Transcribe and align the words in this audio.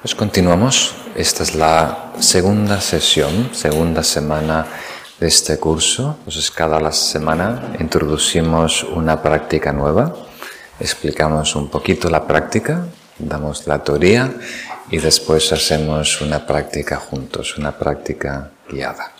Pues 0.00 0.14
continuamos. 0.14 0.94
Esta 1.14 1.42
es 1.42 1.54
la 1.54 2.12
segunda 2.20 2.80
sesión, 2.80 3.50
segunda 3.52 4.02
semana 4.02 4.66
de 5.18 5.28
este 5.28 5.58
curso. 5.58 6.16
Entonces 6.20 6.50
cada 6.50 6.90
semana 6.90 7.74
introducimos 7.78 8.82
una 8.82 9.20
práctica 9.20 9.74
nueva, 9.74 10.16
explicamos 10.78 11.54
un 11.54 11.68
poquito 11.68 12.08
la 12.08 12.26
práctica, 12.26 12.86
damos 13.18 13.66
la 13.66 13.84
teoría 13.84 14.32
y 14.90 14.96
después 14.96 15.52
hacemos 15.52 16.22
una 16.22 16.46
práctica 16.46 16.96
juntos, 16.96 17.58
una 17.58 17.76
práctica 17.76 18.52
guiada. 18.70 19.12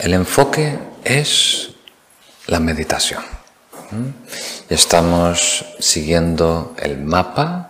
El 0.00 0.14
enfoque 0.14 0.76
es 1.04 1.70
la 2.48 2.58
meditación. 2.58 3.22
Estamos 4.68 5.64
siguiendo 5.78 6.74
el 6.76 6.98
mapa 6.98 7.69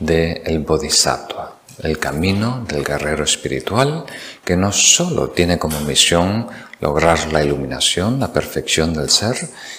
del 0.00 0.42
el 0.44 0.58
Bodhisattva, 0.60 1.60
el 1.82 1.98
camino 1.98 2.64
del 2.66 2.84
guerrero 2.84 3.24
espiritual 3.24 4.04
que 4.44 4.56
no 4.56 4.72
solo 4.72 5.30
tiene 5.30 5.58
como 5.58 5.80
misión 5.80 6.48
lograr 6.80 7.32
la 7.32 7.44
iluminación, 7.44 8.18
la 8.18 8.32
perfección 8.32 8.94
del 8.94 9.10
ser, 9.10 9.36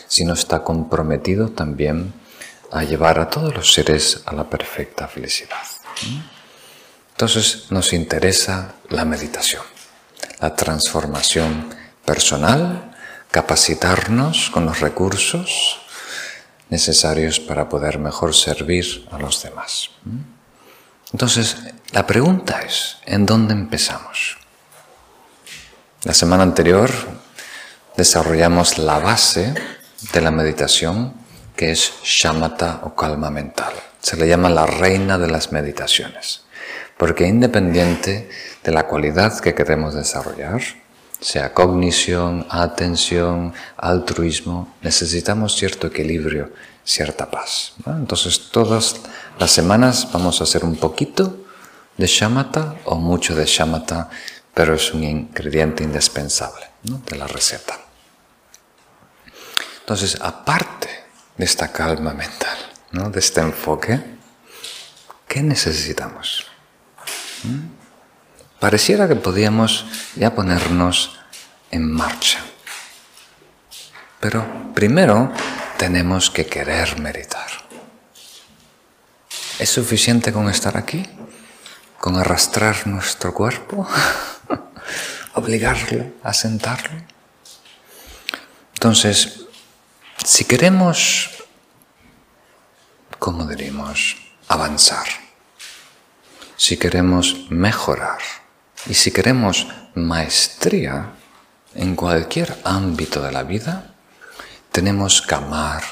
sino 0.07 0.33
está 0.33 0.63
comprometido 0.63 1.49
también 1.49 2.13
a 2.71 2.83
llevar 2.83 3.19
a 3.19 3.29
todos 3.29 3.53
los 3.53 3.73
seres 3.73 4.21
a 4.25 4.33
la 4.33 4.49
perfecta 4.49 5.07
felicidad. 5.07 5.57
Entonces 7.11 7.65
nos 7.69 7.93
interesa 7.93 8.75
la 8.89 9.03
meditación, 9.03 9.63
la 10.39 10.55
transformación 10.55 11.69
personal, 12.05 12.95
capacitarnos 13.29 14.49
con 14.49 14.65
los 14.65 14.79
recursos 14.79 15.80
necesarios 16.71 17.39
para 17.39 17.69
poder 17.69 17.99
mejor 17.99 18.33
servir 18.33 19.07
a 19.11 19.19
los 19.19 19.43
demás. 19.43 19.91
Entonces, 21.11 21.57
la 21.91 22.07
pregunta 22.07 22.61
es, 22.61 22.97
¿en 23.05 23.25
dónde 23.25 23.53
empezamos? 23.53 24.37
La 26.03 26.13
semana 26.13 26.43
anterior 26.43 26.89
desarrollamos 27.97 28.77
la 28.77 28.99
base 28.99 29.53
de 30.13 30.21
la 30.21 30.31
meditación, 30.31 31.13
que 31.57 31.71
es 31.71 31.93
shamatha 32.03 32.79
o 32.83 32.95
calma 32.95 33.29
mental. 33.29 33.73
Se 34.01 34.15
le 34.15 34.27
llama 34.27 34.49
la 34.49 34.65
reina 34.65 35.17
de 35.17 35.27
las 35.27 35.51
meditaciones, 35.51 36.45
porque 36.97 37.27
independiente 37.27 38.29
de 38.63 38.71
la 38.71 38.87
cualidad 38.87 39.37
que 39.41 39.53
queremos 39.53 39.93
desarrollar, 39.93 40.61
sea 41.21 41.53
cognición, 41.53 42.47
atención, 42.49 43.53
altruismo, 43.77 44.75
necesitamos 44.81 45.55
cierto 45.55 45.87
equilibrio, 45.87 46.51
cierta 46.83 47.29
paz. 47.29 47.73
Entonces 47.85 48.49
todas 48.51 48.95
las 49.39 49.51
semanas 49.51 50.07
vamos 50.11 50.41
a 50.41 50.45
hacer 50.45 50.65
un 50.65 50.75
poquito 50.75 51.37
de 51.95 52.07
shamatha 52.07 52.75
o 52.85 52.95
mucho 52.95 53.35
de 53.35 53.45
shamatha, 53.45 54.09
pero 54.53 54.73
es 54.73 54.93
un 54.93 55.03
ingrediente 55.03 55.83
indispensable 55.83 56.65
de 56.83 57.15
la 57.15 57.27
receta. 57.27 57.79
Entonces, 59.81 60.17
aparte 60.21 60.89
de 61.37 61.45
esta 61.45 61.71
calma 61.71 62.13
mental, 62.13 62.57
de 62.91 63.19
este 63.19 63.41
enfoque, 63.41 63.99
¿qué 65.27 65.41
necesitamos? 65.41 66.47
¿Mm? 67.43 67.80
Pareciera 68.61 69.07
que 69.07 69.15
podíamos 69.15 69.87
ya 70.15 70.35
ponernos 70.35 71.17
en 71.71 71.91
marcha. 71.91 72.39
Pero 74.19 74.45
primero 74.75 75.33
tenemos 75.77 76.29
que 76.29 76.45
querer 76.45 76.99
meditar. 76.99 77.49
¿Es 79.57 79.69
suficiente 79.71 80.31
con 80.31 80.47
estar 80.47 80.77
aquí? 80.77 81.03
¿Con 81.99 82.17
arrastrar 82.17 82.85
nuestro 82.85 83.33
cuerpo? 83.33 83.87
¿Obligarlo 85.33 86.05
a 86.21 86.31
sentarlo? 86.31 87.01
Entonces, 88.73 89.41
si 90.23 90.45
queremos, 90.45 91.31
¿cómo 93.17 93.45
diríamos? 93.45 94.17
Avanzar. 94.47 95.07
Si 96.57 96.77
queremos 96.77 97.47
mejorar 97.49 98.19
y 98.87 98.93
si 98.93 99.11
queremos 99.11 99.67
maestría 99.95 101.11
en 101.75 101.95
cualquier 101.95 102.57
ámbito 102.63 103.21
de 103.21 103.31
la 103.31 103.43
vida, 103.43 103.93
tenemos 104.71 105.21
que 105.21 105.35
amar 105.35 105.83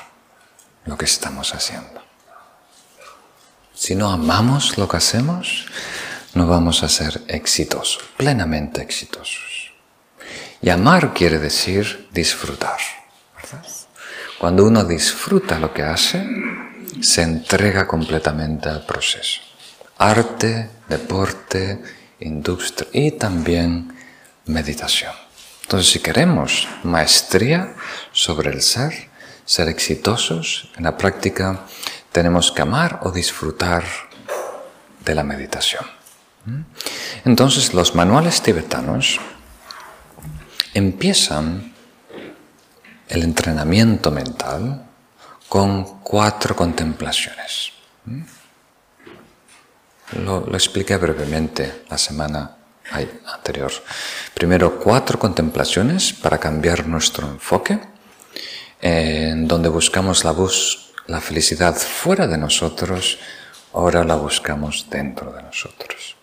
lo 0.85 0.97
que 0.97 1.05
estamos 1.05 1.53
haciendo. 1.53 2.01
Si 3.73 3.95
no 3.95 4.11
amamos 4.11 4.77
lo 4.77 4.87
que 4.87 4.97
hacemos, 4.97 5.67
no 6.33 6.47
vamos 6.47 6.83
a 6.83 6.89
ser 6.89 7.23
exitosos, 7.27 8.03
plenamente 8.17 8.81
exitosos. 8.81 9.71
Y 10.61 10.69
amar 10.69 11.13
quiere 11.13 11.39
decir 11.39 12.09
disfrutar. 12.11 12.79
Cuando 14.37 14.65
uno 14.65 14.83
disfruta 14.83 15.59
lo 15.59 15.73
que 15.73 15.83
hace, 15.83 16.25
se 17.01 17.21
entrega 17.21 17.87
completamente 17.87 18.69
al 18.69 18.85
proceso. 18.85 19.41
Arte, 19.97 20.69
deporte, 20.87 21.81
industria 22.19 22.89
y 22.93 23.11
también 23.11 23.93
meditación. 24.45 25.13
Entonces, 25.63 25.91
si 25.91 25.99
queremos 25.99 26.67
maestría 26.83 27.75
sobre 28.11 28.51
el 28.51 28.61
ser, 28.61 29.09
ser 29.45 29.67
exitosos 29.67 30.71
en 30.77 30.83
la 30.83 30.97
práctica, 30.97 31.65
tenemos 32.11 32.51
que 32.51 32.63
amar 32.63 32.99
o 33.03 33.11
disfrutar 33.11 33.83
de 35.05 35.15
la 35.15 35.23
meditación. 35.23 35.85
Entonces, 37.23 37.73
los 37.73 37.93
manuales 37.93 38.41
tibetanos 38.41 39.19
empiezan 40.73 41.73
el 43.07 43.23
entrenamiento 43.23 44.11
mental 44.11 44.85
con 45.47 45.99
cuatro 46.01 46.55
contemplaciones. 46.55 47.73
Lo, 50.17 50.43
expliqué 50.55 50.97
brevemente 50.97 51.83
la 51.89 51.97
semana 51.97 52.57
anterior. 53.31 53.71
Primero, 54.33 54.79
cuatro 54.79 55.19
contemplaciones 55.19 56.13
para 56.13 56.39
cambiar 56.39 56.87
nuestro 56.87 57.27
enfoque, 57.27 57.79
en 58.81 59.47
donde 59.47 59.69
buscamos 59.69 60.23
la, 60.23 60.35
la 61.05 61.21
felicidad 61.21 61.75
fuera 61.75 62.25
de 62.25 62.39
nosotros, 62.39 63.19
ahora 63.73 64.03
la 64.03 64.15
buscamos 64.15 64.87
dentro 64.89 65.31
de 65.31 65.43
nosotros. 65.43 66.15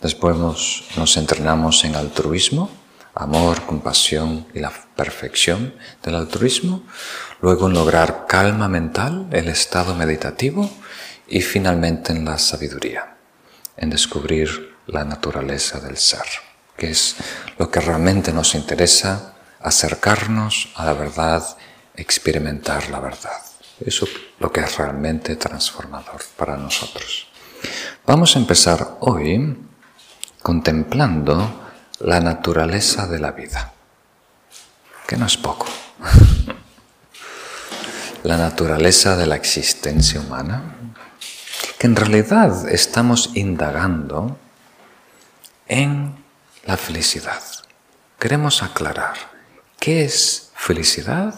Después 0.00 0.36
nos 0.36 1.16
entrenamos 1.18 1.84
en 1.84 1.94
altruismo, 1.94 2.70
amor, 3.14 3.62
compasión 3.66 4.46
y 4.54 4.60
la 4.60 4.72
perfección 4.94 5.74
del 6.02 6.14
altruismo. 6.14 6.84
Luego 7.42 7.66
en 7.66 7.74
lograr 7.74 8.24
calma 8.26 8.68
mental, 8.68 9.26
el 9.32 9.48
estado 9.48 9.94
meditativo 9.94 10.70
y 11.28 11.42
finalmente 11.42 12.12
en 12.12 12.24
la 12.24 12.38
sabiduría 12.38 13.15
en 13.76 13.90
descubrir 13.90 14.76
la 14.86 15.04
naturaleza 15.04 15.80
del 15.80 15.96
ser, 15.96 16.24
que 16.76 16.90
es 16.90 17.16
lo 17.58 17.70
que 17.70 17.80
realmente 17.80 18.32
nos 18.32 18.54
interesa, 18.54 19.34
acercarnos 19.60 20.72
a 20.76 20.84
la 20.84 20.92
verdad, 20.94 21.56
experimentar 21.94 22.88
la 22.90 23.00
verdad. 23.00 23.42
Eso 23.84 24.06
es 24.06 24.10
lo 24.38 24.50
que 24.52 24.60
es 24.60 24.76
realmente 24.76 25.36
transformador 25.36 26.22
para 26.36 26.56
nosotros. 26.56 27.28
Vamos 28.06 28.36
a 28.36 28.38
empezar 28.38 28.96
hoy 29.00 29.56
contemplando 30.42 31.66
la 32.00 32.20
naturaleza 32.20 33.06
de 33.06 33.18
la 33.18 33.32
vida, 33.32 33.72
que 35.06 35.16
no 35.16 35.26
es 35.26 35.36
poco. 35.36 35.66
la 38.22 38.36
naturaleza 38.36 39.16
de 39.16 39.26
la 39.26 39.36
existencia 39.36 40.20
humana, 40.20 40.75
que 41.78 41.86
en 41.86 41.96
realidad 41.96 42.68
estamos 42.68 43.30
indagando 43.34 44.38
en 45.68 46.14
la 46.64 46.76
felicidad. 46.76 47.42
Queremos 48.18 48.62
aclarar 48.62 49.16
qué 49.78 50.04
es 50.04 50.50
felicidad 50.54 51.34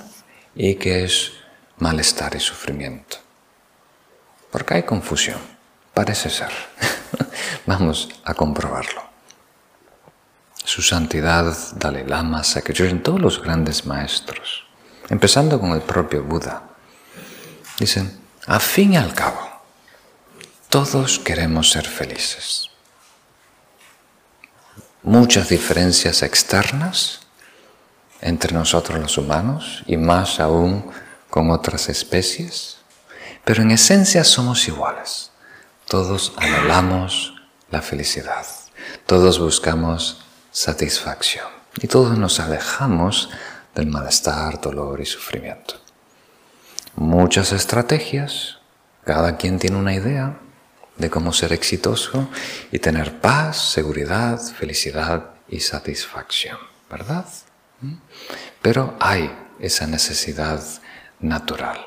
y 0.55 0.76
qué 0.76 1.05
es 1.05 1.32
malestar 1.79 2.35
y 2.37 2.40
sufrimiento. 2.40 3.19
Porque 4.50 4.75
hay 4.75 4.82
confusión, 4.85 5.40
parece 5.93 6.31
ser. 6.31 6.52
Vamos 7.67 8.08
a 8.25 8.34
comprobarlo. 8.34 9.02
Su 10.64 10.82
santidad, 10.82 11.56
Dalai 11.76 12.06
Lama, 12.06 12.43
en 12.44 13.02
todos 13.02 13.20
los 13.20 13.43
grandes 13.43 13.87
maestros, 13.87 14.67
empezando 15.08 15.58
con 15.58 15.73
el 15.73 15.81
propio 15.81 16.23
Buda, 16.23 16.62
dicen, 17.79 18.20
a 18.46 18.61
fin 18.61 18.93
y 18.93 18.96
al 18.96 19.14
cabo, 19.14 19.57
todos 20.69 21.19
queremos 21.19 21.70
ser 21.70 21.87
felices. 21.87 22.69
Muchas 25.03 25.49
diferencias 25.49 26.23
externas 26.23 27.20
entre 28.20 28.53
nosotros 28.53 28.99
los 28.99 29.17
humanos 29.17 29.82
y 29.87 29.97
más 29.97 30.41
aún 30.41 30.91
con 31.31 31.50
otras 31.50 31.88
especies, 31.88 32.79
pero 33.44 33.62
en 33.62 33.70
esencia 33.70 34.25
somos 34.25 34.69
iguales. 34.69 35.31
Todos 35.87 36.35
anhelamos 36.37 37.35
la 37.70 37.81
felicidad. 37.81 38.44
Todos 39.06 39.38
buscamos 39.38 40.23
satisfacción. 40.50 41.47
Y 41.81 41.87
todos 41.87 42.19
nos 42.19 42.41
alejamos 42.41 43.31
del 43.75 43.87
malestar, 43.87 44.61
dolor 44.61 45.00
y 45.00 45.06
sufrimiento. 45.06 45.75
Muchas 46.97 47.53
estrategias, 47.53 48.59
cada 49.05 49.38
quien 49.38 49.59
tiene 49.59 49.76
una 49.76 49.94
idea 49.94 50.41
de 50.98 51.10
cómo 51.10 51.32
ser 51.32 51.52
exitoso 51.52 52.28
y 52.72 52.80
tener 52.80 53.20
paz, 53.20 53.72
seguridad, 53.72 54.40
felicidad 54.40 55.30
y 55.48 55.60
satisfacción, 55.60 56.58
¿verdad? 56.90 57.26
¿Mm? 57.80 57.94
Pero 58.60 58.96
hay 59.00 59.30
esa 59.60 59.86
necesidad 59.86 60.62
natural 61.20 61.86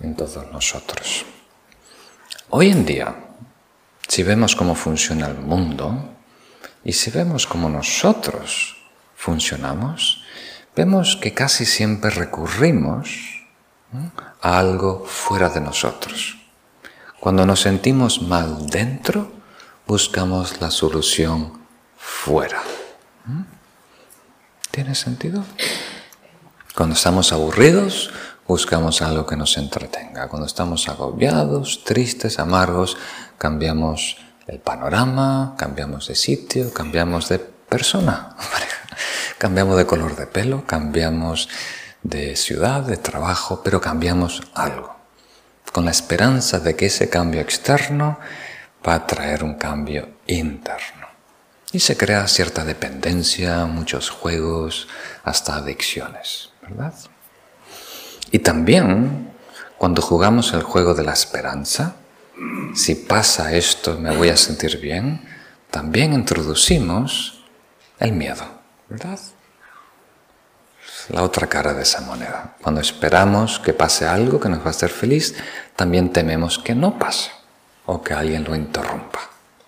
en 0.00 0.16
todos 0.16 0.50
nosotros. 0.50 1.24
Hoy 2.50 2.70
en 2.70 2.84
día, 2.84 3.14
si 4.08 4.22
vemos 4.22 4.56
cómo 4.56 4.74
funciona 4.74 5.28
el 5.28 5.38
mundo 5.38 6.14
y 6.84 6.92
si 6.92 7.10
vemos 7.10 7.46
cómo 7.46 7.68
nosotros 7.68 8.76
funcionamos, 9.14 10.24
vemos 10.74 11.16
que 11.16 11.32
casi 11.32 11.64
siempre 11.64 12.10
recurrimos 12.10 13.46
a 14.40 14.58
algo 14.58 15.04
fuera 15.06 15.48
de 15.48 15.60
nosotros. 15.60 16.41
Cuando 17.22 17.46
nos 17.46 17.60
sentimos 17.60 18.20
mal 18.20 18.66
dentro, 18.66 19.30
buscamos 19.86 20.60
la 20.60 20.72
solución 20.72 21.52
fuera. 21.96 22.60
¿Tiene 24.72 24.96
sentido? 24.96 25.44
Cuando 26.74 26.96
estamos 26.96 27.32
aburridos, 27.32 28.10
buscamos 28.48 29.02
algo 29.02 29.24
que 29.24 29.36
nos 29.36 29.56
entretenga. 29.56 30.26
Cuando 30.26 30.48
estamos 30.48 30.88
agobiados, 30.88 31.84
tristes, 31.84 32.40
amargos, 32.40 32.96
cambiamos 33.38 34.16
el 34.48 34.58
panorama, 34.58 35.54
cambiamos 35.56 36.08
de 36.08 36.16
sitio, 36.16 36.74
cambiamos 36.74 37.28
de 37.28 37.38
persona, 37.38 38.34
cambiamos 39.38 39.76
de 39.76 39.86
color 39.86 40.16
de 40.16 40.26
pelo, 40.26 40.66
cambiamos 40.66 41.48
de 42.02 42.34
ciudad, 42.34 42.80
de 42.82 42.96
trabajo, 42.96 43.60
pero 43.62 43.80
cambiamos 43.80 44.42
algo, 44.54 44.96
con 45.72 45.86
la 45.86 45.90
esperanza 45.90 46.60
de 46.60 46.76
que 46.76 46.86
ese 46.86 47.08
cambio 47.08 47.40
externo 47.40 48.18
va 48.86 48.94
a 48.94 49.06
traer 49.06 49.42
un 49.42 49.54
cambio 49.54 50.08
interno. 50.26 51.08
Y 51.72 51.80
se 51.80 51.96
crea 51.96 52.28
cierta 52.28 52.64
dependencia, 52.64 53.64
muchos 53.64 54.10
juegos, 54.10 54.88
hasta 55.24 55.56
adicciones, 55.56 56.50
¿verdad? 56.60 56.94
Y 58.30 58.40
también 58.40 59.30
cuando 59.78 60.02
jugamos 60.02 60.52
el 60.52 60.62
juego 60.62 60.94
de 60.94 61.04
la 61.04 61.12
esperanza, 61.12 61.96
si 62.74 62.94
pasa 62.94 63.52
esto 63.54 63.98
me 63.98 64.16
voy 64.16 64.28
a 64.28 64.36
sentir 64.36 64.78
bien, 64.78 65.22
también 65.70 66.12
introducimos 66.12 67.42
el 67.98 68.12
miedo, 68.12 68.44
¿verdad? 68.88 69.18
La 71.12 71.22
otra 71.22 71.46
cara 71.46 71.74
de 71.74 71.82
esa 71.82 72.00
moneda. 72.00 72.56
Cuando 72.62 72.80
esperamos 72.80 73.58
que 73.58 73.74
pase 73.74 74.06
algo 74.06 74.40
que 74.40 74.48
nos 74.48 74.60
va 74.60 74.66
a 74.66 74.70
hacer 74.70 74.90
feliz, 74.90 75.34
también 75.76 76.10
tememos 76.10 76.58
que 76.58 76.74
no 76.74 76.98
pase 76.98 77.30
o 77.86 78.02
que 78.02 78.14
alguien 78.14 78.44
lo 78.44 78.56
interrumpa. 78.56 79.20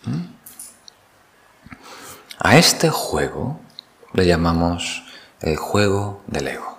¿Mm? 0.04 0.34
A 2.38 2.56
este 2.56 2.90
juego 2.90 3.60
le 4.12 4.26
llamamos 4.26 5.04
el 5.40 5.56
juego 5.56 6.22
del 6.26 6.48
ego. 6.48 6.78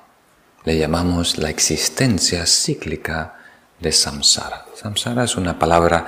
Le 0.64 0.78
llamamos 0.78 1.38
la 1.38 1.50
existencia 1.50 2.46
cíclica 2.48 3.36
de 3.80 3.92
samsara. 3.92 4.66
Samsara 4.76 5.24
es 5.24 5.36
una 5.36 5.60
palabra 5.60 6.06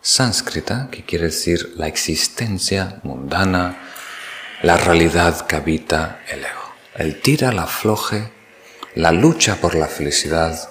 sánscrita 0.00 0.88
que 0.90 1.04
quiere 1.04 1.26
decir 1.26 1.74
la 1.76 1.88
existencia 1.88 3.00
mundana, 3.02 3.76
la 4.62 4.76
realidad 4.76 5.46
que 5.46 5.56
habita 5.56 6.20
el 6.28 6.44
ego. 6.44 6.65
El 6.96 7.20
tira, 7.20 7.52
la 7.52 7.64
afloje, 7.64 8.32
la 8.94 9.12
lucha 9.12 9.56
por 9.56 9.74
la 9.74 9.86
felicidad 9.86 10.70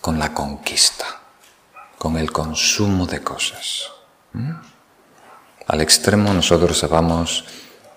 con 0.00 0.18
la 0.18 0.32
conquista, 0.32 1.04
con 1.98 2.16
el 2.16 2.32
consumo 2.32 3.06
de 3.06 3.20
cosas. 3.20 3.90
¿Mm? 4.32 4.52
Al 5.66 5.80
extremo 5.82 6.32
nosotros 6.32 6.88
vamos 6.88 7.44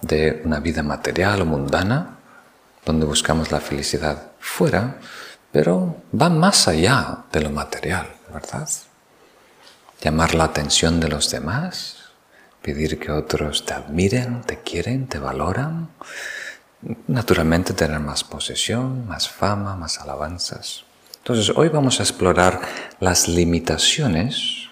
de 0.01 0.41
una 0.43 0.59
vida 0.59 0.83
material 0.83 1.43
o 1.43 1.45
mundana, 1.45 2.17
donde 2.85 3.05
buscamos 3.05 3.49
la 3.49 3.61
felicidad 3.61 4.31
fuera, 4.41 4.97
pero 5.49 6.03
va 6.19 6.29
más 6.29 6.67
allá 6.67 7.23
de 7.31 7.39
lo 7.39 7.49
material, 7.49 8.13
¿verdad? 8.33 8.69
Llamar 10.01 10.35
la 10.35 10.43
atención 10.43 10.99
de 10.99 11.07
los 11.07 11.31
demás, 11.31 11.95
pedir 12.61 12.99
que 12.99 13.09
otros 13.09 13.65
te 13.65 13.73
admiren, 13.73 14.41
te 14.41 14.59
quieren, 14.59 15.07
te 15.07 15.17
valoran, 15.17 15.87
naturalmente 17.07 17.73
tener 17.73 17.99
más 17.99 18.23
posesión, 18.23 19.07
más 19.07 19.29
fama, 19.29 19.75
más 19.75 19.99
alabanzas. 19.99 20.83
Entonces 21.17 21.53
hoy 21.55 21.69
vamos 21.69 21.99
a 21.99 22.03
explorar 22.03 22.61
las 22.99 23.27
limitaciones 23.27 24.69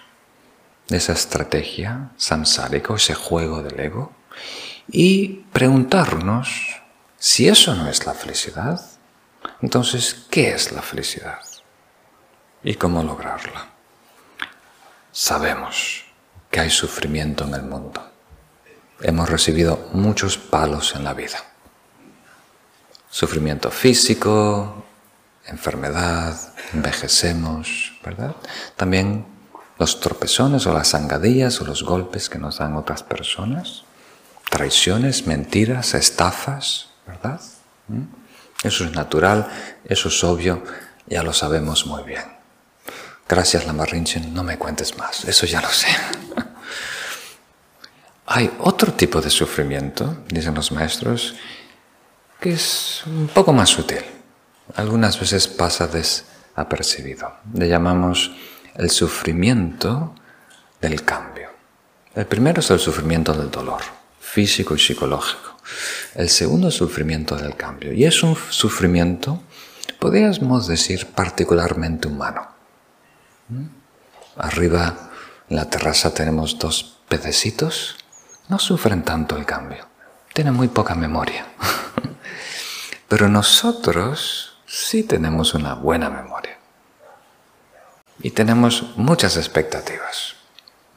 de 0.88 0.96
esa 0.96 1.12
estrategia 1.12 2.10
samsárica, 2.16 2.94
ese 2.94 3.14
juego 3.14 3.62
del 3.62 3.80
ego, 3.80 4.12
y 4.88 5.44
preguntarnos 5.52 6.82
si 7.18 7.48
eso 7.48 7.74
no 7.74 7.88
es 7.88 8.04
la 8.04 8.14
felicidad, 8.14 8.80
entonces, 9.60 10.26
¿qué 10.28 10.52
es 10.52 10.72
la 10.72 10.82
felicidad? 10.82 11.40
¿Y 12.64 12.74
cómo 12.74 13.02
lograrla? 13.02 13.68
Sabemos 15.10 16.04
que 16.50 16.60
hay 16.60 16.70
sufrimiento 16.70 17.44
en 17.44 17.54
el 17.54 17.62
mundo. 17.62 18.10
Hemos 19.00 19.28
recibido 19.28 19.88
muchos 19.92 20.36
palos 20.36 20.94
en 20.94 21.04
la 21.04 21.14
vida. 21.14 21.51
Sufrimiento 23.12 23.70
físico, 23.70 24.86
enfermedad, 25.44 26.34
envejecemos, 26.72 27.92
¿verdad? 28.02 28.34
También 28.74 29.26
los 29.78 30.00
tropezones 30.00 30.66
o 30.66 30.72
las 30.72 30.92
zangadillas 30.92 31.60
o 31.60 31.66
los 31.66 31.82
golpes 31.82 32.30
que 32.30 32.38
nos 32.38 32.56
dan 32.56 32.74
otras 32.74 33.02
personas, 33.02 33.84
traiciones, 34.48 35.26
mentiras, 35.26 35.92
estafas, 35.92 36.88
¿verdad? 37.06 37.38
¿Mm? 37.88 38.04
Eso 38.64 38.86
es 38.86 38.92
natural, 38.92 39.46
eso 39.84 40.08
es 40.08 40.24
obvio, 40.24 40.62
ya 41.06 41.22
lo 41.22 41.34
sabemos 41.34 41.84
muy 41.84 42.04
bien. 42.04 42.24
Gracias, 43.28 43.66
Lamarrinchen, 43.66 44.32
no 44.32 44.42
me 44.42 44.56
cuentes 44.56 44.96
más, 44.96 45.26
eso 45.26 45.44
ya 45.44 45.60
lo 45.60 45.68
sé. 45.68 45.88
Hay 48.26 48.50
otro 48.60 48.94
tipo 48.94 49.20
de 49.20 49.28
sufrimiento, 49.28 50.24
dicen 50.28 50.54
los 50.54 50.72
maestros, 50.72 51.34
que 52.42 52.52
es 52.52 53.04
un 53.06 53.28
poco 53.28 53.52
más 53.52 53.70
sutil. 53.70 54.02
Algunas 54.74 55.18
veces 55.18 55.46
pasa 55.46 55.86
desapercibido. 55.86 57.32
Le 57.54 57.68
llamamos 57.68 58.32
el 58.74 58.90
sufrimiento 58.90 60.12
del 60.80 61.04
cambio. 61.04 61.50
El 62.16 62.26
primero 62.26 62.58
es 62.58 62.68
el 62.72 62.80
sufrimiento 62.80 63.32
del 63.32 63.48
dolor, 63.48 63.80
físico 64.18 64.74
y 64.74 64.80
psicológico. 64.80 65.56
El 66.16 66.28
segundo 66.28 66.72
sufrimiento 66.72 67.36
del 67.36 67.54
cambio. 67.54 67.92
Y 67.92 68.04
es 68.04 68.24
un 68.24 68.36
sufrimiento, 68.50 69.40
podríamos 70.00 70.66
decir, 70.66 71.06
particularmente 71.14 72.08
humano. 72.08 72.48
¿Mm? 73.50 73.66
Arriba 74.38 75.10
en 75.48 75.56
la 75.56 75.70
terraza 75.70 76.12
tenemos 76.12 76.58
dos 76.58 76.98
pececitos. 77.08 77.98
No 78.48 78.58
sufren 78.58 79.04
tanto 79.04 79.36
el 79.36 79.46
cambio. 79.46 79.86
Tienen 80.34 80.54
muy 80.54 80.66
poca 80.66 80.96
memoria. 80.96 81.46
Pero 83.12 83.28
nosotros 83.28 84.56
sí 84.66 85.02
tenemos 85.02 85.52
una 85.52 85.74
buena 85.74 86.08
memoria. 86.08 86.56
Y 88.20 88.30
tenemos 88.30 88.96
muchas 88.96 89.36
expectativas. 89.36 90.36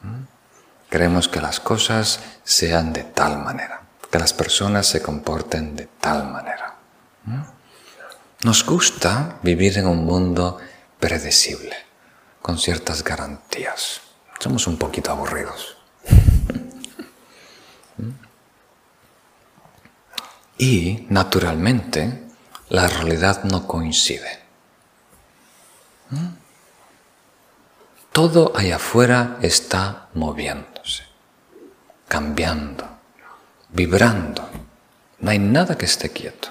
¿Mm? 0.02 0.22
Queremos 0.88 1.28
que 1.28 1.42
las 1.42 1.60
cosas 1.60 2.20
sean 2.42 2.94
de 2.94 3.04
tal 3.04 3.36
manera 3.44 3.82
que 4.10 4.18
las 4.18 4.32
personas 4.32 4.86
se 4.86 5.02
comporten 5.02 5.76
de 5.76 5.88
tal 6.00 6.24
manera. 6.24 6.76
Nos 8.44 8.64
gusta 8.64 9.36
vivir 9.42 9.76
en 9.76 9.86
un 9.86 10.06
mundo 10.06 10.56
predecible, 10.98 11.76
con 12.40 12.56
ciertas 12.56 13.04
garantías. 13.04 14.00
Somos 14.38 14.66
un 14.66 14.78
poquito 14.78 15.10
aburridos. 15.10 15.76
Y, 20.58 21.06
naturalmente, 21.10 22.24
la 22.68 22.88
realidad 22.88 23.44
no 23.44 23.66
coincide. 23.66 24.40
Todo 28.12 28.52
allá 28.56 28.76
afuera 28.76 29.38
está 29.42 30.08
moviéndose, 30.14 31.04
cambiando 32.08 32.96
vibrando. 33.76 34.48
No 35.20 35.30
hay 35.30 35.38
nada 35.38 35.76
que 35.76 35.84
esté 35.84 36.10
quieto. 36.10 36.48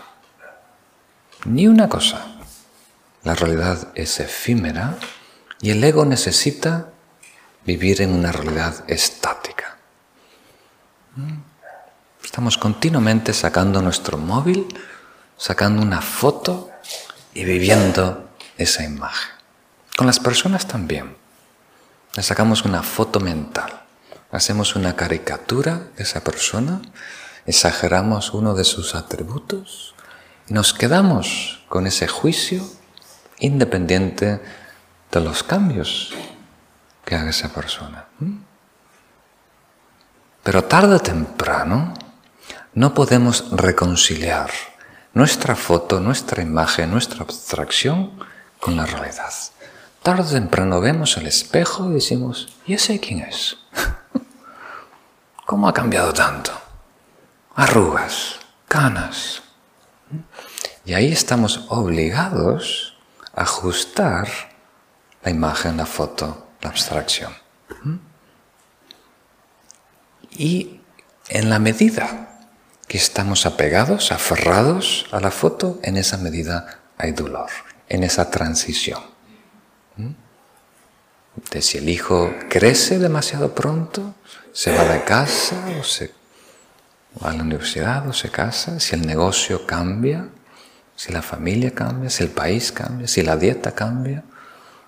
Ni 1.46 1.68
una 1.68 1.90
cosa. 1.90 2.38
La 3.24 3.36
realidad 3.36 3.90
es 3.96 4.20
efímera 4.20 4.98
y 5.60 5.72
el 5.72 5.84
ego 5.84 6.06
necesita 6.06 6.90
vivir 7.66 8.02
en 8.02 8.12
una 8.12 8.32
realidad 8.32 8.84
estática. 8.88 9.78
Estamos 12.36 12.58
continuamente 12.58 13.32
sacando 13.32 13.82
nuestro 13.82 14.18
móvil, 14.18 14.68
sacando 15.38 15.82
una 15.82 16.02
foto 16.02 16.70
y 17.34 17.46
viviendo 17.46 18.30
esa 18.58 18.84
imagen. 18.84 19.32
Con 19.96 20.06
las 20.06 20.20
personas 20.20 20.68
también. 20.68 21.16
Le 22.14 22.24
sacamos 22.24 22.66
una 22.66 22.84
foto 22.84 23.22
mental, 23.22 23.84
hacemos 24.34 24.76
una 24.76 24.98
caricatura 24.98 25.88
de 25.96 26.04
esa 26.04 26.26
persona, 26.26 26.82
exageramos 27.46 28.34
uno 28.34 28.54
de 28.54 28.66
sus 28.66 28.96
atributos 28.96 29.96
y 30.50 30.54
nos 30.56 30.74
quedamos 30.74 31.64
con 31.70 31.88
ese 31.88 32.10
juicio 32.10 32.62
independiente 33.40 34.42
de 35.10 35.22
los 35.22 35.42
cambios 35.42 36.14
que 37.06 37.16
haga 37.16 37.30
esa 37.30 37.48
persona. 37.54 38.08
Pero 40.44 40.66
tarde 40.66 40.96
o 40.96 41.00
temprano 41.00 41.94
no 42.76 42.94
podemos 42.94 43.46
reconciliar 43.52 44.52
nuestra 45.14 45.56
foto, 45.56 46.02
nuestra 46.02 46.44
imagen, 46.44 46.92
nuestra 46.92 47.24
abstracción 47.24 48.12
con 48.60 48.76
la 48.76 48.86
realidad. 48.86 49.34
Tarde 50.04 50.24
o 50.24 50.34
temprano 50.34 50.82
vemos 50.82 51.16
el 51.16 51.26
espejo 51.26 51.90
y 51.90 51.96
decimos, 51.96 52.54
¿y 52.68 52.74
ese 52.74 53.00
quién 53.00 53.22
es? 53.22 53.58
¿Cómo 55.46 55.70
ha 55.70 55.74
cambiado 55.74 56.12
tanto? 56.12 56.52
Arrugas, 57.56 58.40
canas. 58.68 59.42
Y 60.84 60.94
ahí 60.94 61.14
estamos 61.14 61.66
obligados 61.70 62.98
a 63.34 63.44
ajustar 63.44 64.28
la 65.24 65.32
imagen, 65.32 65.78
la 65.78 65.86
foto, 65.86 66.50
la 66.62 66.70
abstracción. 66.70 67.34
Y 70.32 70.82
en 71.30 71.50
la 71.50 71.60
medida 71.60 72.35
que 72.88 72.98
estamos 72.98 73.46
apegados, 73.46 74.12
aferrados 74.12 75.08
a 75.12 75.20
la 75.20 75.32
foto, 75.32 75.80
en 75.84 75.98
esa 75.98 76.18
medida 76.18 76.80
hay 76.98 77.12
dolor, 77.12 77.50
en 77.90 78.04
esa 78.04 78.30
transición. 78.30 79.02
De 81.52 81.62
si 81.62 81.80
el 81.80 81.90
hijo 81.90 82.34
crece 82.50 82.98
demasiado 82.98 83.54
pronto, 83.54 84.16
se 84.54 84.76
va 84.76 84.86
de 84.86 85.04
casa 85.04 85.58
o 85.80 85.84
se 85.84 86.14
va 87.22 87.32
a 87.32 87.34
la 87.34 87.44
universidad 87.44 88.08
o 88.08 88.14
se 88.14 88.30
casa, 88.30 88.80
si 88.80 88.96
el 88.96 89.06
negocio 89.06 89.66
cambia, 89.66 90.30
si 90.96 91.12
la 91.12 91.22
familia 91.22 91.72
cambia, 91.72 92.10
si 92.10 92.24
el 92.24 92.30
país 92.30 92.72
cambia, 92.72 93.08
si 93.08 93.22
la 93.22 93.36
dieta 93.36 93.74
cambia, 93.74 94.24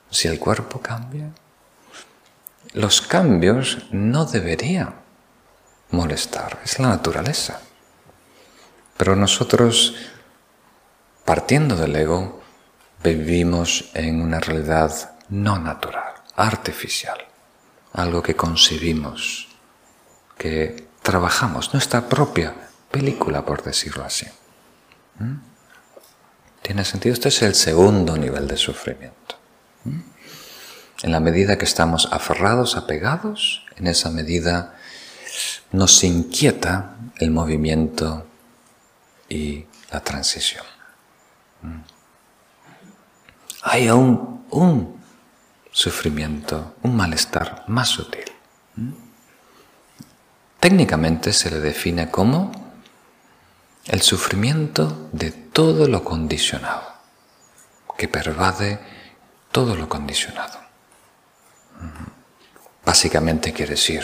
si 0.09 0.29
el 0.29 0.39
cuerpo 0.39 0.79
cambia. 0.79 1.31
Los 2.73 3.01
cambios 3.01 3.87
no 3.91 4.25
deberían 4.25 4.93
molestar, 5.91 6.59
es 6.63 6.79
la 6.79 6.89
naturaleza. 6.89 7.59
Pero 8.97 9.15
nosotros, 9.15 9.95
partiendo 11.23 11.75
del 11.75 11.95
ego, 11.95 12.41
vivimos 13.03 13.91
en 13.93 14.21
una 14.21 14.39
realidad 14.39 15.11
no 15.29 15.59
natural, 15.59 16.13
artificial, 16.35 17.17
algo 17.93 18.23
que 18.23 18.35
concebimos, 18.35 19.47
que 20.37 20.87
trabajamos, 21.01 21.73
nuestra 21.73 22.09
propia 22.09 22.53
película, 22.91 23.45
por 23.45 23.63
decirlo 23.63 24.03
así. 24.03 24.27
¿Mm? 25.19 25.35
¿Tiene 26.61 26.83
sentido? 26.83 27.13
Este 27.13 27.29
es 27.29 27.41
el 27.43 27.55
segundo 27.55 28.17
nivel 28.17 28.47
de 28.47 28.57
sufrimiento. 28.57 29.37
¿Mm? 29.83 29.99
En 31.03 31.11
la 31.11 31.19
medida 31.19 31.57
que 31.57 31.65
estamos 31.65 32.09
aferrados, 32.11 32.75
apegados, 32.75 33.65
en 33.77 33.87
esa 33.87 34.09
medida 34.09 34.75
nos 35.71 36.03
inquieta 36.03 36.95
el 37.19 37.31
movimiento 37.31 38.25
y 39.29 39.65
la 39.91 40.01
transición. 40.01 40.65
Mm. 41.61 41.79
Hay 43.63 43.87
aún 43.87 44.45
un 44.49 45.01
sufrimiento, 45.71 46.75
un 46.83 46.95
malestar 46.95 47.63
más 47.67 47.89
sutil. 47.89 48.25
Mm. 48.75 48.91
Técnicamente 50.59 51.33
se 51.33 51.51
le 51.51 51.59
define 51.59 52.09
como 52.09 52.51
el 53.85 54.01
sufrimiento 54.01 55.09
de 55.11 55.31
todo 55.31 55.87
lo 55.87 56.03
condicionado, 56.03 56.93
que 57.97 58.07
pervade 58.07 58.79
todo 59.51 59.75
lo 59.75 59.87
condicionado. 59.87 60.59
Mm. 61.79 62.85
Básicamente 62.85 63.53
quiere 63.53 63.71
decir 63.71 64.03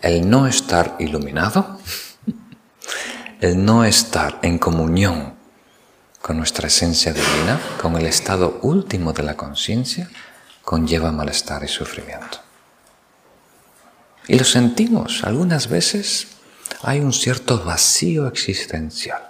el 0.00 0.28
no 0.28 0.46
estar 0.46 0.96
iluminado 0.98 1.78
el 3.40 3.64
no 3.64 3.84
estar 3.84 4.38
en 4.42 4.58
comunión 4.58 5.34
con 6.20 6.36
nuestra 6.36 6.66
esencia 6.66 7.12
divina, 7.12 7.60
con 7.80 7.96
el 7.96 8.06
estado 8.06 8.58
último 8.62 9.12
de 9.12 9.22
la 9.22 9.36
conciencia, 9.36 10.10
conlleva 10.64 11.12
malestar 11.12 11.62
y 11.62 11.68
sufrimiento. 11.68 12.38
Y 14.26 14.38
lo 14.38 14.44
sentimos. 14.44 15.24
Algunas 15.24 15.68
veces 15.68 16.28
hay 16.82 17.00
un 17.00 17.12
cierto 17.12 17.64
vacío 17.64 18.26
existencial. 18.26 19.22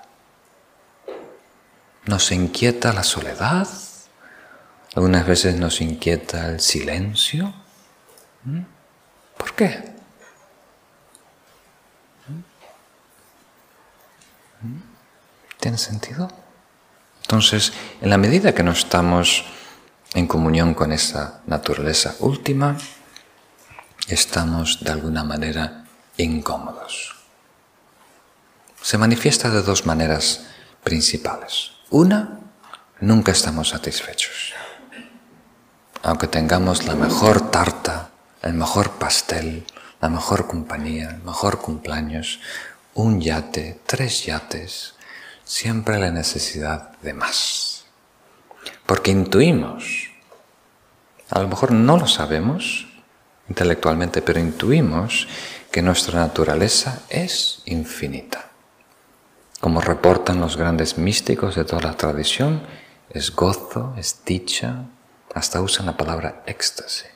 Nos 2.06 2.32
inquieta 2.32 2.92
la 2.92 3.04
soledad, 3.04 3.68
algunas 4.94 5.26
veces 5.26 5.56
nos 5.56 5.80
inquieta 5.80 6.48
el 6.48 6.60
silencio. 6.60 7.54
¿Mm? 8.44 8.62
¿Por 9.36 9.54
qué? 9.54 9.97
¿Tiene 15.60 15.78
sentido? 15.78 16.28
Entonces, 17.22 17.72
en 18.00 18.10
la 18.10 18.18
medida 18.18 18.54
que 18.54 18.62
no 18.62 18.72
estamos 18.72 19.44
en 20.14 20.26
comunión 20.26 20.74
con 20.74 20.92
esa 20.92 21.42
naturaleza 21.46 22.14
última, 22.20 22.76
estamos 24.08 24.82
de 24.82 24.92
alguna 24.92 25.24
manera 25.24 25.84
incómodos. 26.16 27.16
Se 28.80 28.96
manifiesta 28.96 29.50
de 29.50 29.62
dos 29.62 29.84
maneras 29.84 30.46
principales. 30.82 31.72
Una, 31.90 32.40
nunca 33.00 33.32
estamos 33.32 33.70
satisfechos. 33.70 34.54
Aunque 36.02 36.28
tengamos 36.28 36.86
la 36.86 36.94
mejor 36.94 37.50
tarta, 37.50 38.10
el 38.42 38.54
mejor 38.54 38.92
pastel, 38.92 39.66
la 40.00 40.08
mejor 40.08 40.46
compañía, 40.46 41.10
el 41.10 41.22
mejor 41.22 41.60
cumpleaños, 41.60 42.40
un 42.94 43.20
yate, 43.20 43.80
tres 43.84 44.24
yates, 44.24 44.94
siempre 45.48 45.98
la 45.98 46.10
necesidad 46.10 46.92
de 46.98 47.14
más. 47.14 47.86
Porque 48.84 49.10
intuimos, 49.10 50.10
a 51.30 51.40
lo 51.40 51.48
mejor 51.48 51.72
no 51.72 51.96
lo 51.96 52.06
sabemos 52.06 52.86
intelectualmente, 53.48 54.20
pero 54.20 54.40
intuimos 54.40 55.26
que 55.70 55.80
nuestra 55.80 56.20
naturaleza 56.20 57.00
es 57.08 57.62
infinita. 57.64 58.50
Como 59.58 59.80
reportan 59.80 60.38
los 60.38 60.58
grandes 60.58 60.98
místicos 60.98 61.56
de 61.56 61.64
toda 61.64 61.82
la 61.82 61.96
tradición, 61.96 62.62
es 63.08 63.34
gozo, 63.34 63.94
es 63.96 64.20
dicha, 64.26 64.84
hasta 65.34 65.62
usan 65.62 65.86
la 65.86 65.96
palabra 65.96 66.42
éxtasis. 66.46 67.08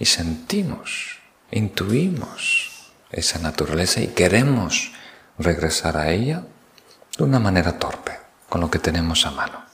Y 0.00 0.06
sentimos, 0.06 1.20
intuimos 1.52 2.92
esa 3.12 3.38
naturaleza 3.38 4.00
y 4.00 4.08
queremos 4.08 4.92
regresar 5.38 5.96
a 5.96 6.10
ella 6.10 6.44
de 7.16 7.24
una 7.24 7.38
manera 7.38 7.78
torpe, 7.78 8.18
con 8.48 8.60
lo 8.60 8.70
que 8.70 8.78
tenemos 8.78 9.26
a 9.26 9.30
mano. 9.30 9.64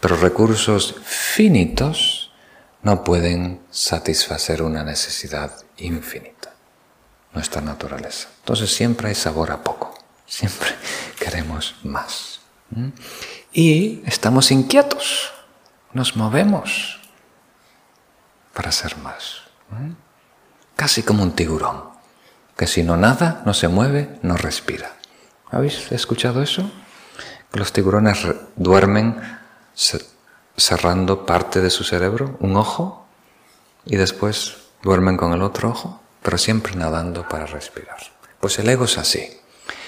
Pero 0.00 0.16
recursos 0.16 0.94
finitos 1.04 2.32
no 2.82 3.04
pueden 3.04 3.60
satisfacer 3.70 4.62
una 4.62 4.82
necesidad 4.82 5.52
infinita, 5.76 6.54
nuestra 7.32 7.60
naturaleza. 7.60 8.28
Entonces 8.40 8.74
siempre 8.74 9.08
hay 9.08 9.14
sabor 9.14 9.50
a 9.50 9.62
poco, 9.62 9.94
siempre 10.26 10.70
queremos 11.18 11.76
más. 11.82 12.40
Y 13.52 14.02
estamos 14.06 14.50
inquietos, 14.50 15.32
nos 15.92 16.16
movemos 16.16 17.00
para 18.54 18.72
ser 18.72 18.96
más. 18.98 19.42
Casi 20.76 21.02
como 21.02 21.22
un 21.22 21.32
tiburón, 21.32 21.90
que 22.56 22.66
si 22.66 22.82
no 22.82 22.96
nada, 22.96 23.42
no 23.44 23.54
se 23.54 23.68
mueve, 23.68 24.18
no 24.22 24.36
respira. 24.36 24.99
¿Habéis 25.50 25.90
escuchado 25.92 26.42
eso? 26.42 26.70
Que 27.52 27.58
los 27.58 27.72
tiburones 27.72 28.24
duermen 28.56 29.20
cerrando 30.56 31.26
parte 31.26 31.60
de 31.60 31.70
su 31.70 31.84
cerebro, 31.84 32.36
un 32.40 32.56
ojo, 32.56 33.06
y 33.84 33.96
después 33.96 34.56
duermen 34.82 35.16
con 35.16 35.32
el 35.32 35.42
otro 35.42 35.70
ojo, 35.70 36.00
pero 36.22 36.38
siempre 36.38 36.76
nadando 36.76 37.28
para 37.28 37.46
respirar. 37.46 37.98
Pues 38.40 38.58
el 38.58 38.68
ego 38.68 38.84
es 38.84 38.98
así. 38.98 39.40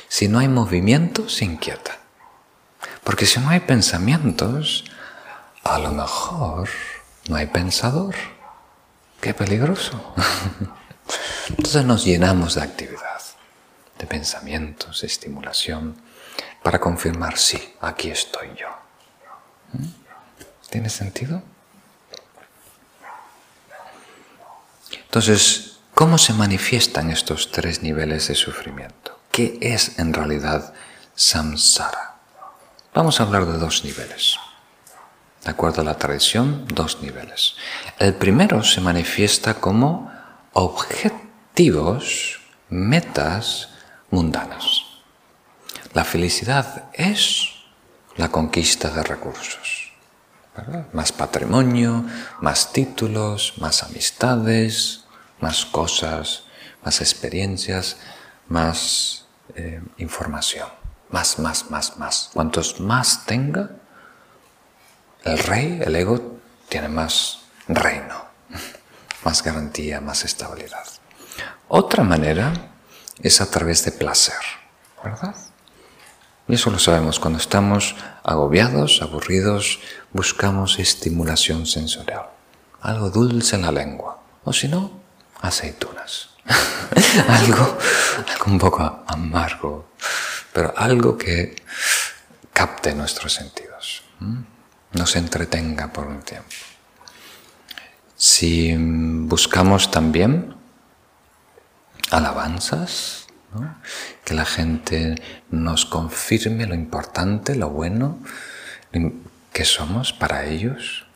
Si 0.08 0.28
no 0.28 0.38
hay 0.38 0.48
movimiento, 0.48 1.28
se 1.28 1.44
inquieta. 1.44 1.98
Porque 3.04 3.26
si 3.26 3.40
no 3.40 3.48
hay 3.48 3.60
pensamientos, 3.60 4.84
a 5.62 5.78
lo 5.78 5.92
mejor 5.92 6.68
no 7.28 7.36
hay 7.36 7.46
pensador. 7.46 8.14
Qué 9.20 9.34
peligroso. 9.34 10.14
Entonces 11.48 11.84
nos 11.84 12.04
llenamos 12.04 12.54
de 12.54 12.62
actividad, 12.62 13.01
de 14.02 14.08
pensamientos, 14.08 15.02
de 15.02 15.06
estimulación, 15.06 15.96
para 16.60 16.80
confirmar, 16.80 17.38
sí, 17.38 17.74
aquí 17.80 18.10
estoy 18.10 18.48
yo. 18.58 18.68
¿Mm? 19.72 19.86
¿Tiene 20.70 20.90
sentido? 20.90 21.40
Entonces, 25.04 25.78
¿cómo 25.94 26.18
se 26.18 26.32
manifiestan 26.32 27.10
estos 27.10 27.52
tres 27.52 27.82
niveles 27.82 28.26
de 28.26 28.34
sufrimiento? 28.34 29.20
¿Qué 29.30 29.58
es 29.60 30.00
en 30.00 30.12
realidad 30.12 30.74
samsara? 31.14 32.16
Vamos 32.94 33.20
a 33.20 33.22
hablar 33.22 33.46
de 33.46 33.56
dos 33.56 33.84
niveles. 33.84 34.36
De 35.44 35.50
acuerdo 35.50 35.82
a 35.82 35.84
la 35.84 35.96
tradición, 35.96 36.66
dos 36.66 37.02
niveles. 37.02 37.54
El 38.00 38.14
primero 38.14 38.64
se 38.64 38.80
manifiesta 38.80 39.54
como 39.54 40.10
objetivos, 40.54 42.40
metas 42.68 43.71
mundanas. 44.12 44.82
La 45.94 46.04
felicidad 46.04 46.90
es 46.92 47.48
la 48.16 48.28
conquista 48.28 48.90
de 48.90 49.02
recursos. 49.02 49.90
Más 50.92 51.12
patrimonio, 51.12 52.04
más 52.40 52.72
títulos, 52.72 53.54
más 53.56 53.82
amistades, 53.82 55.04
más 55.40 55.64
cosas, 55.64 56.44
más 56.84 57.00
experiencias, 57.00 57.96
más 58.48 59.26
eh, 59.54 59.82
información. 59.96 60.68
Más, 61.10 61.38
más, 61.38 61.70
más, 61.70 61.96
más. 61.98 62.30
Cuantos 62.32 62.80
más 62.80 63.24
tenga, 63.26 63.70
el 65.24 65.38
rey, 65.38 65.80
el 65.82 65.96
ego, 65.96 66.38
tiene 66.68 66.88
más 66.88 67.40
reino, 67.68 68.26
más 69.24 69.42
garantía, 69.42 70.00
más 70.00 70.24
estabilidad. 70.24 70.84
Otra 71.68 72.02
manera 72.04 72.71
es 73.20 73.40
a 73.40 73.50
través 73.50 73.84
de 73.84 73.92
placer, 73.92 74.40
¿verdad? 75.02 75.34
Y 76.48 76.54
eso 76.54 76.70
lo 76.70 76.78
sabemos, 76.78 77.20
cuando 77.20 77.38
estamos 77.38 77.94
agobiados, 78.24 79.00
aburridos, 79.02 79.80
buscamos 80.12 80.78
estimulación 80.78 81.66
sensorial, 81.66 82.26
algo 82.80 83.10
dulce 83.10 83.56
en 83.56 83.62
la 83.62 83.72
lengua, 83.72 84.22
o 84.44 84.52
si 84.52 84.68
no, 84.68 85.00
aceitunas, 85.40 86.30
algo, 87.28 87.78
algo 88.28 88.44
un 88.46 88.58
poco 88.58 89.04
amargo, 89.06 89.92
pero 90.52 90.74
algo 90.76 91.16
que 91.16 91.56
capte 92.52 92.94
nuestros 92.94 93.32
sentidos 93.32 94.02
nos 94.92 95.16
entretenga 95.16 95.92
por 95.92 96.06
un 96.06 96.22
tiempo. 96.22 96.48
Si 98.16 98.74
buscamos 98.76 99.90
también 99.90 100.54
alabanzas, 102.12 103.26
que 104.24 104.34
la 104.34 104.44
gente 104.44 105.14
nos 105.50 105.84
confirme 105.84 106.66
lo 106.66 106.74
importante, 106.74 107.54
lo 107.54 107.70
bueno 107.70 108.18
que 109.52 109.64
somos 109.64 110.12
para 110.12 110.44
ellos, 110.46 111.06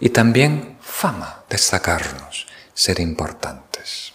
y 0.00 0.10
también 0.10 0.76
fama, 0.80 1.42
destacarnos, 1.48 2.46
ser 2.74 3.00
importantes. 3.00 4.12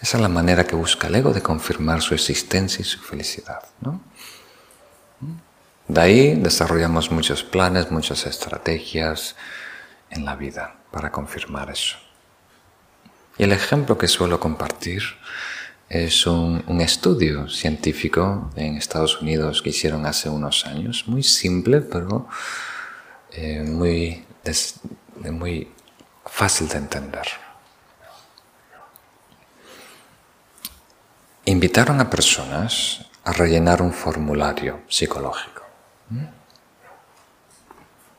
Esa 0.00 0.18
es 0.18 0.22
la 0.22 0.28
manera 0.28 0.64
que 0.64 0.76
busca 0.76 1.06
el 1.06 1.14
ego 1.14 1.32
de 1.32 1.42
confirmar 1.42 2.02
su 2.02 2.14
existencia 2.14 2.82
y 2.82 2.84
su 2.84 3.00
felicidad. 3.00 3.62
¿no? 3.80 4.00
De 5.88 6.00
ahí 6.00 6.34
desarrollamos 6.34 7.10
muchos 7.10 7.42
planes, 7.44 7.90
muchas 7.90 8.26
estrategias 8.26 9.36
en 10.10 10.24
la 10.24 10.36
vida 10.36 10.76
para 10.90 11.10
confirmar 11.10 11.70
eso. 11.70 11.96
Y 13.38 13.44
el 13.44 13.52
ejemplo 13.52 13.98
que 13.98 14.08
suelo 14.08 14.40
compartir 14.40 15.02
es 15.88 16.26
un, 16.26 16.80
estudio 16.80 17.48
científico 17.48 18.50
en 18.56 18.76
Estados 18.76 19.20
Unidos 19.20 19.62
que 19.62 19.70
hicieron 19.70 20.06
hace 20.06 20.28
unos 20.28 20.66
años, 20.66 21.04
muy 21.06 21.22
simple, 21.22 21.80
pero 21.80 22.28
eh, 23.32 23.62
muy, 23.62 24.24
muy 25.30 25.68
fácil 26.24 26.68
de 26.68 26.78
entender. 26.78 27.26
Invitaron 31.44 32.00
a 32.00 32.10
personas 32.10 33.06
a 33.22 33.32
rellenar 33.32 33.80
un 33.82 33.92
formulario 33.92 34.80
psicológico. 34.88 35.62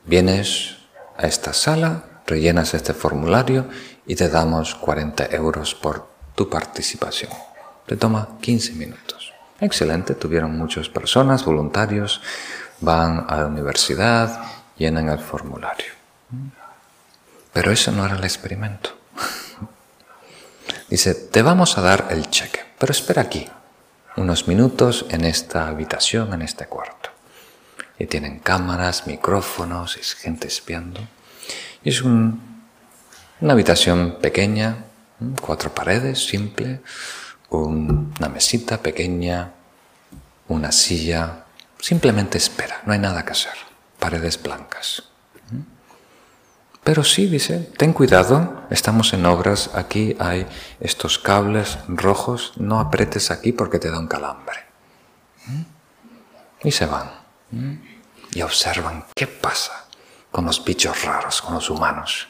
Vienes 0.04 0.76
a 1.18 1.26
esta 1.26 1.52
sala, 1.52 2.07
rellenas 2.28 2.74
este 2.74 2.94
formulario 2.94 3.66
y 4.06 4.14
te 4.14 4.28
damos 4.28 4.76
40 4.76 5.26
euros 5.34 5.74
por 5.74 6.08
tu 6.34 6.48
participación. 6.48 7.32
Te 7.86 7.96
toma 7.96 8.38
15 8.40 8.74
minutos. 8.74 9.32
Excelente, 9.60 10.14
tuvieron 10.14 10.56
muchas 10.56 10.88
personas, 10.88 11.44
voluntarios, 11.44 12.20
van 12.80 13.26
a 13.28 13.38
la 13.38 13.46
universidad, 13.46 14.40
llenan 14.76 15.08
el 15.08 15.18
formulario. 15.18 15.92
Pero 17.52 17.72
eso 17.72 17.90
no 17.90 18.06
era 18.06 18.14
el 18.14 18.24
experimento. 18.24 18.90
Dice, 20.88 21.14
te 21.14 21.42
vamos 21.42 21.76
a 21.76 21.80
dar 21.82 22.06
el 22.10 22.30
cheque, 22.30 22.60
pero 22.78 22.92
espera 22.92 23.22
aquí, 23.22 23.48
unos 24.16 24.46
minutos 24.46 25.06
en 25.08 25.24
esta 25.24 25.66
habitación, 25.66 26.32
en 26.32 26.42
este 26.42 26.66
cuarto 26.66 27.08
y 27.98 28.06
tienen 28.06 28.38
cámaras, 28.38 29.06
micrófonos, 29.06 29.96
es 29.96 30.14
gente 30.14 30.46
espiando. 30.46 31.00
Es 31.84 32.02
una 32.02 32.38
habitación 33.40 34.18
pequeña, 34.20 34.84
cuatro 35.40 35.72
paredes, 35.74 36.26
simple, 36.26 36.80
una 37.50 38.28
mesita 38.28 38.78
pequeña, 38.78 39.52
una 40.48 40.72
silla, 40.72 41.44
simplemente 41.78 42.38
espera, 42.38 42.82
no 42.84 42.92
hay 42.92 42.98
nada 42.98 43.24
que 43.24 43.32
hacer, 43.32 43.54
paredes 43.98 44.42
blancas. 44.42 45.04
Pero 46.82 47.04
sí, 47.04 47.26
dice, 47.26 47.70
ten 47.76 47.92
cuidado, 47.92 48.66
estamos 48.70 49.12
en 49.12 49.26
obras, 49.26 49.70
aquí 49.74 50.16
hay 50.18 50.46
estos 50.80 51.18
cables 51.18 51.78
rojos, 51.86 52.54
no 52.56 52.80
apretes 52.80 53.30
aquí 53.30 53.52
porque 53.52 53.78
te 53.78 53.90
da 53.90 53.98
un 53.98 54.08
calambre. 54.08 54.64
Y 56.64 56.70
se 56.70 56.86
van 56.86 57.10
y 58.32 58.42
observan 58.42 59.04
qué 59.14 59.26
pasa 59.26 59.87
con 60.30 60.44
los 60.44 60.64
bichos 60.64 61.04
raros, 61.04 61.42
con 61.42 61.54
los 61.54 61.68
humanos. 61.70 62.28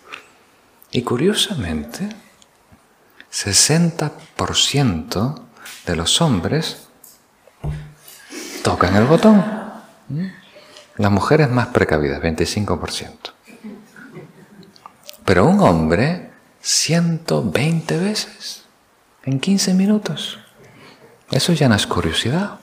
y 0.90 1.02
curiosamente, 1.02 2.08
60% 3.32 5.42
de 5.86 5.96
los 5.96 6.20
hombres 6.20 6.88
tocan 8.62 8.96
el 8.96 9.04
botón. 9.04 9.44
La 10.96 11.10
mujer 11.10 11.42
es 11.42 11.50
más 11.50 11.68
precavida, 11.68 12.20
25%. 12.20 13.32
Pero 15.24 15.46
un 15.46 15.60
hombre, 15.60 16.32
120 16.60 17.98
veces 17.98 18.64
en 19.24 19.40
15 19.40 19.74
minutos. 19.74 20.38
Eso 21.30 21.52
ya 21.52 21.68
no 21.68 21.76
es 21.76 21.86
curiosidad. 21.86 22.58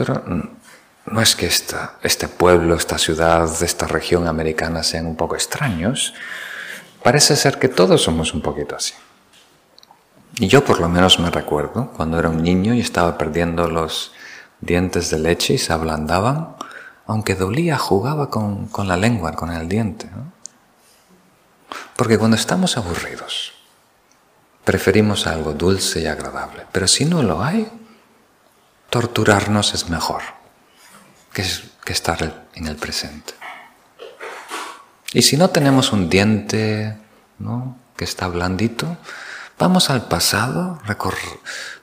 Pero 0.00 0.24
no 1.04 1.20
es 1.20 1.36
que 1.36 1.44
este 1.46 2.28
pueblo, 2.28 2.74
esta 2.74 2.96
ciudad, 2.96 3.50
esta 3.62 3.86
región 3.86 4.26
americana 4.26 4.82
sean 4.82 5.04
un 5.04 5.14
poco 5.14 5.34
extraños. 5.34 6.14
Parece 7.02 7.36
ser 7.36 7.58
que 7.58 7.68
todos 7.68 8.02
somos 8.02 8.32
un 8.32 8.40
poquito 8.40 8.74
así. 8.76 8.94
Y 10.38 10.48
yo 10.48 10.64
por 10.64 10.80
lo 10.80 10.88
menos 10.88 11.18
me 11.18 11.30
recuerdo 11.30 11.92
cuando 11.94 12.18
era 12.18 12.30
un 12.30 12.42
niño 12.42 12.72
y 12.72 12.80
estaba 12.80 13.18
perdiendo 13.18 13.68
los 13.68 14.12
dientes 14.62 15.10
de 15.10 15.18
leche 15.18 15.52
y 15.52 15.58
se 15.58 15.74
ablandaban, 15.74 16.56
aunque 17.06 17.34
dolía, 17.34 17.76
jugaba 17.76 18.30
con 18.30 18.70
la 18.88 18.96
lengua, 18.96 19.34
con 19.34 19.50
el 19.50 19.68
diente. 19.68 20.08
Porque 21.94 22.16
cuando 22.16 22.38
estamos 22.38 22.78
aburridos, 22.78 23.52
preferimos 24.64 25.26
algo 25.26 25.52
dulce 25.52 26.00
y 26.00 26.06
agradable. 26.06 26.64
Pero 26.72 26.88
si 26.88 27.04
no 27.04 27.22
lo 27.22 27.42
hay, 27.42 27.70
torturarnos 28.90 29.72
es 29.72 29.88
mejor 29.88 30.22
que, 31.32 31.44
estar 31.92 32.46
en 32.54 32.66
el 32.66 32.76
presente. 32.76 33.34
Y 35.12 35.22
si 35.22 35.36
no 35.36 35.50
tenemos 35.50 35.92
un 35.92 36.08
diente 36.08 36.96
¿no? 37.38 37.76
que 37.96 38.04
está 38.04 38.28
blandito, 38.28 38.96
vamos 39.58 39.90
al 39.90 40.06
pasado, 40.06 40.80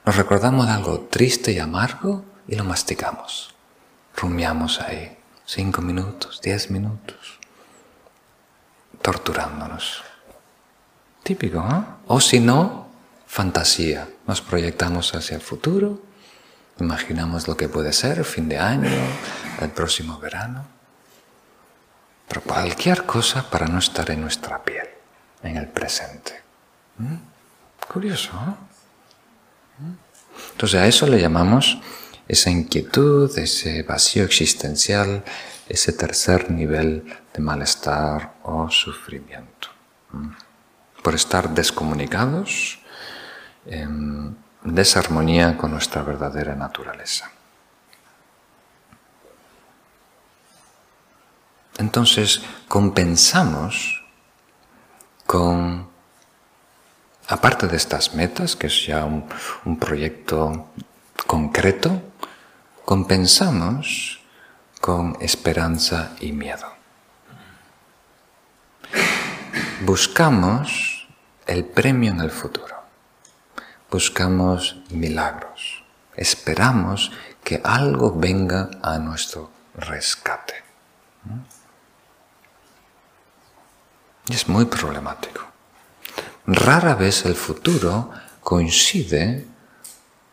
nos 0.04 0.16
recordamos 0.16 0.66
de 0.66 0.72
algo 0.72 1.00
triste 1.10 1.52
y 1.52 1.58
amargo 1.58 2.24
y 2.46 2.56
lo 2.56 2.64
masticamos. 2.64 3.54
Rumiamos 4.16 4.80
ahí 4.80 5.18
cinco 5.44 5.82
minutos, 5.82 6.40
diez 6.42 6.70
minutos, 6.70 7.38
torturándonos. 9.02 10.02
Típico, 11.22 11.58
¿eh? 11.58 11.84
O 12.06 12.20
si 12.20 12.40
no, 12.40 12.88
fantasía. 13.26 14.08
Nos 14.26 14.40
proyectamos 14.40 15.14
hacia 15.14 15.36
el 15.36 15.42
futuro 15.42 16.07
Imaginamos 16.80 17.48
lo 17.48 17.56
que 17.56 17.68
puede 17.68 17.92
ser, 17.92 18.24
fin 18.24 18.48
de 18.48 18.58
año, 18.58 18.90
el 19.60 19.70
próximo 19.70 20.18
verano. 20.18 20.64
Pero 22.28 22.42
cualquier 22.42 23.04
cosa 23.04 23.50
para 23.50 23.66
no 23.66 23.78
estar 23.78 24.10
en 24.10 24.20
nuestra 24.20 24.62
piel, 24.62 24.86
en 25.42 25.56
el 25.56 25.66
presente. 25.68 26.40
¿Mm? 26.98 27.16
Curioso, 27.92 28.32
¿no? 28.34 28.58
¿Mm? 29.78 29.94
Entonces 30.52 30.80
a 30.80 30.86
eso 30.86 31.06
le 31.06 31.20
llamamos 31.20 31.78
esa 32.28 32.50
inquietud, 32.50 33.36
ese 33.38 33.82
vacío 33.82 34.24
existencial, 34.24 35.24
ese 35.68 35.92
tercer 35.92 36.50
nivel 36.50 37.04
de 37.32 37.40
malestar 37.40 38.34
o 38.44 38.70
sufrimiento. 38.70 39.68
¿Mm? 40.12 40.28
Por 41.02 41.14
estar 41.14 41.54
descomunicados, 41.54 42.78
en 43.66 44.36
desarmonía 44.62 45.56
con 45.56 45.70
nuestra 45.70 46.02
verdadera 46.02 46.54
naturaleza. 46.54 47.30
Entonces 51.78 52.42
compensamos 52.66 54.04
con, 55.26 55.88
aparte 57.28 57.68
de 57.68 57.76
estas 57.76 58.14
metas, 58.14 58.56
que 58.56 58.66
es 58.66 58.86
ya 58.86 59.04
un, 59.04 59.24
un 59.64 59.78
proyecto 59.78 60.70
concreto, 61.26 62.02
compensamos 62.84 64.20
con 64.80 65.16
esperanza 65.20 66.16
y 66.20 66.32
miedo. 66.32 66.66
Buscamos 69.82 71.06
el 71.46 71.64
premio 71.64 72.10
en 72.10 72.20
el 72.20 72.30
futuro. 72.30 72.77
Buscamos 73.90 74.76
milagros. 74.90 75.84
Esperamos 76.16 77.12
que 77.44 77.60
algo 77.64 78.12
venga 78.14 78.70
a 78.82 78.98
nuestro 78.98 79.50
rescate. 79.74 80.54
Y 84.28 84.34
es 84.34 84.48
muy 84.48 84.66
problemático. 84.66 85.42
Rara 86.46 86.94
vez 86.94 87.24
el 87.24 87.34
futuro 87.34 88.10
coincide 88.40 89.46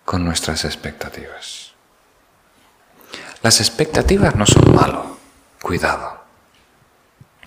con 0.06 0.24
nuestras 0.24 0.64
expectativas. 0.64 1.74
Las 3.42 3.60
expectativas 3.60 4.36
no 4.36 4.46
son 4.46 4.74
malo, 4.74 5.18
cuidado. 5.62 6.24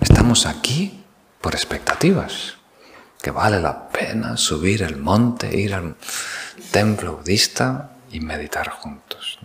Estamos 0.00 0.46
aquí 0.46 1.02
por 1.40 1.54
expectativas, 1.54 2.57
que 3.20 3.30
vale 3.30 3.60
la 3.60 3.88
pena 3.88 4.36
subir 4.36 4.82
el 4.82 4.96
monte, 4.96 5.54
ir 5.56 5.74
al 5.74 5.96
templo 6.70 7.16
budista 7.16 7.90
y 8.10 8.20
meditar 8.20 8.68
juntos. 8.70 9.38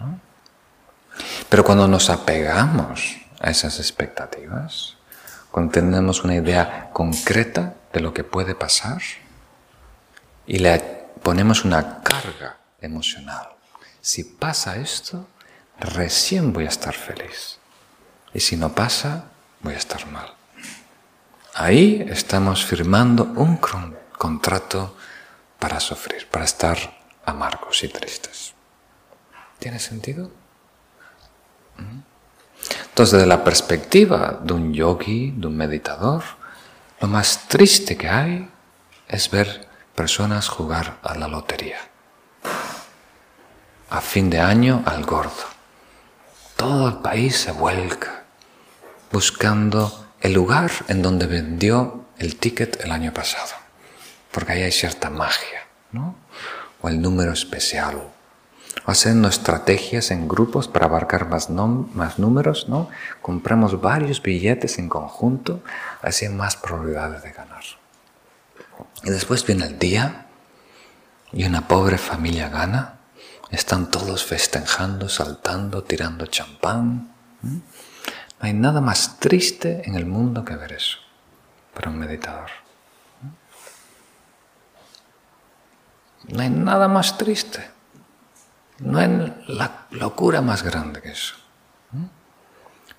Pero 1.49 1.63
cuando 1.63 1.87
nos 1.87 2.09
apegamos 2.09 3.17
a 3.39 3.49
esas 3.49 3.79
expectativas, 3.79 4.97
cuando 5.51 5.71
tenemos 5.71 6.23
una 6.23 6.35
idea 6.35 6.89
concreta 6.93 7.75
de 7.91 7.99
lo 7.99 8.13
que 8.13 8.23
puede 8.23 8.55
pasar 8.55 9.01
y 10.47 10.59
le 10.59 10.79
ponemos 11.21 11.63
una 11.63 12.01
carga 12.01 12.57
emocional. 12.81 13.49
Si 14.01 14.23
pasa 14.23 14.77
esto, 14.77 15.27
recién 15.79 16.53
voy 16.53 16.65
a 16.65 16.69
estar 16.69 16.93
feliz. 16.93 17.59
Y 18.33 18.39
si 18.39 18.57
no 18.57 18.73
pasa, 18.73 19.25
voy 19.61 19.75
a 19.75 19.77
estar 19.77 20.05
mal. 20.07 20.33
Ahí 21.55 22.03
estamos 22.09 22.65
firmando 22.65 23.25
un 23.35 23.59
contrato 24.17 24.95
para 25.59 25.79
sufrir, 25.79 26.27
para 26.27 26.45
estar 26.45 26.77
amargos 27.25 27.83
y 27.83 27.89
tristes. 27.89 28.55
¿Tiene 29.59 29.79
sentido? 29.79 30.31
Entonces, 32.85 33.13
desde 33.13 33.27
la 33.27 33.43
perspectiva 33.43 34.39
de 34.41 34.53
un 34.53 34.73
yogi, 34.73 35.31
de 35.31 35.47
un 35.47 35.55
meditador, 35.55 36.23
lo 36.99 37.07
más 37.07 37.47
triste 37.47 37.97
que 37.97 38.09
hay 38.09 38.49
es 39.07 39.29
ver 39.29 39.67
personas 39.93 40.49
jugar 40.49 40.97
a 41.03 41.13
la 41.13 41.27
lotería. 41.27 41.79
A 43.91 44.01
fin 44.01 44.29
de 44.29 44.39
año 44.39 44.81
al 44.87 45.05
gordo. 45.05 45.45
Todo 46.55 46.87
el 46.87 46.95
país 46.95 47.37
se 47.37 47.51
vuelca 47.51 48.23
buscando 49.11 50.02
el 50.23 50.33
lugar 50.33 50.71
en 50.87 51.01
donde 51.01 51.27
vendió 51.27 52.05
el 52.17 52.37
ticket 52.37 52.81
el 52.83 52.91
año 52.91 53.13
pasado. 53.13 53.51
Porque 54.31 54.53
ahí 54.53 54.63
hay 54.63 54.71
cierta 54.71 55.09
magia, 55.09 55.67
¿no? 55.91 56.15
O 56.81 56.87
el 56.87 57.01
número 57.01 57.33
especial, 57.33 58.01
haciendo 58.85 59.27
estrategias 59.27 60.11
en 60.11 60.29
grupos 60.29 60.69
para 60.69 60.85
abarcar 60.85 61.27
más, 61.27 61.49
más 61.49 62.19
números, 62.19 62.69
¿no? 62.69 62.89
Compramos 63.21 63.81
varios 63.81 64.21
billetes 64.21 64.79
en 64.79 64.87
conjunto, 64.87 65.61
así 66.01 66.25
hay 66.25 66.31
más 66.31 66.55
probabilidades 66.55 67.21
de 67.21 67.31
ganar. 67.33 67.63
Y 69.03 69.09
después 69.09 69.45
viene 69.45 69.65
el 69.65 69.77
día 69.77 70.27
y 71.33 71.43
una 71.43 71.67
pobre 71.67 71.97
familia 71.97 72.47
gana, 72.47 72.99
están 73.51 73.91
todos 73.91 74.23
festejando, 74.23 75.09
saltando, 75.09 75.83
tirando 75.83 76.27
champán. 76.27 77.13
No 78.43 78.47
hay 78.47 78.53
nada 78.55 78.81
más 78.81 79.19
triste 79.21 79.83
en 79.85 79.95
el 79.95 80.05
mundo 80.05 80.43
que 80.43 80.57
ver 80.57 80.73
eso 80.73 80.97
para 81.73 81.89
un 81.89 81.97
meditador. 81.97 82.49
No 86.27 86.41
hay 86.41 86.49
nada 86.49 86.89
más 86.89 87.17
triste. 87.17 87.71
No 88.79 88.99
hay 88.99 89.33
la 89.47 89.85
locura 89.91 90.41
más 90.41 90.61
grande 90.61 91.01
que 91.01 91.11
eso. 91.11 91.35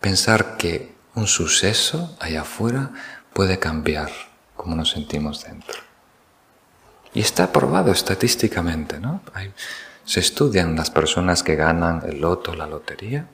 Pensar 0.01 0.57
que 0.57 0.95
un 1.15 1.27
suceso 1.27 2.17
allá 2.21 2.41
afuera 2.41 2.93
puede 3.35 3.59
cambiar 3.59 4.11
como 4.57 4.75
nos 4.75 4.93
sentimos 4.93 5.45
dentro. 5.45 5.79
Y 7.13 7.21
está 7.21 7.53
probado 7.53 7.93
estadísticamente, 7.93 8.99
¿no? 8.99 9.21
se 10.07 10.21
estudian 10.21 10.75
las 10.75 10.89
personas 10.89 11.43
que 11.43 11.55
ganan 11.55 12.03
el 12.07 12.23
loto, 12.23 12.55
la 12.55 12.67
lotería, 12.67 13.29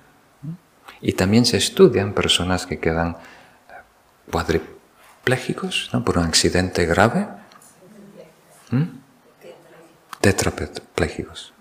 y 1.00 1.12
también 1.12 1.46
se 1.46 1.56
estudian 1.56 2.12
personas 2.12 2.66
que 2.66 2.78
quedan 2.78 3.10
eh, 3.10 3.72
cuadriplégicos 4.30 5.90
¿no? 5.92 6.04
por 6.04 6.18
un 6.18 6.24
accidente 6.24 6.86
grave. 6.86 7.26
Tetraplégicos. 10.20 11.52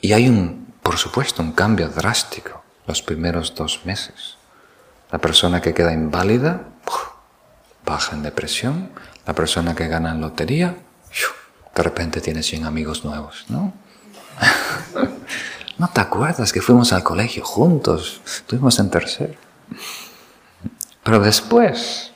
Y 0.00 0.12
hay 0.12 0.28
un, 0.28 0.72
por 0.82 0.96
supuesto, 0.96 1.42
un 1.42 1.52
cambio 1.52 1.88
drástico 1.88 2.62
los 2.86 3.02
primeros 3.02 3.54
dos 3.54 3.80
meses. 3.84 4.36
La 5.10 5.18
persona 5.18 5.60
que 5.60 5.74
queda 5.74 5.92
inválida 5.92 6.72
baja 7.84 8.14
en 8.14 8.22
depresión. 8.22 8.90
La 9.26 9.34
persona 9.34 9.74
que 9.74 9.86
gana 9.86 10.12
en 10.12 10.20
lotería, 10.20 10.76
de 11.74 11.82
repente 11.82 12.20
tiene 12.20 12.42
100 12.42 12.64
amigos 12.64 13.04
nuevos, 13.04 13.44
¿no? 13.48 13.72
¿No 15.78 15.88
te 15.88 16.00
acuerdas 16.00 16.52
que 16.52 16.60
fuimos 16.60 16.92
al 16.92 17.02
colegio 17.02 17.44
juntos? 17.44 18.20
Estuvimos 18.24 18.78
en 18.78 18.90
tercero. 18.90 19.34
Pero 21.02 21.20
después 21.20 22.12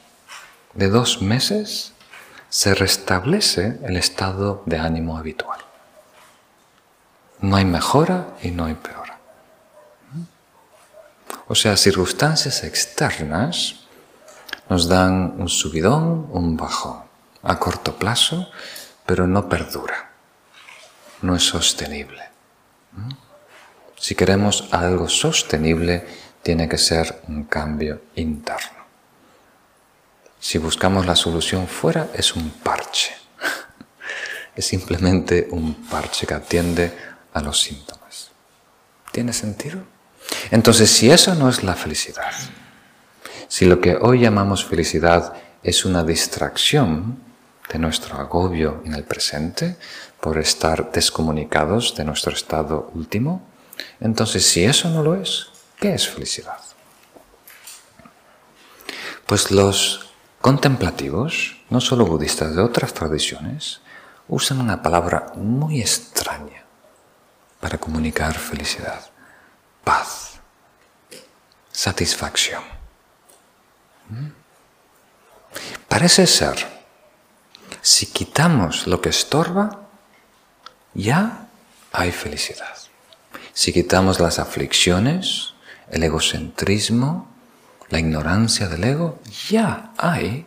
de 0.75 0.89
dos 0.89 1.23
meses 1.23 1.93
se 2.49 2.75
restablece 2.75 3.79
el 3.85 3.97
estado 3.97 4.63
de 4.67 4.79
ánimo 4.79 5.19
habitual. 5.19 5.61
No 7.41 7.57
hay 7.57 7.65
mejora 7.65 8.29
y 8.43 8.51
no 8.51 8.67
hay 8.67 8.75
peora. 8.75 9.19
O 11.49 11.55
sea, 11.55 11.77
circunstancias 11.77 12.65
externas 12.65 13.87
nos 14.69 14.89
dan 14.89 15.35
un 15.39 15.49
subidón, 15.49 16.29
un 16.31 16.57
bajón, 16.57 17.03
a 17.43 17.59
corto 17.59 17.97
plazo, 17.97 18.49
pero 19.05 19.27
no 19.27 19.49
perdura, 19.49 20.11
no 21.23 21.37
es 21.37 21.45
sostenible. 21.45 22.23
Si 23.99 24.15
queremos 24.15 24.69
algo 24.71 25.09
sostenible, 25.09 26.07
tiene 26.43 26.69
que 26.69 26.79
ser 26.79 27.23
un 27.29 27.45
cambio 27.45 28.03
interno. 28.15 28.85
Si 30.39 30.59
buscamos 30.59 31.07
la 31.07 31.17
solución 31.17 31.67
fuera, 31.67 32.09
es 32.15 32.37
un 32.37 32.51
parche. 32.51 33.13
Es 34.55 34.67
simplemente 34.67 35.49
un 35.51 35.75
parche 35.87 36.27
que 36.27 36.33
atiende 36.33 36.91
a 37.35 37.43
los 37.43 37.61
síntomas. 37.61 38.31
¿Tiene 39.13 39.35
sentido? 39.35 39.81
Entonces, 40.51 40.91
si 40.91 41.11
eso 41.11 41.35
no 41.35 41.51
es 41.51 41.63
la 41.63 41.75
felicidad, 41.75 42.33
si 43.49 43.67
lo 43.67 43.81
que 43.81 43.97
hoy 43.97 44.21
llamamos 44.21 44.65
felicidad 44.65 45.35
es 45.63 45.85
una 45.85 46.05
distracción 46.05 47.19
de 47.71 47.79
nuestro 47.79 48.17
agobio 48.17 48.83
en 48.85 48.95
el 48.95 49.05
presente 49.05 49.77
por 50.21 50.39
estar 50.39 50.91
descomunicados 50.91 51.95
de 51.97 52.05
nuestro 52.05 52.33
estado 52.33 52.91
último, 52.95 53.43
entonces 54.01 54.47
si 54.47 54.65
eso 54.65 54.89
no 54.91 55.03
lo 55.03 55.15
es, 55.15 55.49
¿qué 55.79 55.95
es 55.95 56.09
felicidad? 56.09 56.61
Pues 59.27 59.51
los 59.51 60.11
contemplativos, 60.41 61.57
no 61.71 61.81
solo 61.81 62.07
budistas 62.07 62.55
de 62.55 62.63
otras 62.63 62.95
tradiciones, 62.95 63.81
usan 64.29 64.61
una 64.61 64.83
palabra 64.83 65.33
muy 65.35 65.81
extraña 65.81 66.65
para 67.61 67.79
comunicar 67.79 68.39
felicidad, 68.39 69.11
paz, 69.83 70.41
satisfacción. 71.73 72.63
¿Mm? 74.09 74.29
Parece 75.89 76.27
ser, 76.27 76.67
si 77.81 78.07
quitamos 78.07 78.87
lo 78.87 79.01
que 79.01 79.09
estorba, 79.09 79.81
ya 80.95 81.49
hay 81.93 82.13
felicidad. 82.13 82.77
Si 83.57 83.73
quitamos 83.73 84.21
las 84.21 84.39
aflicciones, 84.39 85.55
el 85.91 86.03
egocentrismo, 86.03 87.27
la 87.89 87.99
ignorancia 87.99 88.69
del 88.69 88.85
ego, 88.85 89.19
ya 89.49 89.95
hay 89.97 90.45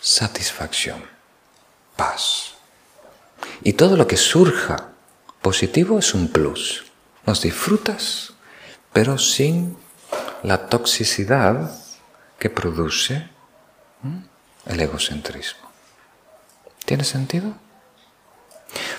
satisfacción, 0.00 1.02
paz. 1.96 2.54
Y 3.64 3.72
todo 3.72 3.96
lo 3.96 4.06
que 4.06 4.16
surja 4.16 4.90
positivo 5.40 5.98
es 5.98 6.14
un 6.14 6.28
plus. 6.28 6.84
Los 7.26 7.42
disfrutas, 7.42 8.34
pero 8.92 9.18
sin 9.18 9.76
la 10.44 10.68
toxicidad 10.68 11.76
que 12.38 12.48
produce 12.48 13.28
el 14.66 14.80
egocentrismo. 14.80 15.68
¿Tiene 16.84 17.02
sentido? 17.02 17.54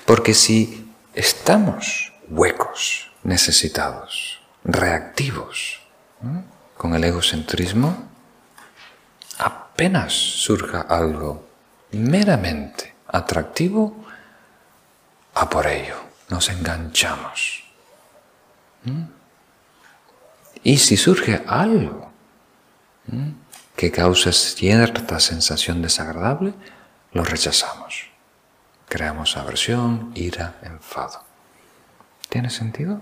Porque 0.06 0.34
si 0.34 0.92
estamos 1.14 2.13
huecos, 2.30 3.12
necesitados, 3.24 4.42
reactivos 4.64 5.82
con 6.78 6.96
el 6.96 7.04
egocentrismo, 7.04 8.10
apenas 9.38 10.14
surja 10.14 10.82
algo 10.82 11.46
meramente 11.92 12.94
atractivo, 13.08 14.04
a 15.36 15.50
por 15.50 15.68
ello, 15.68 15.96
nos 16.30 16.50
enganchamos. 16.50 17.64
Y 20.64 20.78
si 20.78 20.98
surge 20.98 21.44
algo 21.48 22.12
que 23.76 23.92
causa 23.92 24.32
cierta 24.32 25.20
sensación 25.20 25.82
desagradable, 25.82 26.54
lo 27.12 27.24
rechazamos. 27.24 28.10
Creamos 28.88 29.36
aversión, 29.38 30.12
ira, 30.16 30.56
enfado. 30.62 31.33
¿Tiene 32.30 32.50
sentido? 32.50 33.02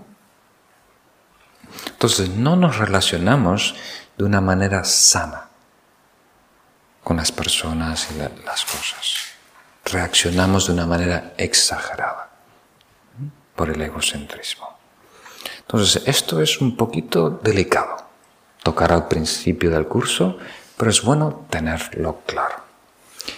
Entonces 1.86 2.30
no 2.30 2.56
nos 2.56 2.78
relacionamos 2.78 3.74
de 4.16 4.24
una 4.24 4.40
manera 4.40 4.84
sana 4.84 5.48
con 7.02 7.16
las 7.16 7.32
personas 7.32 8.08
y 8.10 8.18
las 8.18 8.64
cosas. 8.64 9.32
Reaccionamos 9.84 10.66
de 10.66 10.74
una 10.74 10.86
manera 10.86 11.34
exagerada 11.36 12.30
por 13.56 13.70
el 13.70 13.80
egocentrismo. 13.80 14.68
Entonces 15.58 16.02
esto 16.06 16.40
es 16.40 16.60
un 16.60 16.76
poquito 16.76 17.30
delicado, 17.30 17.96
tocar 18.62 18.92
al 18.92 19.08
principio 19.08 19.70
del 19.70 19.88
curso, 19.88 20.38
pero 20.76 20.90
es 20.90 21.02
bueno 21.02 21.46
tenerlo 21.50 22.20
claro. 22.26 22.56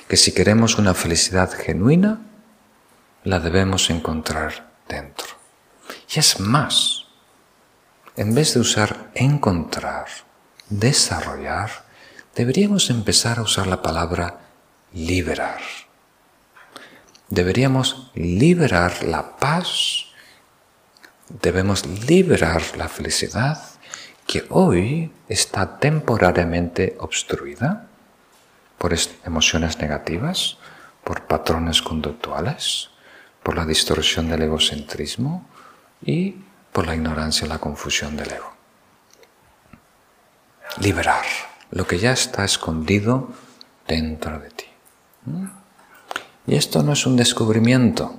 Que 0.09 0.16
si 0.16 0.33
queremos 0.33 0.79
una 0.79 0.94
felicidad 0.94 1.51
genuina, 1.53 2.20
la 3.23 3.40
debemos 3.40 3.90
encontrar 3.90 4.70
dentro. 4.88 5.34
Y 6.14 6.18
es 6.20 6.38
más, 6.38 7.07
en 8.16 8.35
vez 8.35 8.55
de 8.55 8.61
usar 8.61 9.11
encontrar, 9.14 10.07
desarrollar, 10.68 11.70
deberíamos 12.37 12.88
empezar 12.90 13.38
a 13.38 13.42
usar 13.42 13.66
la 13.66 13.83
palabra 13.83 14.38
liberar. 14.92 15.61
Deberíamos 17.29 18.12
liberar 18.14 19.03
la 19.03 19.37
paz, 19.37 20.05
debemos 21.42 21.85
liberar 22.07 22.62
la 22.77 22.88
felicidad 22.88 23.61
que 24.27 24.44
hoy 24.50 25.11
está 25.29 25.81
temporariamente 25.81 26.96
obstruida 27.00 27.88
por 28.79 28.94
emociones 29.24 29.79
negativas, 29.79 30.59
por 31.03 31.27
patrones 31.27 31.83
conductuales, 31.83 32.90
por 33.42 33.57
la 33.57 33.66
distorsión 33.66 34.29
del 34.29 34.42
egocentrismo 34.42 35.48
y 36.04 36.36
por 36.72 36.86
la 36.86 36.94
ignorancia 36.94 37.46
y 37.46 37.48
la 37.48 37.58
confusión 37.58 38.16
del 38.16 38.32
ego. 38.32 38.52
Liberar 40.78 41.24
lo 41.70 41.86
que 41.86 41.98
ya 41.98 42.12
está 42.12 42.44
escondido 42.44 43.30
dentro 43.86 44.38
de 44.38 44.50
ti. 44.50 44.66
¿Mm? 45.24 45.46
Y 46.46 46.56
esto 46.56 46.82
no 46.82 46.92
es 46.92 47.06
un 47.06 47.16
descubrimiento 47.16 48.16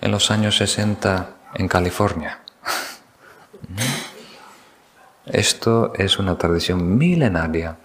en 0.00 0.10
los 0.10 0.30
años 0.30 0.56
60 0.56 1.30
en 1.54 1.68
California. 1.68 2.40
¿Mm? 3.68 4.06
Esto 5.26 5.92
es 5.96 6.18
una 6.18 6.38
tradición 6.38 6.96
milenaria 6.96 7.78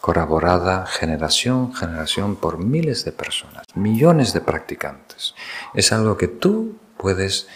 corroborada 0.00 0.86
generación, 0.86 1.74
generación 1.74 2.36
por 2.36 2.58
miles 2.58 3.04
de 3.04 3.12
personas, 3.12 3.64
millones 3.74 4.32
de 4.32 4.40
practicantes. 4.40 5.34
Es 5.74 5.92
algo 5.92 6.16
que 6.16 6.28
tú 6.28 6.76
puedes 6.96 7.48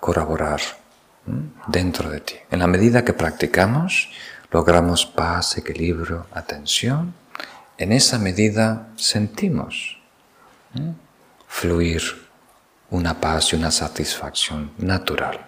corroborar 0.00 0.60
dentro 1.66 2.08
de 2.10 2.20
ti. 2.20 2.34
En 2.50 2.60
la 2.60 2.66
medida 2.66 3.04
que 3.04 3.12
practicamos, 3.12 4.10
logramos 4.50 5.06
paz, 5.06 5.58
equilibrio, 5.58 6.26
atención. 6.32 7.14
En 7.76 7.92
esa 7.92 8.18
medida 8.18 8.88
sentimos 8.96 9.98
fluir 11.46 12.02
una 12.90 13.20
paz 13.20 13.52
y 13.52 13.56
una 13.56 13.70
satisfacción 13.70 14.72
natural. 14.78 15.46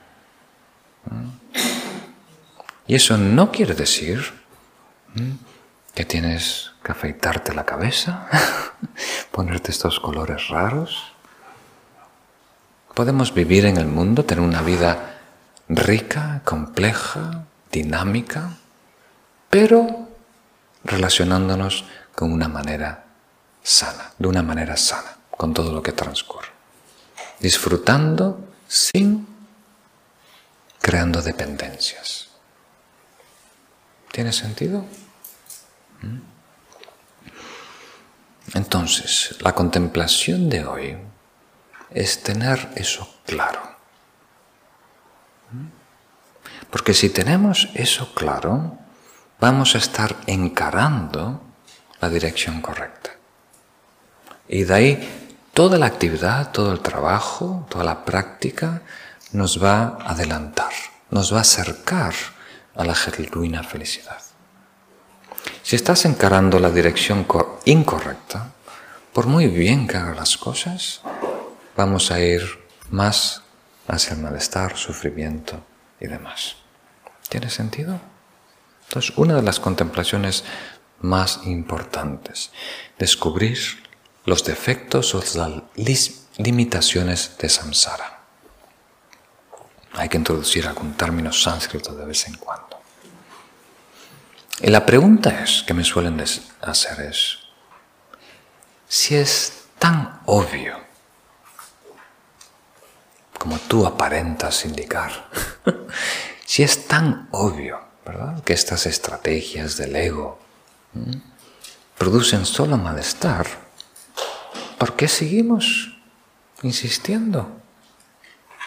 Y 2.87 2.95
eso 2.95 3.17
no 3.17 3.51
quiere 3.51 3.75
decir 3.75 4.21
que 5.95 6.05
tienes 6.05 6.73
que 6.83 6.93
afeitarte 6.93 7.55
la 7.55 7.65
cabeza, 7.65 8.29
ponerte 9.31 9.71
estos 9.71 10.01
colores 10.01 10.49
raros. 10.49 11.10
Podemos 12.95 13.33
vivir 13.33 13.65
en 13.67 13.77
el 13.77 13.87
mundo, 13.87 14.25
tener 14.25 14.45
una 14.45 14.63
vida 14.63 15.19
rica, 15.69 16.43
compleja, 16.45 17.45
dinámica, 17.71 18.57
pero 19.49 20.09
relacionándonos 20.85 21.85
con 22.15 22.33
una 22.33 22.49
manera 22.49 23.05
sana, 23.63 24.13
de 24.19 24.29
una 24.29 24.43
manera 24.43 24.77
sana, 24.77 25.17
con 25.31 25.55
todo 25.55 25.73
lo 25.73 25.83
que 25.83 25.93
transcurre. 25.93 26.49
Disfrutando 27.39 28.49
sin 28.67 29.27
creando 30.81 31.23
dependencias. 31.23 32.29
¿Tiene 34.11 34.33
sentido? 34.33 34.85
¿Mm? 36.03 36.19
Entonces, 38.55 39.37
la 39.41 39.55
contemplación 39.55 40.49
de 40.49 40.65
hoy 40.65 40.97
es 41.93 42.23
tener 42.23 42.71
eso 42.77 43.09
claro. 43.27 43.61
Porque 46.71 46.95
si 46.95 47.11
tenemos 47.11 47.69
eso 47.75 48.15
claro, 48.15 48.79
vamos 49.41 49.75
a 49.75 49.79
estar 49.79 50.17
encarando 50.27 51.43
la 52.01 52.09
dirección 52.09 52.61
correcta. 52.61 53.11
Y 54.49 54.65
de 54.65 54.75
ahí 54.75 55.29
toda 55.53 55.79
la 55.79 55.87
actividad, 55.87 56.53
todo 56.53 56.73
el 56.73 56.81
trabajo, 56.81 57.67
toda 57.69 57.85
la 57.85 58.05
práctica 58.05 58.83
nos 59.33 59.63
va 59.63 59.99
a 60.01 60.11
adelantar, 60.11 60.73
nos 61.11 61.33
va 61.33 61.39
a 61.39 61.43
acercar 61.43 62.15
a 62.75 62.85
la 62.85 62.95
genuina 62.95 63.63
felicidad. 63.63 64.21
Si 65.63 65.77
estás 65.77 66.05
encarando 66.05 66.59
la 66.59 66.71
dirección 66.71 67.27
incorrecta, 67.65 68.53
por 69.13 69.27
muy 69.27 69.49
bien 69.49 69.87
que 69.87 69.97
hagas 69.97 70.17
las 70.17 70.37
cosas, 70.37 71.01
vamos 71.81 72.11
a 72.11 72.21
ir 72.21 72.43
más 72.91 73.41
hacia 73.89 74.13
el 74.13 74.21
malestar, 74.21 74.77
sufrimiento 74.77 75.65
y 75.99 76.09
demás. 76.09 76.57
¿Tiene 77.31 77.49
sentido? 77.49 77.99
Entonces, 78.85 79.17
una 79.17 79.37
de 79.37 79.43
las 79.43 79.61
contemplaciones 79.61 80.45
más 81.01 81.41
importantes, 81.45 82.51
descubrir 82.99 83.57
los 84.27 84.45
defectos 84.45 85.15
o 85.15 85.23
las 85.37 85.63
limitaciones 86.37 87.39
de 87.39 87.49
samsara. 87.49 88.21
Hay 89.95 90.11
que 90.11 90.19
introducir 90.19 90.67
algún 90.67 90.93
término 90.93 91.33
sánscrito 91.33 91.95
de 91.95 92.05
vez 92.05 92.27
en 92.27 92.35
cuando. 92.35 92.79
Y 94.61 94.69
la 94.69 94.85
pregunta 94.85 95.43
es, 95.43 95.63
que 95.63 95.73
me 95.73 95.85
suelen 95.85 96.23
hacer 96.61 97.01
es, 97.01 97.39
si 98.87 99.15
es 99.15 99.65
tan 99.79 100.21
obvio 100.27 100.90
como 103.41 103.59
tú 103.59 103.87
aparentas 103.87 104.67
indicar, 104.67 105.31
si 106.45 106.63
es 106.63 106.87
tan 106.87 107.29
obvio, 107.33 107.81
¿verdad? 108.05 108.45
Que 108.45 108.53
estas 108.53 108.85
estrategias 108.85 109.77
del 109.77 109.97
ego 109.97 110.39
producen 111.97 112.45
solo 112.45 112.77
malestar, 112.77 113.47
¿por 114.79 114.95
qué 114.95 115.09
seguimos 115.09 115.97
insistiendo 116.63 117.61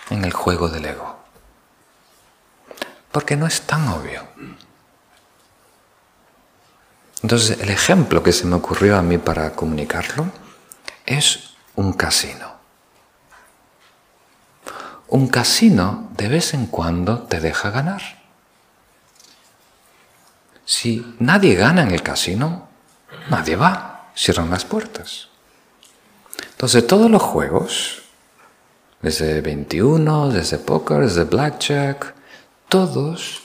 en 0.09 0.23
el 0.25 0.33
juego 0.33 0.69
del 0.69 0.86
ego. 0.86 1.17
Porque 3.12 3.36
no 3.36 3.45
es 3.45 3.62
tan 3.62 3.88
obvio. 3.89 4.23
Entonces, 7.21 7.59
el 7.59 7.69
ejemplo 7.69 8.21
que 8.21 8.33
se 8.33 8.45
me 8.45 8.55
ocurrió 8.55 8.97
a 8.97 9.01
mí 9.01 9.17
para 9.17 9.51
comunicarlo 9.51 10.25
es 11.05 11.55
un 11.75 11.93
casino. 11.93 12.52
Un 15.13 15.28
casino 15.28 16.10
de 16.17 16.28
vez 16.28 16.56
en 16.56 16.65
cuando 16.65 17.19
te 17.19 17.39
deja 17.39 17.69
ganar. 17.69 18.02
Si 20.65 21.06
nadie 21.19 21.54
gana 21.54 21.84
en 21.84 21.91
el 21.91 22.02
casino, 22.02 22.67
nadie 23.30 23.56
va, 23.56 24.10
cierran 24.15 24.49
las 24.49 24.65
puertas. 24.65 25.28
Entonces 26.54 26.88
todos 26.88 27.12
los 27.12 27.21
juegos, 27.21 28.02
desde 29.04 29.41
21, 29.41 30.30
desde 30.32 30.58
póker, 30.58 31.02
desde 31.02 31.26
blackjack, 31.26 32.15
todos 32.67 33.43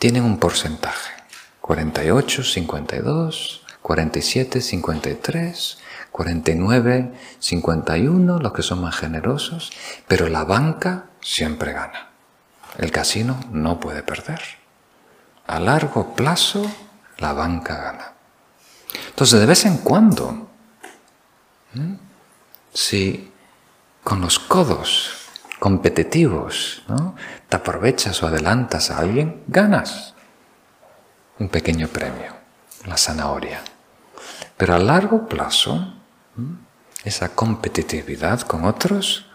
tienen 0.00 0.24
un 0.24 0.40
porcentaje. 0.40 1.12
48, 1.60 2.42
52, 2.42 3.62
47, 3.80 4.60
53, 4.60 5.78
49, 6.16 7.12
51, 7.40 8.38
los 8.38 8.52
que 8.54 8.62
son 8.62 8.80
más 8.80 8.96
generosos, 8.96 9.70
pero 10.08 10.28
la 10.30 10.44
banca 10.44 11.10
siempre 11.20 11.74
gana. 11.74 12.08
El 12.78 12.90
casino 12.90 13.38
no 13.50 13.78
puede 13.78 14.02
perder. 14.02 14.40
A 15.46 15.60
largo 15.60 16.14
plazo, 16.14 16.64
la 17.18 17.34
banca 17.34 17.76
gana. 17.76 18.12
Entonces, 19.10 19.38
de 19.38 19.44
vez 19.44 19.66
en 19.66 19.76
cuando, 19.76 20.48
si 22.72 23.30
con 24.02 24.22
los 24.22 24.38
codos 24.38 25.28
competitivos 25.58 26.82
te 27.46 27.56
aprovechas 27.56 28.22
o 28.22 28.26
adelantas 28.26 28.90
a 28.90 29.00
alguien, 29.00 29.42
ganas 29.48 30.14
un 31.38 31.50
pequeño 31.50 31.88
premio, 31.88 32.32
la 32.86 32.96
zanahoria. 32.96 33.60
Pero 34.56 34.74
a 34.74 34.78
largo 34.78 35.28
plazo, 35.28 35.92
esa 37.04 37.34
competitividad 37.34 38.42
con 38.42 38.64
otros 38.64 39.26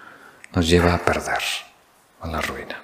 nos 0.54 0.68
lleva 0.68 0.94
a 0.94 1.00
perder, 1.00 1.42
a 2.22 2.28
la 2.28 2.42
ruina. 2.42 2.84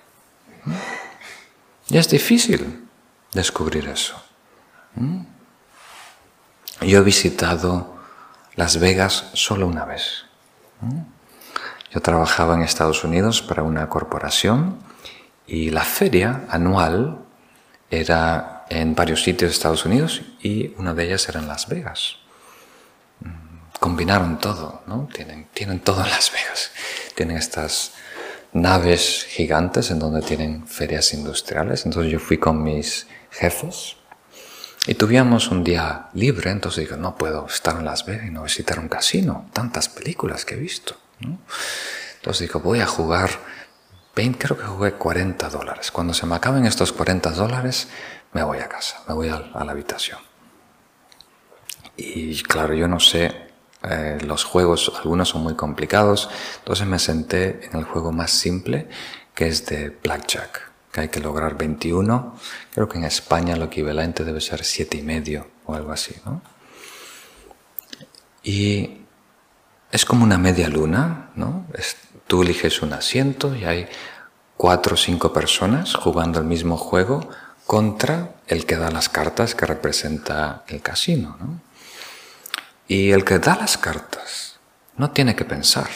Y 1.89 1.97
es 1.97 2.09
difícil 2.09 2.87
descubrir 3.33 3.87
eso. 3.87 4.21
Yo 6.81 6.99
he 6.99 7.03
visitado 7.03 7.95
Las 8.55 8.79
Vegas 8.79 9.29
solo 9.33 9.67
una 9.67 9.85
vez. 9.85 10.25
Yo 11.91 12.01
trabajaba 12.01 12.55
en 12.55 12.61
Estados 12.61 13.03
Unidos 13.03 13.41
para 13.41 13.63
una 13.63 13.89
corporación 13.89 14.77
y 15.45 15.69
la 15.69 15.83
feria 15.83 16.45
anual 16.49 17.19
era 17.89 18.65
en 18.69 18.95
varios 18.95 19.23
sitios 19.23 19.51
de 19.51 19.55
Estados 19.55 19.85
Unidos 19.85 20.21
y 20.41 20.73
una 20.77 20.93
de 20.93 21.05
ellas 21.05 21.27
era 21.29 21.39
en 21.39 21.47
Las 21.47 21.67
Vegas. 21.67 22.17
Combinaron 23.79 24.39
todo, 24.39 24.81
¿no? 24.87 25.07
Tienen, 25.13 25.47
tienen 25.53 25.79
todo 25.79 26.03
en 26.03 26.09
Las 26.09 26.31
Vegas. 26.31 26.71
Tienen 27.15 27.37
estas 27.37 27.93
naves 28.53 29.25
gigantes 29.29 29.91
en 29.91 29.99
donde 29.99 30.21
tienen 30.21 30.67
ferias 30.67 31.13
industriales. 31.13 31.85
Entonces 31.85 32.11
yo 32.11 32.19
fui 32.19 32.37
con 32.37 32.63
mis 32.63 33.07
jefes 33.31 33.97
y 34.87 34.93
tuvimos 34.93 35.49
un 35.49 35.65
día 35.65 36.07
libre, 36.13 36.49
entonces 36.49 36.85
digo, 36.85 36.95
no 36.95 37.17
puedo 37.17 37.45
estar 37.47 37.75
en 37.75 37.83
Las 37.83 38.05
Vegas 38.05 38.27
y 38.27 38.31
no 38.31 38.43
visitar 38.43 38.79
un 38.79 38.87
casino, 38.87 39.49
tantas 39.51 39.89
películas 39.89 40.45
que 40.45 40.55
he 40.55 40.57
visto. 40.57 40.95
Entonces 41.19 42.47
digo, 42.47 42.61
voy 42.61 42.79
a 42.79 42.87
jugar, 42.87 43.31
20, 44.15 44.39
creo 44.39 44.57
que 44.57 44.63
jugué 44.63 44.93
40 44.93 45.49
dólares. 45.49 45.91
Cuando 45.91 46.13
se 46.13 46.25
me 46.25 46.35
acaben 46.35 46.65
estos 46.65 46.93
40 46.93 47.31
dólares, 47.31 47.89
me 48.31 48.43
voy 48.43 48.59
a 48.59 48.69
casa, 48.69 49.03
me 49.09 49.13
voy 49.13 49.27
a, 49.27 49.39
la 49.39 49.71
habitación. 49.71 50.19
Y 51.97 52.41
claro, 52.43 52.73
yo 52.73 52.87
no 52.87 53.01
sé, 53.01 53.46
eh, 53.83 54.17
los 54.21 54.43
juegos, 54.43 54.91
algunos 54.97 55.29
son 55.29 55.43
muy 55.43 55.55
complicados, 55.55 56.29
entonces 56.59 56.87
me 56.87 56.99
senté 56.99 57.65
en 57.65 57.77
el 57.77 57.85
juego 57.85 58.11
más 58.11 58.31
simple, 58.31 58.87
que 59.33 59.47
es 59.47 59.65
de 59.67 59.89
Blackjack, 59.89 60.71
que 60.91 61.01
hay 61.01 61.09
que 61.09 61.19
lograr 61.19 61.57
21. 61.57 62.35
Creo 62.73 62.89
que 62.89 62.97
en 62.97 63.03
España 63.03 63.55
lo 63.55 63.65
equivalente 63.65 64.23
debe 64.23 64.41
ser 64.41 64.63
siete 64.63 64.97
y 64.97 65.03
medio 65.03 65.47
o 65.65 65.75
algo 65.75 65.91
así. 65.91 66.15
Y 68.43 69.01
es 69.91 70.05
como 70.05 70.23
una 70.23 70.37
media 70.37 70.69
luna, 70.69 71.29
¿no? 71.35 71.65
tú 72.25 72.41
eliges 72.41 72.81
un 72.81 72.93
asiento 72.93 73.55
y 73.55 73.63
hay 73.63 73.87
cuatro 74.57 74.95
o 74.95 74.97
cinco 74.97 75.31
personas 75.31 75.93
jugando 75.95 76.39
el 76.39 76.45
mismo 76.45 76.77
juego 76.77 77.29
contra 77.65 78.35
el 78.47 78.65
que 78.65 78.75
da 78.75 78.91
las 78.91 79.09
cartas 79.09 79.55
que 79.55 79.65
representa 79.65 80.63
el 80.67 80.81
casino. 80.81 81.37
Y 82.87 83.11
el 83.11 83.23
que 83.25 83.39
da 83.39 83.55
las 83.55 83.77
cartas 83.77 84.59
no 84.95 85.11
tiene 85.11 85.35
que 85.35 85.45
pensar. 85.45 85.89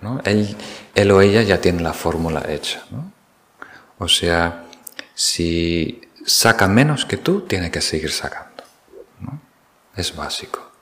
¿no? 0.00 0.20
Él, 0.24 0.56
él, 0.94 1.10
o 1.10 1.20
ella 1.20 1.42
ya 1.42 1.60
tiene 1.60 1.82
la 1.82 1.92
fórmula 1.92 2.44
hecha. 2.48 2.84
O 3.98 4.08
sea, 4.08 4.64
si 5.14 6.02
saca 6.24 6.68
menos 6.68 7.04
que 7.04 7.16
tú, 7.16 7.42
tiene 7.42 7.70
que 7.70 7.80
seguir 7.80 8.10
sacando. 8.10 8.64
Es 9.94 10.14
básico. 10.14 10.72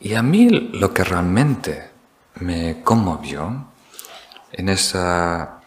Y 0.00 0.14
a 0.14 0.22
mí 0.22 0.48
lo 0.48 0.94
que 0.94 1.04
realmente 1.04 1.90
me 2.36 2.82
conmovió 2.82 3.66
en 4.52 4.68
esa 4.68 5.62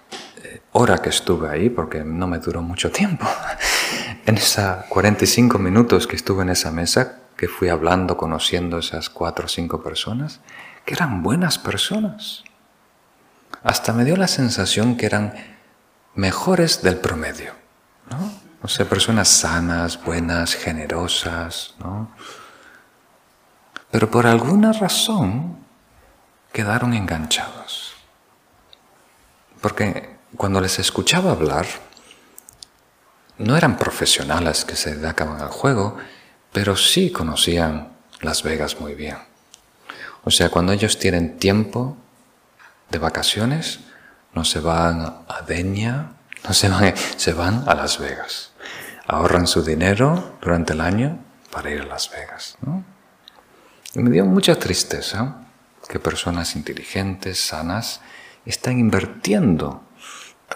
hora 0.71 0.97
que 0.97 1.09
estuve 1.09 1.49
ahí, 1.49 1.69
porque 1.69 2.03
no 2.03 2.27
me 2.27 2.39
duró 2.39 2.61
mucho 2.61 2.91
tiempo, 2.91 3.25
en 4.25 4.37
esas 4.37 4.85
45 4.87 5.59
minutos 5.59 6.07
que 6.07 6.15
estuve 6.15 6.43
en 6.43 6.49
esa 6.49 6.71
mesa, 6.71 7.19
que 7.37 7.47
fui 7.47 7.69
hablando, 7.69 8.17
conociendo 8.17 8.79
esas 8.79 9.09
cuatro 9.09 9.45
o 9.45 9.49
cinco 9.49 9.83
personas, 9.83 10.39
que 10.85 10.93
eran 10.93 11.21
buenas 11.21 11.59
personas. 11.59 12.43
Hasta 13.63 13.93
me 13.93 14.05
dio 14.05 14.15
la 14.15 14.27
sensación 14.27 14.97
que 14.97 15.05
eran 15.05 15.33
mejores 16.15 16.81
del 16.81 16.97
promedio, 16.97 17.53
¿no? 18.09 18.31
O 18.61 18.67
sea, 18.67 18.87
personas 18.89 19.27
sanas, 19.27 20.03
buenas, 20.03 20.55
generosas, 20.55 21.75
¿no? 21.79 22.11
Pero 23.91 24.09
por 24.09 24.25
alguna 24.25 24.73
razón 24.73 25.59
quedaron 26.51 26.93
enganchados. 26.93 27.93
Porque 29.61 30.17
cuando 30.35 30.61
les 30.61 30.79
escuchaba 30.79 31.31
hablar, 31.31 31.65
no 33.37 33.57
eran 33.57 33.77
profesionales 33.77 34.65
que 34.65 34.75
se 34.75 34.95
dedicaban 34.95 35.41
al 35.41 35.49
juego, 35.49 35.97
pero 36.51 36.75
sí 36.75 37.11
conocían 37.11 37.89
Las 38.21 38.43
Vegas 38.43 38.79
muy 38.79 38.95
bien. 38.95 39.17
O 40.23 40.31
sea, 40.31 40.49
cuando 40.49 40.71
ellos 40.71 40.97
tienen 40.97 41.37
tiempo 41.37 41.97
de 42.89 42.97
vacaciones, 42.97 43.81
no 44.33 44.45
se 44.45 44.59
van 44.59 45.01
a 45.01 45.41
Denia, 45.47 46.13
no 46.43 46.53
se 46.53 46.69
van, 46.69 46.93
se 47.17 47.33
van 47.33 47.63
a 47.67 47.75
Las 47.75 47.99
Vegas. 47.99 48.51
Ahorran 49.07 49.47
su 49.47 49.63
dinero 49.63 50.37
durante 50.41 50.73
el 50.73 50.81
año 50.81 51.19
para 51.51 51.69
ir 51.69 51.81
a 51.81 51.85
Las 51.85 52.09
Vegas. 52.09 52.57
Y 53.93 53.99
me 53.99 54.09
dio 54.09 54.25
mucha 54.25 54.55
tristeza 54.55 55.41
que 55.87 55.99
personas 55.99 56.55
inteligentes, 56.55 57.39
sanas, 57.39 58.01
están 58.45 58.79
invirtiendo 58.79 59.83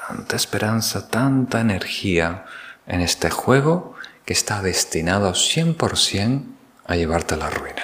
tanta 0.07 0.35
esperanza, 0.35 1.07
tanta 1.09 1.61
energía 1.61 2.45
en 2.89 2.99
este 2.99 3.29
juego 3.29 3.95
que 4.25 4.33
está 4.33 4.61
destinado 4.61 5.31
100% 5.31 6.43
a 6.85 6.95
llevarte 6.95 7.35
a 7.35 7.37
la 7.37 7.49
ruina. 7.49 7.83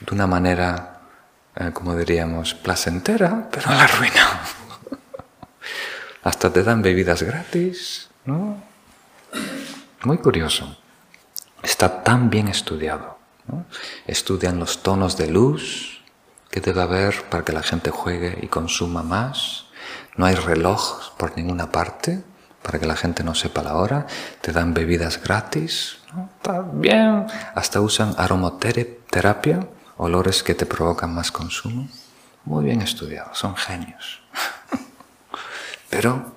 De 0.00 0.14
una 0.14 0.28
manera, 0.28 1.00
eh, 1.56 1.70
como 1.72 1.96
diríamos, 1.96 2.54
placentera, 2.54 3.48
pero 3.50 3.70
a 3.70 3.74
la 3.74 3.86
ruina. 3.88 4.40
Hasta 6.22 6.52
te 6.52 6.62
dan 6.62 6.82
bebidas 6.82 7.22
gratis, 7.22 8.08
¿no? 8.24 8.62
Muy 10.04 10.18
curioso. 10.18 10.78
Está 11.62 12.04
tan 12.04 12.30
bien 12.30 12.46
estudiado. 12.46 13.18
Estudian 14.06 14.60
los 14.60 14.82
tonos 14.82 15.16
de 15.16 15.26
luz 15.26 16.02
que 16.50 16.60
debe 16.60 16.82
haber 16.82 17.24
para 17.24 17.44
que 17.44 17.52
la 17.52 17.62
gente 17.62 17.90
juegue 17.90 18.38
y 18.40 18.46
consuma 18.46 19.02
más 19.02 19.64
no 20.16 20.26
hay 20.26 20.34
reloj 20.34 21.12
por 21.16 21.36
ninguna 21.36 21.70
parte 21.72 22.22
para 22.64 22.78
que 22.78 22.86
la 22.86 22.96
gente 22.96 23.22
no 23.22 23.34
sepa 23.34 23.62
la 23.62 23.76
hora. 23.76 24.06
Te 24.40 24.50
dan 24.50 24.72
bebidas 24.72 25.22
gratis. 25.22 25.98
Está 26.36 26.64
bien. 26.72 27.26
Hasta 27.54 27.82
usan 27.82 28.14
aromaterapia, 28.16 29.68
olores 29.98 30.42
que 30.42 30.54
te 30.54 30.64
provocan 30.64 31.14
más 31.14 31.30
consumo. 31.30 31.86
Muy 32.46 32.64
bien 32.64 32.80
estudiado. 32.80 33.34
Son 33.34 33.54
genios. 33.54 34.22
Pero 35.90 36.32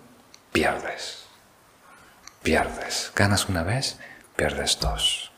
pierdes. 0.51 1.23
Pierdes. 2.43 3.11
Ganas 3.15 3.47
una 3.47 3.63
vez, 3.63 3.97
pierdes 4.36 4.80
dos. 4.82 5.32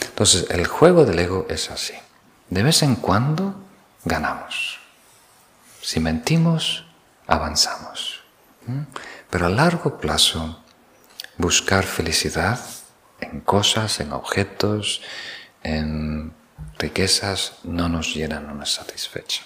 Entonces, 0.00 0.50
el 0.50 0.66
juego 0.66 1.04
del 1.04 1.20
ego 1.20 1.46
es 1.48 1.70
así. 1.70 1.94
De 2.50 2.62
vez 2.64 2.82
en 2.82 2.96
cuando 2.96 3.54
ganamos. 4.04 4.80
Si 5.80 6.00
mentimos, 6.00 6.84
avanzamos. 7.28 8.15
Pero 9.30 9.46
a 9.46 9.50
largo 9.50 9.98
plazo, 9.98 10.62
buscar 11.38 11.84
felicidad 11.84 12.60
en 13.20 13.40
cosas, 13.40 14.00
en 14.00 14.12
objetos, 14.12 15.02
en 15.62 16.32
riquezas, 16.78 17.54
no 17.64 17.88
nos 17.88 18.14
llenan, 18.14 18.46
no 18.46 18.54
nos 18.54 18.72
satisfecha. 18.72 19.42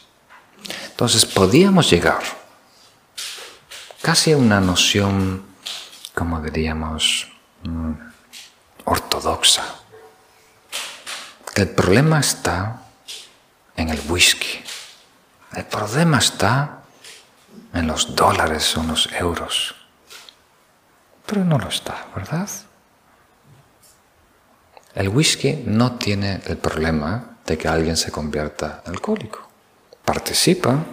Entonces 0.90 1.24
podíamos 1.24 1.90
llegar 1.90 2.22
casi 4.02 4.32
a 4.32 4.36
una 4.36 4.60
noción, 4.60 5.44
como 6.14 6.40
diríamos, 6.40 7.28
mm, 7.62 7.92
ortodoxa. 8.84 9.64
El 11.54 11.68
problema 11.70 12.20
está 12.20 12.82
en 13.76 13.88
el 13.90 14.00
whisky. 14.08 14.62
El 15.54 15.64
problema 15.64 16.18
está 16.18 16.79
en 17.72 17.86
los 17.86 18.14
dólares 18.14 18.76
o 18.76 18.80
en 18.80 18.88
los 18.88 19.12
euros. 19.12 19.74
Pero 21.26 21.44
no 21.44 21.58
lo 21.58 21.68
está, 21.68 22.06
¿verdad? 22.14 22.48
El 24.94 25.08
whisky 25.08 25.62
no 25.66 25.92
tiene 25.92 26.40
el 26.46 26.56
problema 26.56 27.36
de 27.46 27.56
que 27.56 27.68
alguien 27.68 27.96
se 27.96 28.10
convierta 28.10 28.82
alcohólico. 28.84 29.48
Participa, 30.04 30.84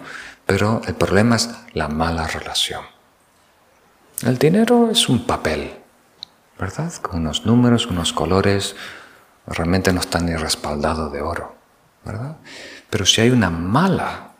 pero 0.46 0.80
el 0.86 0.94
problema 0.94 1.36
es 1.36 1.50
la 1.74 1.88
mala 1.88 2.26
relación. 2.26 2.82
El 4.22 4.38
dinero 4.38 4.90
es 4.90 5.08
un 5.08 5.26
papel, 5.26 5.76
¿verdad? 6.58 6.92
Con 6.94 7.20
unos 7.20 7.44
números, 7.46 7.86
unos 7.86 8.12
colores, 8.12 8.76
realmente 9.46 9.92
no 9.92 10.00
está 10.00 10.20
ni 10.20 10.34
respaldado 10.34 11.10
de 11.10 11.22
oro, 11.22 11.56
¿verdad? 12.04 12.36
Pero 12.90 13.06
si 13.06 13.20
hay 13.20 13.30
una 13.30 13.50
mala 13.50 14.32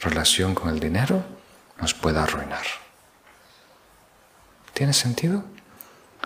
relación 0.00 0.54
con 0.54 0.70
el 0.70 0.80
dinero, 0.80 1.24
nos 1.84 1.92
puede 1.92 2.18
arruinar. 2.18 2.64
¿Tiene 4.72 4.94
sentido? 4.94 5.44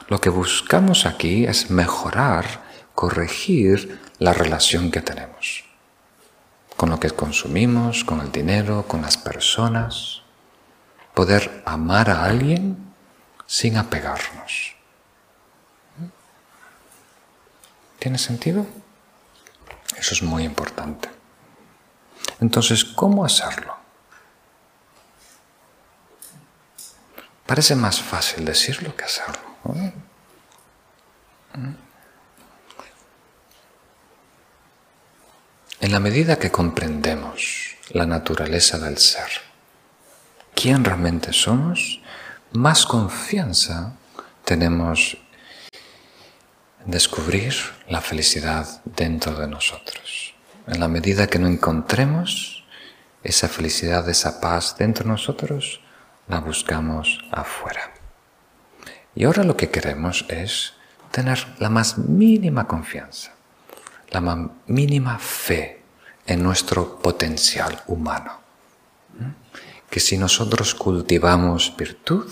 Lo 0.09 0.21
que 0.21 0.31
buscamos 0.31 1.05
aquí 1.05 1.47
es 1.47 1.71
mejorar, 1.71 2.63
corregir 2.95 4.01
la 4.19 4.33
relación 4.33 4.91
que 4.91 5.03
tenemos 5.03 5.69
con 6.79 6.91
lo 6.91 7.01
que 7.01 7.11
consumimos, 7.11 8.05
con 8.05 8.21
el 8.21 8.31
dinero, 8.31 8.85
con 8.87 9.03
las 9.03 9.17
personas. 9.17 10.23
Poder 11.13 11.65
amar 11.67 12.09
a 12.09 12.23
alguien 12.23 12.95
sin 13.47 13.77
apegarnos. 13.77 14.77
¿Tiene 17.99 18.17
sentido? 18.17 18.65
Eso 19.97 20.15
es 20.15 20.23
muy 20.23 20.45
importante. 20.45 21.11
Entonces, 22.41 22.85
¿cómo 22.85 23.25
hacerlo? 23.25 23.78
Parece 27.49 27.75
más 27.75 28.03
fácil 28.03 28.45
decirlo 28.45 28.95
que 28.95 29.07
hacerlo. 29.07 29.41
En 35.81 35.91
la 35.91 35.99
medida 35.99 36.39
que 36.39 36.51
comprendemos 36.51 37.75
la 37.89 38.05
naturaleza 38.05 38.79
del 38.79 38.99
ser, 38.99 39.31
quién 40.55 40.85
realmente 40.85 41.33
somos, 41.33 42.03
más 42.53 42.85
confianza 42.85 43.95
tenemos 44.45 45.17
en 46.85 46.91
descubrir 46.91 47.55
la 47.89 48.03
felicidad 48.03 48.83
dentro 48.85 49.35
de 49.35 49.49
nosotros. 49.49 50.35
En 50.67 50.81
la 50.81 50.89
medida 50.89 51.29
que 51.29 51.39
no 51.39 51.49
encontremos 51.49 52.67
esa 53.23 53.49
felicidad, 53.49 54.07
esa 54.11 54.39
paz 54.39 54.77
dentro 54.79 55.05
de 55.05 55.13
nosotros, 55.13 55.81
la 56.29 56.41
buscamos 56.41 57.25
afuera. 57.31 57.93
Y 59.15 59.25
ahora 59.25 59.45
lo 59.45 59.57
que 59.57 59.71
queremos 59.71 60.25
es 60.29 60.75
tener 61.11 61.47
la 61.59 61.71
más 61.71 61.99
mínima 61.99 62.67
confianza, 62.67 63.33
la 64.11 64.21
más 64.21 64.39
mínima 64.67 65.19
fe 65.19 65.83
en 66.27 66.43
nuestro 66.43 66.99
potencial 66.99 67.83
humano. 67.87 68.41
Que 69.91 70.01
si 70.01 70.19
nosotros 70.19 70.75
cultivamos 70.75 71.75
virtud, 71.77 72.31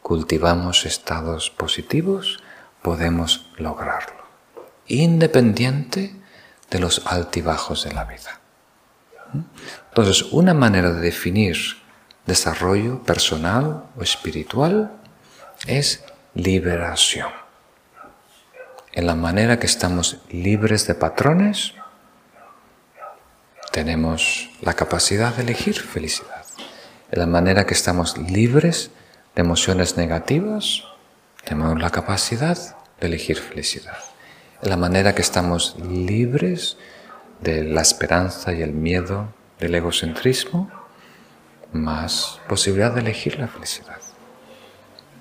cultivamos 0.00 0.86
estados 0.86 1.50
positivos, 1.50 2.42
podemos 2.82 3.50
lograrlo, 3.56 4.22
independiente 4.86 6.14
de 6.70 6.78
los 6.78 7.04
altibajos 7.06 7.84
de 7.84 7.92
la 7.92 8.04
vida. 8.04 8.40
Entonces, 9.88 10.22
una 10.30 10.54
manera 10.54 10.92
de 10.92 11.00
definir 11.00 11.56
desarrollo 12.28 13.02
personal 13.02 13.84
o 13.96 14.02
espiritual 14.02 14.92
es 15.66 16.04
liberación. 16.34 17.30
En 18.92 19.06
la 19.06 19.14
manera 19.14 19.58
que 19.58 19.66
estamos 19.66 20.18
libres 20.30 20.86
de 20.86 20.94
patrones, 20.94 21.74
tenemos 23.72 24.50
la 24.60 24.74
capacidad 24.74 25.34
de 25.34 25.42
elegir 25.42 25.80
felicidad. 25.80 26.44
En 27.10 27.20
la 27.20 27.26
manera 27.26 27.64
que 27.64 27.74
estamos 27.74 28.18
libres 28.18 28.90
de 29.34 29.42
emociones 29.42 29.96
negativas, 29.96 30.84
tenemos 31.44 31.80
la 31.80 31.90
capacidad 31.90 32.58
de 33.00 33.06
elegir 33.06 33.38
felicidad. 33.38 33.98
En 34.62 34.70
la 34.70 34.76
manera 34.76 35.14
que 35.14 35.22
estamos 35.22 35.76
libres 35.80 36.76
de 37.40 37.64
la 37.64 37.80
esperanza 37.80 38.52
y 38.52 38.60
el 38.62 38.72
miedo 38.72 39.32
del 39.60 39.74
egocentrismo, 39.74 40.77
más 41.72 42.40
posibilidad 42.48 42.92
de 42.92 43.00
elegir 43.00 43.38
la 43.38 43.48
felicidad. 43.48 44.00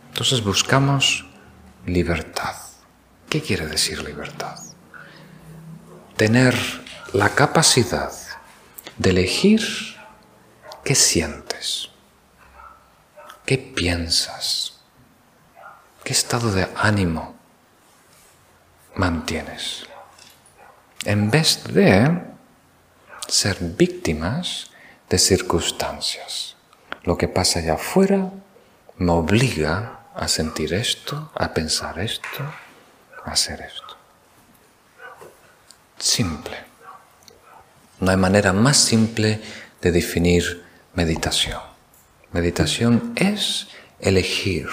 Entonces 0.09 0.43
buscamos 0.43 1.25
libertad. 1.85 2.55
¿Qué 3.29 3.41
quiere 3.41 3.67
decir 3.67 4.03
libertad? 4.03 4.57
Tener 6.15 6.55
la 7.13 7.29
capacidad 7.29 8.11
de 8.97 9.09
elegir 9.09 9.61
qué 10.83 10.95
sientes, 10.95 11.89
qué 13.45 13.57
piensas, 13.57 14.79
qué 16.03 16.13
estado 16.13 16.51
de 16.51 16.67
ánimo 16.75 17.35
mantienes. 18.95 19.85
En 21.05 21.29
vez 21.29 21.63
de 21.65 22.21
ser 23.27 23.57
víctimas 23.59 24.71
de 25.10 25.18
circunstancias. 25.18 26.55
Lo 27.03 27.18
que 27.18 27.28
pasa 27.28 27.60
allá 27.60 27.76
afuera 27.76 28.32
me 28.97 29.12
obliga 29.12 29.99
a 30.16 30.28
sentir 30.28 30.74
esto, 30.74 31.32
a 31.36 31.53
pensar 31.53 31.99
esto, 31.99 32.43
a 33.24 33.32
hacer 33.32 33.62
esto. 33.62 33.95
Simple. 35.97 36.58
No 37.99 38.12
hay 38.12 38.18
manera 38.18 38.53
más 38.53 38.78
simple 38.78 39.41
de 39.82 39.91
definir 39.91 40.66
meditación. 40.93 41.62
Meditación 42.32 43.14
es 43.16 43.68
elegir 43.99 44.68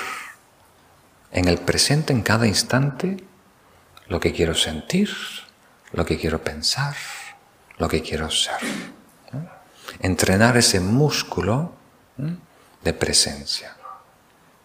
en 1.31 1.49
el 1.49 1.59
presente, 1.59 2.13
en 2.13 2.23
cada 2.23 2.47
instante, 2.47 3.17
lo 4.09 4.21
que 4.21 4.33
quiero 4.33 4.55
sentir, 4.55 5.11
lo 5.93 6.05
que 6.05 6.19
quiero 6.19 6.43
pensar, 6.43 6.95
lo 7.79 7.89
que 7.89 8.03
quiero 8.03 8.31
ser 8.31 8.59
entrenar 10.01 10.57
ese 10.57 10.81
músculo 10.81 11.73
de 12.83 12.93
presencia. 12.93 13.77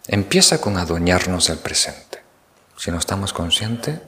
Empieza 0.08 0.60
con 0.60 0.78
adueñarnos 0.78 1.48
del 1.48 1.60
presente. 1.60 2.24
Si 2.78 2.92
no 2.92 2.98
estamos 2.98 3.34
conscientes, 3.34 4.00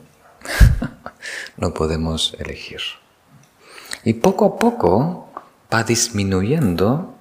no 1.58 1.74
podemos 1.74 2.36
elegir. 2.40 2.82
Y 4.04 4.14
poco 4.14 4.46
a 4.46 4.58
poco 4.58 5.30
va 5.72 5.84
disminuyendo 5.84 7.14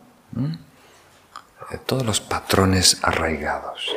todos 1.86 2.04
los 2.04 2.20
patrones 2.20 2.98
arraigados, 3.02 3.94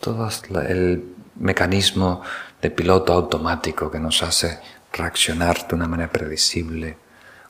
todo 0.00 0.28
el 0.68 1.14
mecanismo 1.36 2.22
de 2.60 2.70
piloto 2.70 3.12
automático 3.12 3.90
que 3.90 3.98
nos 3.98 4.22
hace 4.22 4.60
reaccionar 4.92 5.66
de 5.66 5.74
una 5.74 5.88
manera 5.88 6.10
predecible 6.10 6.96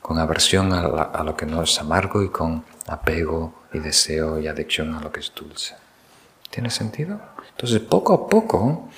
con 0.03 0.19
aversión 0.19 0.73
a, 0.73 1.23
lo 1.23 1.37
que 1.37 1.47
no 1.47 1.63
es 1.63 1.79
amargo 1.79 2.23
y 2.23 2.29
con 2.29 2.65
apego 2.89 3.63
y 3.73 3.79
deseo 3.79 4.41
y 4.41 4.49
adicción 4.49 4.95
a 4.95 5.01
lo 5.01 5.13
que 5.13 5.21
es 5.21 5.33
dulce. 5.35 5.77
¿Tiene 6.51 6.71
sentido? 6.71 7.21
Entonces, 7.51 7.81
poco 7.81 8.13
a 8.13 8.29
poco 8.29 8.91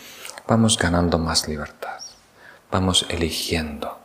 vamos 0.47 0.79
ganando 0.79 1.19
más 1.19 1.47
libertad. 1.47 2.01
Vamos 2.71 3.07
eligiendo. 3.11 3.99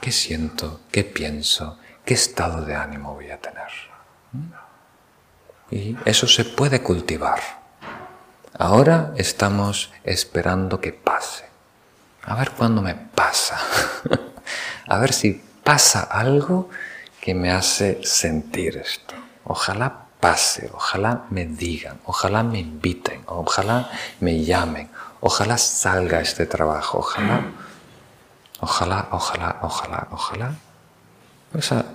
¿Qué 0.00 0.10
siento? 0.10 0.80
¿Qué 0.90 1.04
pienso? 1.04 1.78
¿Qué 2.04 2.14
estado 2.14 2.64
de 2.64 2.74
ánimo 2.74 3.14
voy 3.14 3.30
a 3.30 3.40
tener? 3.40 3.68
Y 5.70 5.96
eso 6.04 6.26
se 6.26 6.44
puede 6.44 6.82
cultivar. 6.82 7.40
Ahora 8.58 9.12
estamos 9.16 9.92
esperando 10.04 10.80
que 10.80 10.92
pase. 10.92 11.44
A 12.22 12.34
ver 12.34 12.50
cuándo 12.52 12.80
me 12.80 12.94
pasa. 12.94 13.58
a 14.86 14.98
ver 14.98 15.12
si 15.12 15.42
pasa 15.64 16.00
algo 16.02 16.70
que 17.20 17.34
me 17.34 17.50
hace 17.50 18.00
sentir 18.04 18.76
esto. 18.76 19.14
Ojalá 19.44 20.06
pase, 20.20 20.70
ojalá 20.72 21.24
me 21.30 21.44
digan, 21.46 21.98
ojalá 22.04 22.42
me 22.42 22.60
inviten, 22.60 23.22
ojalá 23.26 23.90
me 24.20 24.44
llamen, 24.44 24.88
ojalá 25.20 25.58
salga 25.58 26.20
este 26.20 26.46
trabajo, 26.46 26.98
ojalá, 26.98 27.44
ojalá, 28.60 29.08
ojalá, 29.10 29.58
ojalá, 29.62 30.08
ojalá. 30.10 30.54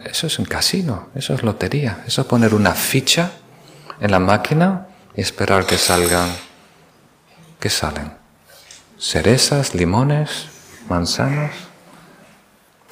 eso 0.06 0.28
es 0.28 0.40
un 0.40 0.46
casino, 0.46 1.08
eso 1.16 1.34
es 1.34 1.44
lotería, 1.44 2.04
eso 2.06 2.22
es 2.22 2.28
poner 2.28 2.54
una 2.54 2.74
ficha 2.74 3.32
en 4.00 4.12
la 4.12 4.20
máquina 4.20 4.88
y 5.16 5.22
esperar 5.22 5.66
que 5.66 5.78
salgan, 5.78 6.30
que 7.60 7.70
salen. 7.70 8.14
Cerezas, 9.00 9.74
limones, 9.74 10.48
manzanas, 10.88 11.52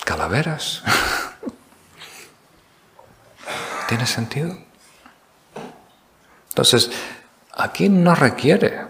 calaveras. 0.10 0.82
¿Tiene 3.88 4.08
sentido? 4.08 4.58
Entonces, 6.50 6.90
aquí 7.56 7.90
no 7.90 8.16
requiere 8.16 8.88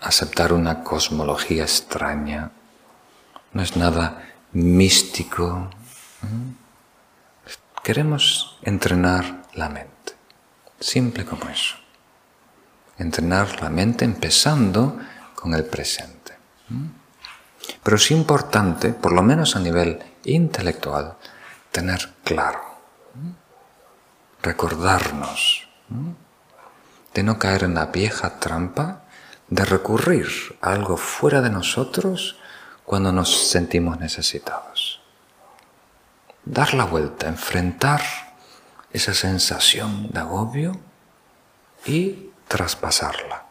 aceptar 0.00 0.54
una 0.54 0.82
cosmología 0.82 1.64
extraña, 1.64 2.52
no 3.52 3.60
es 3.60 3.76
nada 3.76 4.32
místico. 4.52 5.68
Queremos 7.82 8.58
entrenar 8.62 9.42
la 9.52 9.68
mente, 9.68 10.14
simple 10.80 11.26
como 11.26 11.50
eso. 11.50 11.76
Entrenar 12.96 13.60
la 13.60 13.68
mente 13.68 14.06
empezando 14.06 14.98
con 15.34 15.52
el 15.52 15.66
presente. 15.66 16.32
Pero 17.82 17.96
es 17.96 18.10
importante, 18.10 18.90
por 18.90 19.12
lo 19.12 19.22
menos 19.22 19.56
a 19.56 19.60
nivel 19.60 20.02
intelectual, 20.24 21.16
tener 21.72 22.10
claro 22.24 22.70
recordarnos 24.42 25.68
de 27.14 27.22
no 27.22 27.38
caer 27.38 27.64
en 27.64 27.74
la 27.74 27.86
vieja 27.86 28.38
trampa 28.38 29.02
de 29.48 29.64
recurrir 29.64 30.28
a 30.60 30.72
algo 30.72 30.96
fuera 30.96 31.40
de 31.40 31.50
nosotros 31.50 32.38
cuando 32.84 33.12
nos 33.12 33.50
sentimos 33.50 33.98
necesitados. 33.98 35.00
Dar 36.44 36.74
la 36.74 36.84
vuelta, 36.84 37.28
enfrentar 37.28 38.00
esa 38.92 39.14
sensación 39.14 40.10
de 40.10 40.20
agobio 40.20 40.80
y 41.84 42.30
traspasarla. 42.48 43.49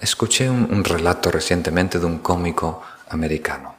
Escuché 0.00 0.48
un, 0.48 0.84
relato 0.84 1.30
recientemente 1.30 1.98
de 1.98 2.06
un 2.06 2.18
cómico 2.18 2.82
americano. 3.08 3.74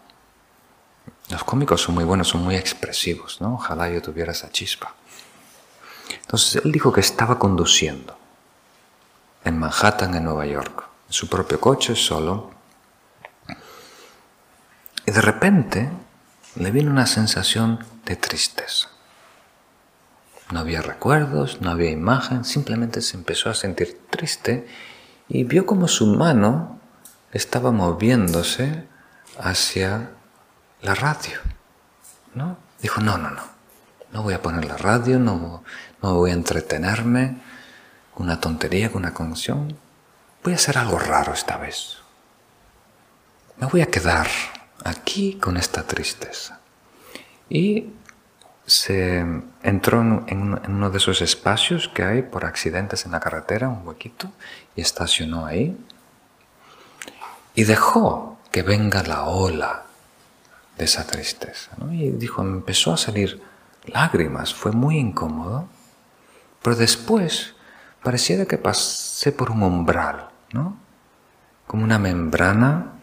Los 1.29 1.43
cómicos 1.43 1.81
son 1.81 1.95
muy 1.95 2.03
buenos, 2.03 2.27
son 2.27 2.43
muy 2.43 2.55
expresivos, 2.55 3.39
¿no? 3.39 3.55
Ojalá 3.55 3.89
yo 3.89 4.01
tuviera 4.01 4.31
esa 4.31 4.49
chispa. 4.49 4.95
Entonces 6.21 6.63
él 6.63 6.71
dijo 6.71 6.91
que 6.91 7.01
estaba 7.01 7.39
conduciendo 7.39 8.17
en 9.43 9.57
Manhattan, 9.57 10.15
en 10.15 10.25
Nueva 10.25 10.45
York, 10.45 10.83
en 11.07 11.13
su 11.13 11.29
propio 11.29 11.59
coche, 11.59 11.95
solo. 11.95 12.51
Y 15.05 15.11
de 15.11 15.21
repente 15.21 15.89
le 16.55 16.71
vino 16.71 16.91
una 16.91 17.07
sensación 17.07 17.85
de 18.05 18.15
tristeza. 18.15 18.89
No 20.51 20.59
había 20.59 20.81
recuerdos, 20.81 21.61
no 21.61 21.71
había 21.71 21.91
imagen, 21.91 22.43
simplemente 22.43 23.01
se 23.01 23.15
empezó 23.15 23.49
a 23.49 23.53
sentir 23.53 24.01
triste 24.09 24.67
y 25.33 25.45
vio 25.45 25.65
como 25.65 25.87
su 25.87 26.07
mano 26.07 26.77
estaba 27.31 27.71
moviéndose 27.71 28.85
hacia 29.39 30.11
la 30.81 30.93
radio. 30.93 31.39
¿no? 32.33 32.57
Dijo, 32.81 32.99
no, 32.99 33.17
no, 33.17 33.29
no, 33.29 33.43
no 34.11 34.23
voy 34.23 34.33
a 34.33 34.41
poner 34.41 34.65
la 34.65 34.75
radio, 34.75 35.19
no, 35.19 35.63
no 36.01 36.15
voy 36.15 36.31
a 36.31 36.33
entretenerme 36.33 37.37
con 38.13 38.25
una 38.25 38.41
tontería, 38.41 38.91
con 38.91 39.03
una 39.03 39.13
canción. 39.13 39.77
Voy 40.43 40.51
a 40.51 40.57
hacer 40.57 40.77
algo 40.77 40.99
raro 40.99 41.33
esta 41.33 41.55
vez. 41.55 41.97
Me 43.55 43.67
voy 43.67 43.81
a 43.81 43.85
quedar 43.85 44.27
aquí 44.83 45.35
con 45.35 45.55
esta 45.55 45.83
tristeza. 45.83 46.59
Y 47.49 47.93
se 48.71 49.25
entró 49.63 49.99
en, 49.99 50.61
uno 50.65 50.89
de 50.89 50.97
esos 50.97 51.21
espacios 51.21 51.89
que 51.89 52.03
hay 52.03 52.21
por 52.21 52.45
accidentes 52.45 53.05
en 53.05 53.11
la 53.11 53.19
carretera, 53.19 53.67
un 53.67 53.85
huequito, 53.85 54.31
y 54.77 54.81
estacionó 54.81 55.45
ahí. 55.45 55.77
Y 57.53 57.65
dejó 57.65 58.39
que 58.49 58.63
venga 58.63 59.03
la 59.03 59.25
ola 59.25 59.83
de 60.77 60.85
esa 60.85 61.05
tristeza. 61.05 61.71
Y 61.91 62.11
dijo, 62.11 62.43
empezó 62.43 62.93
a 62.93 62.97
salir 62.97 63.41
lágrimas, 63.87 64.53
fue 64.53 64.71
muy 64.71 64.97
incómodo, 64.97 65.67
pero 66.63 66.77
después 66.77 67.55
pareciera 68.01 68.45
que 68.45 68.57
pasé 68.57 69.33
por 69.33 69.51
un 69.51 69.63
umbral, 69.63 70.29
¿no? 70.53 70.77
Como 71.67 71.83
una 71.83 71.99
membrana, 71.99 72.93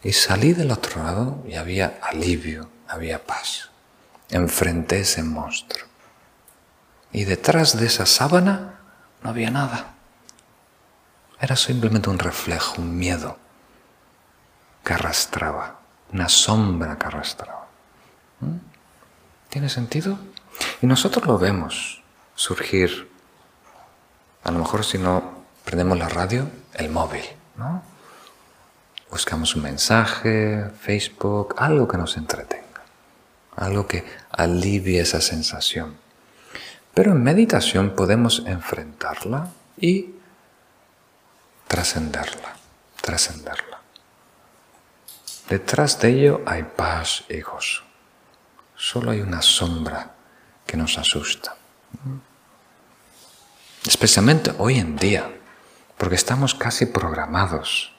y 0.00 0.12
salí 0.12 0.52
del 0.52 0.70
otro 0.70 1.02
lado 1.02 1.42
y 1.48 1.54
había 1.54 1.98
alivio, 2.02 2.70
había 2.86 3.26
paz. 3.26 3.68
Enfrenté 4.30 5.00
ese 5.00 5.22
monstruo. 5.22 5.86
Y 7.12 7.24
detrás 7.24 7.78
de 7.78 7.86
esa 7.86 8.06
sábana 8.06 8.80
no 9.22 9.30
había 9.30 9.50
nada. 9.50 9.94
Era 11.40 11.56
simplemente 11.56 12.10
un 12.10 12.18
reflejo, 12.18 12.82
un 12.82 12.96
miedo 12.96 13.38
que 14.84 14.92
arrastraba 14.92 15.78
una 16.12 16.28
sombra 16.28 16.98
que 16.98 17.06
arrastraba. 17.06 17.66
¿Mm? 18.40 18.56
¿Tiene 19.48 19.68
sentido? 19.68 20.18
Y 20.80 20.86
nosotros 20.86 21.26
lo 21.26 21.38
vemos 21.38 22.02
surgir, 22.34 23.10
a 24.44 24.50
lo 24.50 24.58
mejor 24.60 24.84
si 24.84 24.98
no 24.98 25.44
prendemos 25.64 25.98
la 25.98 26.08
radio, 26.08 26.48
el 26.74 26.90
móvil, 26.90 27.24
¿no? 27.56 27.82
Buscamos 29.10 29.56
un 29.56 29.62
mensaje, 29.62 30.70
Facebook, 30.80 31.54
algo 31.58 31.88
que 31.88 31.96
nos 31.96 32.16
entretenga, 32.16 32.67
algo 33.58 33.86
que 33.86 34.04
alivie 34.30 35.00
esa 35.00 35.20
sensación. 35.20 35.96
Pero 36.94 37.12
en 37.12 37.22
meditación 37.22 37.94
podemos 37.94 38.42
enfrentarla 38.46 39.50
y 39.76 40.14
trascenderla, 41.66 42.56
trascenderla. 43.00 43.80
Detrás 45.48 46.00
de 46.00 46.08
ello 46.10 46.42
hay 46.46 46.62
paz 46.62 47.24
y 47.28 47.40
gozo. 47.40 47.82
Solo 48.76 49.10
hay 49.10 49.20
una 49.20 49.42
sombra 49.42 50.14
que 50.66 50.76
nos 50.76 50.98
asusta. 50.98 51.56
Especialmente 53.86 54.52
hoy 54.58 54.78
en 54.78 54.96
día, 54.96 55.30
porque 55.96 56.14
estamos 56.14 56.54
casi 56.54 56.86
programados. 56.86 57.92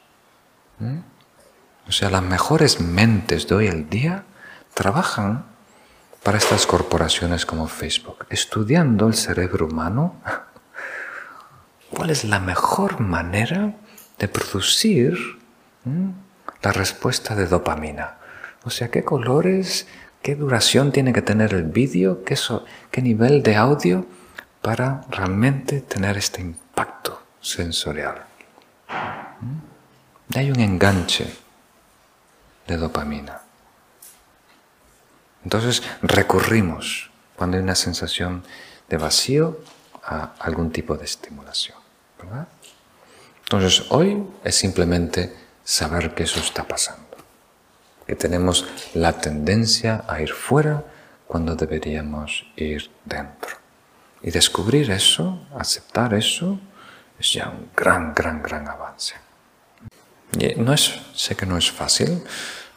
O 1.87 1.91
sea, 1.91 2.09
las 2.09 2.21
mejores 2.21 2.79
mentes 2.79 3.47
de 3.47 3.55
hoy 3.55 3.67
en 3.67 3.89
día 3.89 4.25
trabajan 4.73 5.45
para 6.23 6.37
estas 6.37 6.65
corporaciones 6.65 7.45
como 7.45 7.67
Facebook, 7.67 8.25
estudiando 8.29 9.07
el 9.07 9.13
cerebro 9.13 9.67
humano. 9.67 10.15
¿Cuál 11.91 12.09
es 12.11 12.23
la 12.23 12.39
mejor 12.39 12.99
manera 12.99 13.73
de 14.19 14.27
producir 14.27 15.39
la 16.61 16.71
respuesta 16.71 17.35
de 17.35 17.47
dopamina. 17.47 18.17
O 18.63 18.69
sea, 18.69 18.89
qué 18.89 19.03
colores, 19.03 19.87
qué 20.21 20.35
duración 20.35 20.91
tiene 20.91 21.13
que 21.13 21.21
tener 21.21 21.53
el 21.53 21.63
vídeo, 21.63 22.23
qué, 22.23 23.01
nivel 23.01 23.41
de 23.41 23.55
audio 23.55 24.05
para 24.61 25.01
realmente 25.09 25.81
tener 25.81 26.17
este 26.17 26.41
impacto 26.41 27.23
sensorial. 27.39 28.25
¿Mm? 29.39 30.37
Hay 30.37 30.51
un 30.51 30.59
enganche 30.59 31.33
de 32.67 32.77
dopamina. 32.77 33.41
Entonces 35.43 35.83
recurrimos 36.01 37.09
cuando 37.35 37.57
hay 37.57 37.63
una 37.63 37.75
sensación 37.75 38.43
de 38.89 38.97
vacío 38.97 39.59
a 40.03 40.33
algún 40.39 40.71
tipo 40.71 40.97
de 40.97 41.05
estimulación. 41.05 41.77
Entonces 43.43 43.85
hoy 43.89 44.23
es 44.43 44.55
simplemente 44.55 45.35
saber 45.63 46.13
que 46.13 46.23
eso 46.23 46.39
está 46.39 46.67
pasando, 46.67 47.17
que 48.05 48.15
tenemos 48.15 48.67
la 48.93 49.13
tendencia 49.13 50.03
a 50.07 50.21
ir 50.21 50.33
fuera 50.33 50.83
cuando 51.27 51.55
deberíamos 51.55 52.45
ir 52.55 52.89
dentro. 53.05 53.57
Y 54.21 54.31
descubrir 54.31 54.91
eso, 54.91 55.47
aceptar 55.57 56.13
eso, 56.13 56.59
es 57.19 57.33
ya 57.33 57.49
un 57.49 57.69
gran, 57.75 58.13
gran, 58.13 58.43
gran 58.43 58.67
avance. 58.67 59.15
Y 60.37 60.55
no 60.55 60.73
es, 60.73 60.99
sé 61.15 61.35
que 61.35 61.45
no 61.45 61.57
es 61.57 61.71
fácil, 61.71 62.23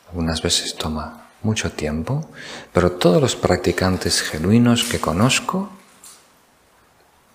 algunas 0.09 0.41
veces 0.41 0.75
toma 0.75 1.22
mucho 1.43 1.73
tiempo, 1.73 2.31
pero 2.73 2.93
todos 2.93 3.21
los 3.21 3.37
practicantes 3.37 4.23
genuinos 4.23 4.85
que 4.85 5.01
conozco 5.01 5.71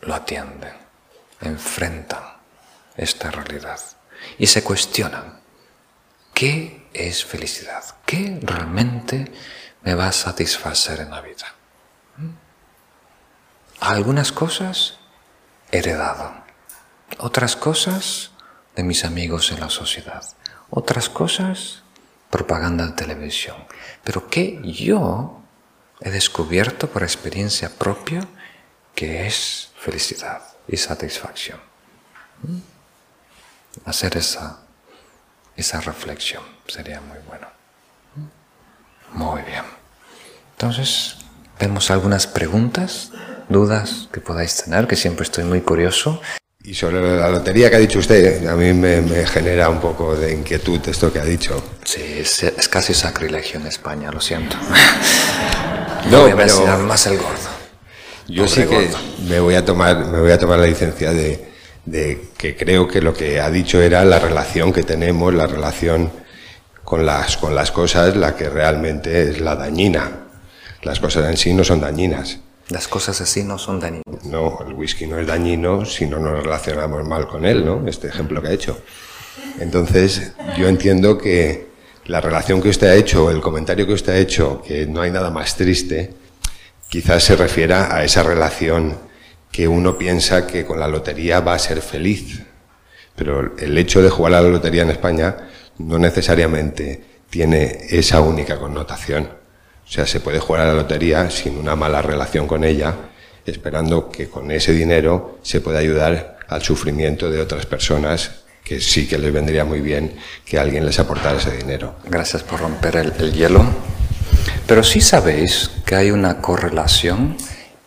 lo 0.02 0.14
atienden, 0.14 0.74
enfrentan 1.42 2.24
esta 2.96 3.32
realidad 3.32 3.80
y 4.38 4.48
se 4.48 4.64
cuestionan 4.64 5.38
¿Qué 6.38 6.88
es 6.94 7.26
felicidad? 7.26 7.84
¿Qué 8.06 8.40
realmente 8.44 9.32
me 9.82 9.96
va 9.96 10.10
a 10.10 10.12
satisfacer 10.12 11.00
en 11.00 11.10
la 11.10 11.22
vida? 11.22 11.48
¿Mm? 12.16 12.30
Algunas 13.80 14.32
cosas 14.32 15.00
heredado, 15.72 16.32
otras 17.18 17.56
cosas 17.56 18.34
de 18.76 18.84
mis 18.84 19.04
amigos 19.04 19.52
en 19.52 19.62
la 19.62 19.72
sociedad, 19.72 20.24
otras 20.70 21.10
cosas 21.10 21.82
propaganda 22.30 22.86
de 22.86 22.94
televisión, 22.94 23.58
pero 24.04 24.28
que 24.30 24.60
yo 24.64 25.42
he 26.02 26.10
descubierto 26.10 26.90
por 26.90 27.04
experiencia 27.04 27.70
propia 27.70 28.28
que 28.96 29.28
es 29.28 29.72
felicidad 29.80 30.42
y 30.68 30.78
satisfacción. 30.78 31.60
¿Mm? 32.44 32.58
Hacer 33.86 34.18
esa, 34.18 34.60
esa 35.56 35.82
reflexión 35.82 36.44
sería 36.68 37.00
muy 37.02 37.20
bueno. 37.28 37.48
¿Mm? 38.16 39.18
Muy 39.18 39.42
bien. 39.44 39.64
Entonces, 40.54 41.18
vemos 41.60 41.92
algunas 41.92 42.26
preguntas, 42.26 43.12
dudas 43.50 44.10
que 44.12 44.20
podáis 44.20 44.64
tener, 44.64 44.88
que 44.88 44.96
siempre 44.96 45.24
estoy 45.24 45.44
muy 45.44 45.62
curioso. 45.62 46.20
Y 46.68 46.74
sobre 46.74 47.00
la 47.18 47.30
lotería 47.30 47.70
que 47.70 47.78
ha 47.78 47.80
dicho 47.80 48.00
usted, 48.00 48.46
a 48.46 48.54
mí 48.58 48.74
me, 48.74 49.26
genera 49.26 49.70
un 49.70 49.80
poco 49.80 50.18
de 50.18 50.34
inquietud 50.34 50.82
esto 50.86 51.14
que 51.14 51.20
ha 51.20 51.24
dicho. 51.24 51.64
Sí, 51.86 52.02
es, 52.20 52.68
casi 52.68 52.94
sacrilegio 52.94 53.58
en 53.58 53.68
España, 53.68 54.12
lo 54.12 54.20
siento. 54.20 54.58
no, 56.12 56.24
voy 56.24 56.32
a 56.32 56.36
pero 56.36 56.78
más 56.80 57.08
el 57.08 57.20
gordo. 57.20 57.50
Yo 58.28 58.50
sí 58.50 58.64
que 58.64 58.90
me 59.30 59.40
voy 59.40 59.56
a 59.56 59.64
tomar, 59.64 60.08
me 60.08 60.20
voy 60.20 60.32
a 60.32 60.38
tomar 60.38 60.60
la 60.60 60.66
licencia 60.68 61.14
de, 61.14 61.48
de 61.86 62.32
que 62.38 62.58
creo 62.58 62.86
que 62.86 63.02
lo 63.02 63.14
que 63.14 63.40
ha 63.40 63.50
dicho 63.50 63.82
era 63.82 64.04
la 64.04 64.20
relación 64.20 64.74
que 64.74 64.84
tenemos, 64.84 65.34
la 65.34 65.48
relación 65.48 66.12
con 66.84 67.06
las, 67.06 67.38
con 67.38 67.56
las 67.56 67.72
cosas, 67.72 68.18
la 68.18 68.36
que 68.36 68.50
realmente 68.50 69.30
es 69.30 69.40
la 69.40 69.56
dañina. 69.56 70.28
Las 70.82 71.00
cosas 71.00 71.30
en 71.30 71.38
sí 71.38 71.54
no 71.54 71.64
son 71.64 71.80
dañinas. 71.80 72.40
Las 72.70 72.88
cosas 72.88 73.22
así 73.22 73.44
no 73.44 73.58
son 73.58 73.80
dañinas. 73.80 74.26
No, 74.26 74.60
el 74.68 74.74
whisky 74.74 75.08
no 75.08 75.18
es 75.18 75.26
dañino 75.26 75.86
si 75.86 76.06
no 76.06 76.20
nos 76.20 76.44
relacionamos 76.44 77.08
mal 77.08 77.28
con 77.28 77.46
él, 77.46 77.66
¿no? 77.66 77.88
Este 77.88 78.08
ejemplo 78.08 78.42
que 78.42 78.50
ha 78.50 78.52
hecho. 78.52 78.78
Entonces, 79.60 80.34
yo 80.58 80.68
entiendo 80.68 81.18
que 81.18 81.68
la 82.06 82.20
relación 82.20 82.62
que 82.62 82.70
usted 82.70 82.88
ha 82.88 82.96
hecho, 82.96 83.32
el 83.32 83.42
comentario 83.42 83.88
que 83.88 83.94
usted 83.94 84.14
ha 84.14 84.18
hecho, 84.18 84.62
que 84.62 84.86
no 84.86 85.02
hay 85.02 85.12
nada 85.12 85.30
más 85.30 85.56
triste, 85.56 86.14
quizás 86.90 87.24
se 87.24 87.36
refiera 87.36 87.96
a 87.96 88.04
esa 88.04 88.24
relación 88.24 88.98
que 89.52 89.68
uno 89.68 89.98
piensa 89.98 90.46
que 90.46 90.66
con 90.66 90.80
la 90.80 90.88
lotería 90.88 91.40
va 91.40 91.54
a 91.54 91.60
ser 91.60 91.82
feliz. 91.82 92.44
Pero 93.16 93.58
el 93.58 93.78
hecho 93.78 94.02
de 94.02 94.10
jugar 94.10 94.34
a 94.36 94.42
la 94.42 94.50
lotería 94.50 94.84
en 94.84 94.92
España 94.92 95.38
no 95.80 95.98
necesariamente 96.00 97.04
tiene 97.30 97.88
esa 97.90 98.22
única 98.22 98.58
connotación. 98.58 99.37
O 99.88 99.92
sea, 99.92 100.06
se 100.06 100.20
puede 100.20 100.40
jugar 100.40 100.64
a 100.64 100.66
la 100.68 100.74
lotería 100.74 101.30
sin 101.30 101.58
una 101.58 101.76
mala 101.76 102.02
relación 102.02 102.46
con 102.46 102.66
ella, 102.66 102.94
esperando 103.46 104.10
que 104.10 104.28
con 104.28 104.52
ese 104.52 104.74
dinero 104.74 105.40
se 105.44 105.62
pueda 105.62 105.80
ayudar 105.80 106.40
al 106.50 106.62
sufrimiento 106.62 107.32
de 107.32 107.40
otras 107.40 107.66
personas 107.66 108.44
que 108.66 108.82
sí 108.82 109.08
que 109.08 109.18
les 109.18 109.32
vendría 109.32 109.64
muy 109.64 109.80
bien 109.80 110.18
que 110.44 110.60
alguien 110.60 110.86
les 110.86 111.00
aportara 111.00 111.38
ese 111.38 111.56
dinero. 111.56 111.96
Gracias 112.06 112.44
por 112.44 112.60
romper 112.60 112.98
el, 112.98 113.32
hielo. 113.32 113.64
Pero 114.68 114.84
sí 114.84 115.00
sabéis 115.00 115.72
que 115.86 115.96
hay 115.96 116.12
una 116.12 116.42
correlación 116.42 117.38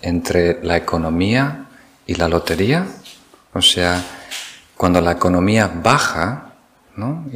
entre 0.01 0.65
la 0.65 0.79
economía 0.79 1.67
y 2.07 2.15
la 2.15 2.29
lotería. 2.29 2.87
O 3.53 3.61
sea, 3.61 4.03
cuando 4.75 5.03
la 5.03 5.13
economía 5.13 5.71
baja, 5.71 6.55
¿no? 6.97 7.27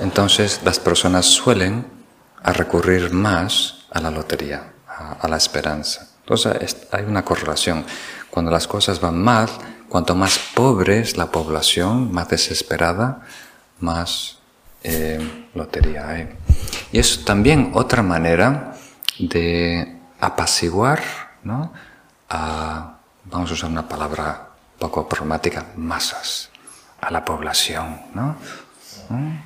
entonces 0.00 0.60
las 0.64 0.78
personas 0.78 1.26
suelen 1.26 1.99
a 2.42 2.52
recurrir 2.52 3.12
más 3.12 3.86
a 3.90 4.00
la 4.00 4.10
lotería, 4.10 4.72
a, 4.86 5.28
la 5.28 5.36
esperanza. 5.36 6.08
Entonces 6.20 6.88
hay 6.92 7.04
una 7.04 7.24
correlación. 7.24 7.84
Cuando 8.30 8.50
las 8.50 8.66
cosas 8.66 9.00
van 9.00 9.20
mal, 9.20 9.48
cuanto 9.88 10.14
más 10.14 10.38
pobre 10.54 11.00
es 11.00 11.16
la 11.16 11.26
población, 11.26 12.12
más 12.12 12.28
desesperada, 12.28 13.22
más 13.80 14.38
eh, 14.82 15.48
lotería 15.54 16.08
hay. 16.08 16.28
Y 16.92 16.98
es 16.98 17.24
también 17.24 17.72
otra 17.74 18.02
manera 18.02 18.74
de 19.18 19.98
apaciguar, 20.20 21.02
¿no? 21.42 21.72
A, 22.28 22.98
vamos 23.24 23.50
a 23.50 23.54
usar 23.54 23.70
una 23.70 23.88
palabra 23.88 24.50
poco 24.78 25.08
problemática, 25.08 25.66
masas, 25.76 26.50
a 27.00 27.10
la 27.10 27.24
población, 27.24 28.00
¿no? 28.14 28.36
¿Mm? 29.08 29.36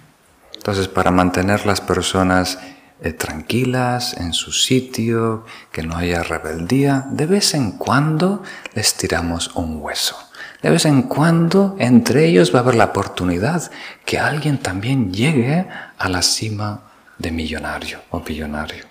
Entonces, 0.54 0.88
para 0.88 1.10
mantener 1.10 1.66
las 1.66 1.80
personas 1.80 2.58
eh, 3.04 3.12
tranquilas 3.12 4.14
en 4.14 4.32
su 4.32 4.50
sitio, 4.50 5.44
que 5.70 5.82
no 5.82 5.94
haya 5.94 6.22
rebeldía, 6.22 7.04
de 7.10 7.26
vez 7.26 7.52
en 7.52 7.72
cuando 7.72 8.42
les 8.72 8.94
tiramos 8.94 9.54
un 9.56 9.82
hueso. 9.82 10.16
De 10.62 10.70
vez 10.70 10.86
en 10.86 11.02
cuando 11.02 11.76
entre 11.78 12.24
ellos 12.24 12.54
va 12.54 12.60
a 12.60 12.62
haber 12.62 12.76
la 12.76 12.86
oportunidad 12.86 13.70
que 14.06 14.18
alguien 14.18 14.56
también 14.56 15.12
llegue 15.12 15.66
a 15.98 16.08
la 16.08 16.22
cima 16.22 16.80
de 17.18 17.30
millonario 17.30 18.00
o 18.08 18.20
billonario. 18.20 18.86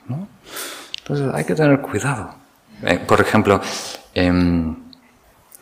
Entonces 1.00 1.34
hay 1.34 1.44
que 1.44 1.56
tener 1.56 1.82
cuidado. 1.82 2.36
Eh, 2.84 3.00
por 3.00 3.20
ejemplo, 3.20 3.62
eh, 4.14 4.76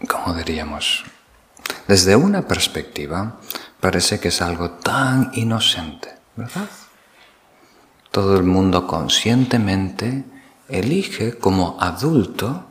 ¿cómo 0.10 0.34
diríamos? 0.36 1.06
Desde 1.88 2.18
una 2.18 2.41
perspectiva 2.41 3.38
parece 3.80 4.20
que 4.20 4.28
es 4.28 4.41
algo 4.41 4.72
tan 4.72 5.32
inocente, 5.36 6.10
¿verdad? 6.36 6.68
Todo 8.12 8.36
el 8.36 8.43
mundo 8.43 8.88
conscientemente 8.88 10.26
elige 10.68 11.38
como 11.38 11.78
adulto 11.80 12.66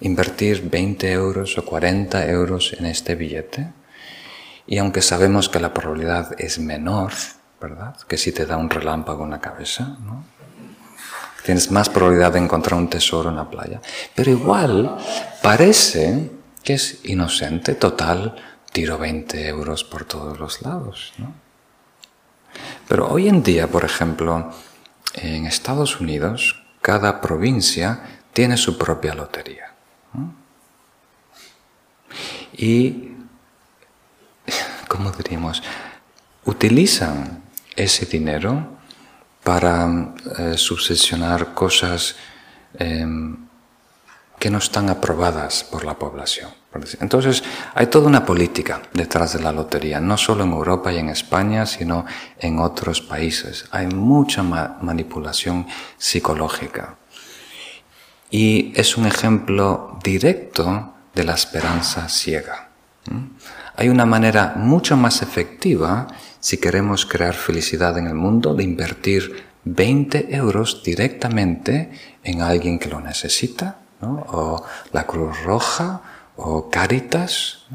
invertir 0.00 0.70
20 0.70 1.12
euros 1.12 1.58
o 1.58 1.64
40 1.64 2.26
euros 2.28 2.74
en 2.78 2.86
este 2.86 3.14
billete. 3.14 3.72
Y 4.66 4.78
aunque 4.78 5.02
sabemos 5.02 5.48
que 5.50 5.60
la 5.60 5.74
probabilidad 5.74 6.34
es 6.40 6.58
menor, 6.58 7.12
¿verdad? 7.60 7.96
Que 8.08 8.16
si 8.16 8.32
te 8.32 8.46
da 8.46 8.56
un 8.56 8.70
relámpago 8.70 9.24
en 9.24 9.30
la 9.30 9.40
cabeza, 9.40 9.98
¿no? 10.00 10.24
Tienes 11.44 11.70
más 11.70 11.88
probabilidad 11.88 12.32
de 12.32 12.38
encontrar 12.38 12.78
un 12.78 12.88
tesoro 12.88 13.30
en 13.30 13.36
la 13.36 13.50
playa. 13.50 13.80
Pero 14.14 14.30
igual 14.30 14.96
parece 15.42 16.30
que 16.62 16.74
es 16.74 17.00
inocente, 17.04 17.74
total, 17.74 18.36
tiro 18.72 18.96
20 18.96 19.46
euros 19.48 19.84
por 19.84 20.04
todos 20.04 20.38
los 20.38 20.62
lados, 20.62 21.12
¿no? 21.18 21.34
Pero 22.88 23.08
hoy 23.08 23.28
en 23.28 23.42
día, 23.42 23.68
por 23.68 23.84
ejemplo, 23.84 24.50
en 25.14 25.46
Estados 25.46 26.00
Unidos, 26.00 26.62
cada 26.80 27.20
provincia 27.20 28.20
tiene 28.32 28.56
su 28.56 28.78
propia 28.78 29.14
lotería. 29.14 29.74
Y, 32.52 33.12
¿cómo 34.88 35.10
diríamos? 35.12 35.62
Utilizan 36.44 37.42
ese 37.76 38.06
dinero 38.06 38.78
para 39.42 40.14
eh, 40.38 40.54
subsesionar 40.56 41.54
cosas 41.54 42.16
em, 42.78 43.36
que 44.38 44.50
no 44.50 44.58
están 44.58 44.90
aprobadas 44.90 45.64
por 45.64 45.84
la 45.84 45.98
población. 45.98 46.59
Entonces, 47.00 47.42
hay 47.74 47.86
toda 47.86 48.06
una 48.06 48.24
política 48.24 48.80
detrás 48.94 49.32
de 49.32 49.42
la 49.42 49.50
lotería, 49.50 50.00
no 50.00 50.16
solo 50.16 50.44
en 50.44 50.52
Europa 50.52 50.92
y 50.92 50.98
en 50.98 51.08
España, 51.08 51.66
sino 51.66 52.04
en 52.38 52.60
otros 52.60 53.00
países. 53.00 53.64
Hay 53.72 53.88
mucha 53.88 54.42
manipulación 54.42 55.66
psicológica. 55.98 56.96
Y 58.30 58.72
es 58.76 58.96
un 58.96 59.06
ejemplo 59.06 59.98
directo 60.04 60.94
de 61.12 61.24
la 61.24 61.34
esperanza 61.34 62.08
ciega. 62.08 62.68
Hay 63.74 63.88
una 63.88 64.06
manera 64.06 64.54
mucho 64.56 64.96
más 64.96 65.22
efectiva, 65.22 66.06
si 66.38 66.58
queremos 66.58 67.04
crear 67.04 67.34
felicidad 67.34 67.98
en 67.98 68.06
el 68.06 68.14
mundo, 68.14 68.54
de 68.54 68.62
invertir 68.62 69.44
20 69.64 70.34
euros 70.36 70.82
directamente 70.84 71.90
en 72.22 72.42
alguien 72.42 72.78
que 72.78 72.88
lo 72.88 73.00
necesita, 73.00 73.80
o 74.02 74.64
la 74.92 75.06
Cruz 75.06 75.42
Roja, 75.42 76.00
o 76.42 76.70
caritas 76.70 77.66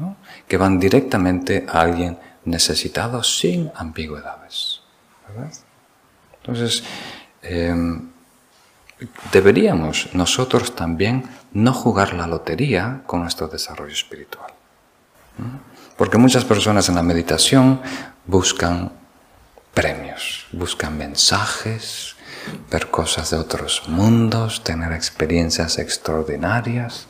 que 0.48 0.56
van 0.56 0.78
directamente 0.78 1.66
a 1.68 1.80
alguien 1.80 2.18
necesitado 2.44 3.22
sin 3.22 3.70
ambigüedades. 3.74 4.82
Entonces, 6.40 6.82
em, 7.42 8.10
deberíamos 9.32 10.10
nosotros 10.14 10.74
también 10.74 11.24
no 11.52 11.72
jugar 11.72 12.14
la 12.14 12.26
lotería 12.26 13.02
con 13.06 13.20
nuestro 13.20 13.48
desarrollo 13.48 13.92
espiritual. 13.92 14.52
Porque 15.96 16.18
muchas 16.18 16.44
personas 16.44 16.88
en 16.88 16.94
la 16.94 17.02
meditación 17.02 17.80
buscan 18.26 18.92
premios, 19.74 20.46
buscan 20.52 20.96
mensajes, 20.96 22.16
ver 22.70 22.90
cosas 22.90 23.30
de 23.30 23.36
otros 23.36 23.82
mundos, 23.88 24.62
tener 24.64 24.92
experiencias 24.92 25.78
extraordinarias. 25.78 27.06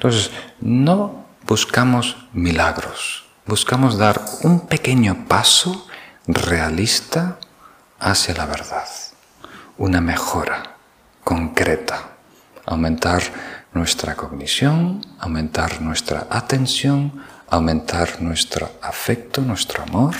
Entonces, 0.00 0.30
no 0.62 1.26
buscamos 1.46 2.16
milagros, 2.32 3.26
buscamos 3.44 3.98
dar 3.98 4.18
un 4.44 4.60
pequeño 4.66 5.26
paso 5.28 5.86
realista 6.26 7.36
hacia 7.98 8.32
la 8.32 8.46
verdad, 8.46 8.88
una 9.76 10.00
mejora 10.00 10.76
concreta, 11.22 12.12
aumentar 12.64 13.22
nuestra 13.74 14.16
cognición, 14.16 15.04
aumentar 15.18 15.82
nuestra 15.82 16.26
atención, 16.30 17.22
aumentar 17.50 18.22
nuestro 18.22 18.70
afecto, 18.80 19.42
nuestro 19.42 19.82
amor, 19.82 20.16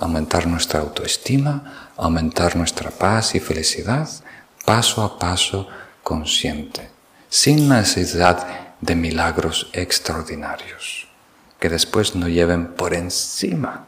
aumentar 0.00 0.48
nuestra 0.48 0.80
autoestima, 0.80 1.92
aumentar 1.96 2.56
nuestra 2.56 2.90
paz 2.90 3.36
y 3.36 3.38
felicidad, 3.38 4.08
paso 4.64 5.04
a 5.04 5.20
paso 5.20 5.68
consciente, 6.02 6.93
sin 7.34 7.68
necesidad 7.68 8.46
de 8.80 8.94
milagros 8.94 9.68
extraordinarios, 9.72 11.08
que 11.58 11.68
después 11.68 12.14
nos 12.14 12.28
lleven 12.28 12.68
por 12.74 12.94
encima 12.94 13.86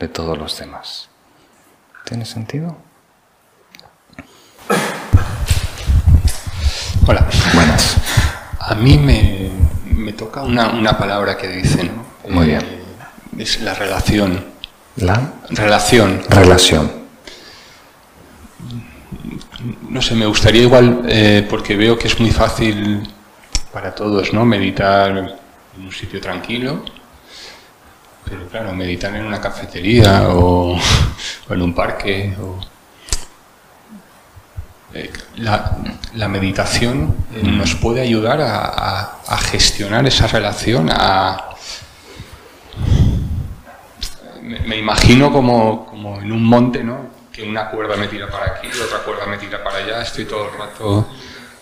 de 0.00 0.08
todos 0.08 0.36
los 0.36 0.58
demás. 0.58 1.08
¿Tiene 2.04 2.24
sentido? 2.24 2.76
Hola. 7.06 7.24
Buenas. 7.54 7.98
A 8.58 8.74
mí 8.74 8.98
me, 8.98 10.12
toca 10.14 10.42
una, 10.42 10.98
palabra 10.98 11.36
que 11.36 11.46
dice, 11.46 11.84
¿no? 11.84 12.04
Muy 12.28 12.46
bien. 12.46 12.62
Eh, 12.62 12.82
es 13.38 13.60
la 13.60 13.74
relación. 13.74 14.44
¿La? 14.96 15.34
Relación. 15.50 16.20
Relación. 16.28 16.90
No 19.88 20.00
sé, 20.00 20.14
me 20.14 20.26
gustaría 20.26 20.62
igual, 20.62 21.02
eh, 21.08 21.46
porque 21.48 21.76
veo 21.76 21.98
que 21.98 22.06
es 22.06 22.20
muy 22.20 22.30
fácil 22.30 23.02
para 23.72 23.92
todos, 23.92 24.32
¿no? 24.32 24.44
Meditar 24.44 25.10
en 25.76 25.84
un 25.84 25.92
sitio 25.92 26.20
tranquilo. 26.20 26.84
Pero 28.24 28.46
claro, 28.48 28.72
meditar 28.74 29.14
en 29.16 29.24
una 29.24 29.40
cafetería 29.40 30.28
o, 30.28 30.78
en 31.50 31.62
un 31.62 31.74
parque. 31.74 32.34
Eh, 34.94 35.12
la, 35.36 36.28
meditación 36.28 37.14
nos 37.42 37.74
puede 37.74 38.00
ayudar 38.00 38.40
a, 38.40 39.38
gestionar 39.50 40.06
esa 40.06 40.26
relación, 40.26 40.88
a, 40.90 41.50
me, 44.42 44.76
imagino 44.76 45.32
como, 45.32 45.86
como, 45.86 46.20
en 46.20 46.32
un 46.32 46.42
monte, 46.42 46.82
¿no? 46.82 47.17
Que 47.38 47.44
una 47.44 47.70
cuerda 47.70 47.94
me 47.94 48.08
tira 48.08 48.28
para 48.28 48.46
aquí, 48.46 48.66
otra 48.66 48.98
cuerda 49.04 49.24
me 49.26 49.38
tira 49.38 49.62
para 49.62 49.76
allá, 49.78 50.02
estoy 50.02 50.24
todo 50.24 50.48
el 50.50 50.58
rato, 50.58 51.08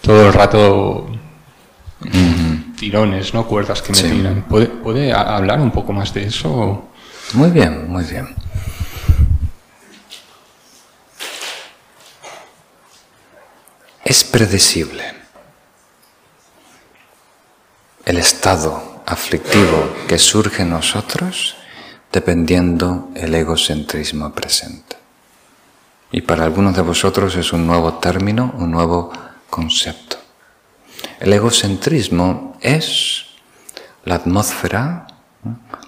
todo 0.01 0.27
el 0.27 0.33
rato 0.33 1.07
tirones, 2.79 3.35
¿no? 3.35 3.47
Cuerdas 3.47 3.83
que 3.83 3.93
me 3.93 4.03
tiran. 4.03 4.43
¿Puede, 4.49 4.69
¿Puede 4.69 5.13
hablar 5.13 5.61
un 5.61 5.71
poco 5.71 5.93
más 5.93 6.15
de 6.15 6.29
eso? 6.29 6.89
Muy 7.35 7.51
bien, 7.51 7.91
muy 7.91 8.05
bien. 8.05 8.35
Es 14.03 14.25
predecible 14.25 15.13
el 18.07 18.17
estado 18.17 19.03
aflictivo 19.05 19.95
que 20.09 20.19
surge 20.19 20.63
en 20.63 20.71
nosotros 20.71 21.55
dependiendo 22.11 23.11
el 23.15 23.35
egocentrismo 23.35 24.33
presente. 24.33 24.97
Y 26.13 26.23
para 26.23 26.45
algunos 26.45 26.75
de 26.77 26.83
vosotros 26.83 27.35
es 27.37 27.53
un 27.53 27.67
nuevo 27.67 27.95
término, 27.95 28.55
un 28.57 28.71
nuevo 28.71 29.13
concepto. 29.51 30.17
El 31.19 31.33
egocentrismo 31.33 32.57
es 32.61 33.27
la 34.05 34.17
atmósfera, 34.17 35.07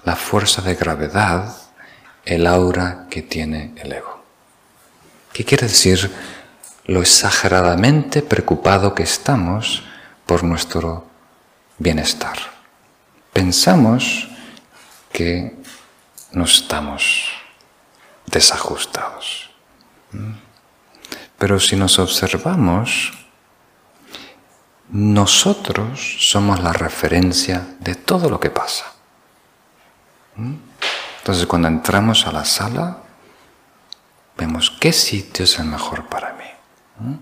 la 0.03 0.15
fuerza 0.15 0.61
de 0.61 0.75
gravedad, 0.75 1.55
el 2.25 2.47
aura 2.47 3.07
que 3.09 3.21
tiene 3.21 3.73
el 3.77 3.91
ego. 3.91 4.23
¿Qué 5.33 5.45
quiere 5.45 5.67
decir 5.67 6.11
lo 6.85 7.01
exageradamente 7.01 8.21
preocupado 8.21 8.93
que 8.93 9.03
estamos 9.03 9.83
por 10.25 10.43
nuestro 10.43 11.07
bienestar? 11.77 12.37
Pensamos 13.31 14.27
que 15.11 15.55
no 16.31 16.43
estamos 16.43 17.29
desajustados. 18.25 19.48
Pero 21.37 21.59
si 21.59 21.75
nos 21.75 21.99
observamos, 21.99 23.13
nosotros 24.89 26.17
somos 26.19 26.61
la 26.61 26.73
referencia 26.73 27.75
de 27.79 27.95
todo 27.95 28.29
lo 28.29 28.39
que 28.39 28.49
pasa. 28.49 28.85
¿Mm? 30.35 30.55
Entonces 31.19 31.45
cuando 31.45 31.67
entramos 31.67 32.25
a 32.25 32.31
la 32.31 32.43
sala, 32.43 32.97
vemos 34.37 34.71
qué 34.79 34.91
sitio 34.91 35.45
es 35.45 35.59
el 35.59 35.65
mejor 35.65 36.07
para 36.09 36.33
mí. 36.33 36.45
¿Mm? 36.99 37.15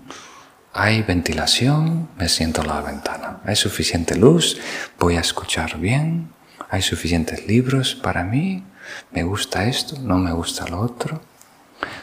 Hay 0.72 1.02
ventilación, 1.02 2.08
me 2.16 2.28
siento 2.28 2.62
a 2.62 2.64
la 2.64 2.80
ventana. 2.80 3.40
Hay 3.44 3.56
suficiente 3.56 4.16
luz, 4.16 4.58
voy 4.98 5.16
a 5.16 5.20
escuchar 5.20 5.78
bien. 5.78 6.32
Hay 6.70 6.82
suficientes 6.82 7.46
libros 7.46 7.94
para 7.94 8.24
mí. 8.24 8.64
Me 9.10 9.22
gusta 9.22 9.64
esto, 9.64 9.98
no 10.00 10.18
me 10.18 10.32
gusta 10.32 10.66
lo 10.68 10.80
otro. 10.80 11.20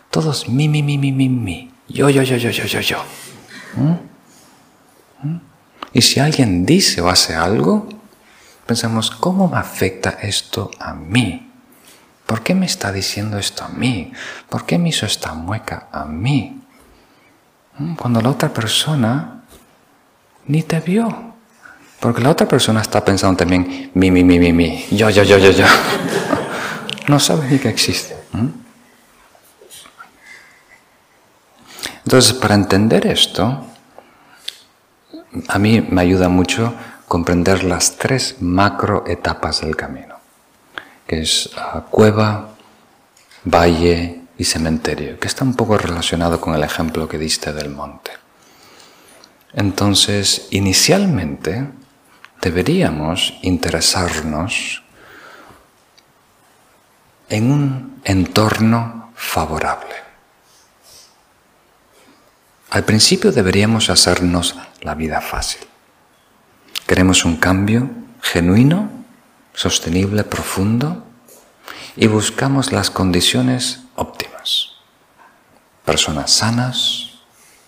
Todos 0.10 0.48
mi, 0.48 0.68
mi, 0.68 0.82
mi, 0.82 0.98
mi, 0.98 1.12
mi, 1.12 1.30
mi. 1.30 1.72
Yo, 1.88 2.10
yo, 2.10 2.24
yo, 2.24 2.38
yo, 2.38 2.50
yo, 2.50 2.66
yo, 2.66 2.80
yo. 2.80 3.04
¿Mm? 3.76 4.16
Y 5.94 6.02
si 6.02 6.20
alguien 6.20 6.66
dice 6.66 7.02
o 7.02 7.10
hace 7.10 7.36
algo, 7.36 7.88
pensamos, 8.66 9.12
¿cómo 9.12 9.48
me 9.48 9.58
afecta 9.58 10.18
esto 10.22 10.72
a 10.80 10.94
mí? 10.94 11.52
¿Por 12.26 12.42
qué 12.42 12.56
me 12.56 12.66
está 12.66 12.92
diciendo 12.92 13.38
esto 13.38 13.64
a 13.64 13.70
mí? 13.70 14.12
¿Por 14.50 14.66
qué 14.66 14.78
me 14.78 14.90
hizo 14.90 15.06
esta 15.06 15.34
mueca 15.34 15.88
a 15.92 16.06
mí? 16.06 16.60
¿Mm? 17.78 17.96
Cuando 17.96 18.22
la 18.22 18.30
otra 18.30 18.54
persona 18.54 19.44
ni 20.48 20.64
te 20.64 20.80
vio. 20.80 21.34
Porque 22.00 22.22
la 22.22 22.30
otra 22.30 22.48
persona 22.48 22.82
está 22.82 23.04
pensando 23.04 23.38
también, 23.38 23.92
mi, 23.94 24.12
mi, 24.12 24.24
mi, 24.24 24.38
mi, 24.38 24.52
mi, 24.52 24.86
yo, 24.92 25.10
yo, 25.10 25.24
yo, 25.24 25.38
yo, 25.38 25.52
yo. 25.52 25.66
no 27.08 27.20
sabe 27.20 27.48
ni 27.50 27.58
que 27.58 27.70
existe. 27.70 28.16
¿Mm? 28.34 28.48
Entonces, 32.06 32.34
para 32.34 32.54
entender 32.54 33.08
esto, 33.08 33.66
a 35.48 35.60
mí 35.60 35.82
me 35.90 36.02
ayuda 36.02 36.30
mucho 36.30 36.74
comprender 37.08 37.64
las 37.64 37.98
tres 37.98 38.38
macro 38.42 39.06
etapas 39.08 39.62
del 39.62 39.76
camino, 39.76 40.16
que 41.08 41.22
es 41.22 41.50
ah, 41.58 41.84
cueva, 41.90 42.50
valle 43.44 44.22
y 44.38 44.44
cementerio, 44.44 45.20
que 45.20 45.28
está 45.28 45.44
un 45.44 45.56
poco 45.56 45.80
relacionado 45.80 46.40
con 46.40 46.54
el 46.54 46.64
ejemplo 46.64 47.08
que 47.08 47.18
diste 47.18 47.54
del 47.54 47.72
monte. 47.72 48.12
Entonces, 49.54 50.48
inicialmente 50.52 51.68
deberíamos 52.40 53.34
interesarnos 53.42 54.84
en 57.30 57.52
un 57.52 58.02
entorno 58.04 59.12
favorable. 59.16 60.05
Al 62.76 62.84
principio 62.84 63.32
deberíamos 63.32 63.90
hacernos 63.90 64.58
la 64.82 64.96
vida 64.96 65.22
fácil. 65.22 65.62
Queremos 66.86 67.24
un 67.24 67.38
cambio 67.38 67.90
genuino, 68.22 68.90
sostenible, 69.54 70.26
profundo 70.26 71.06
y 71.96 72.08
buscamos 72.08 72.74
las 72.74 72.92
condiciones 72.92 73.86
óptimas. 73.96 74.72
Personas 75.86 76.32
sanas, 76.32 77.12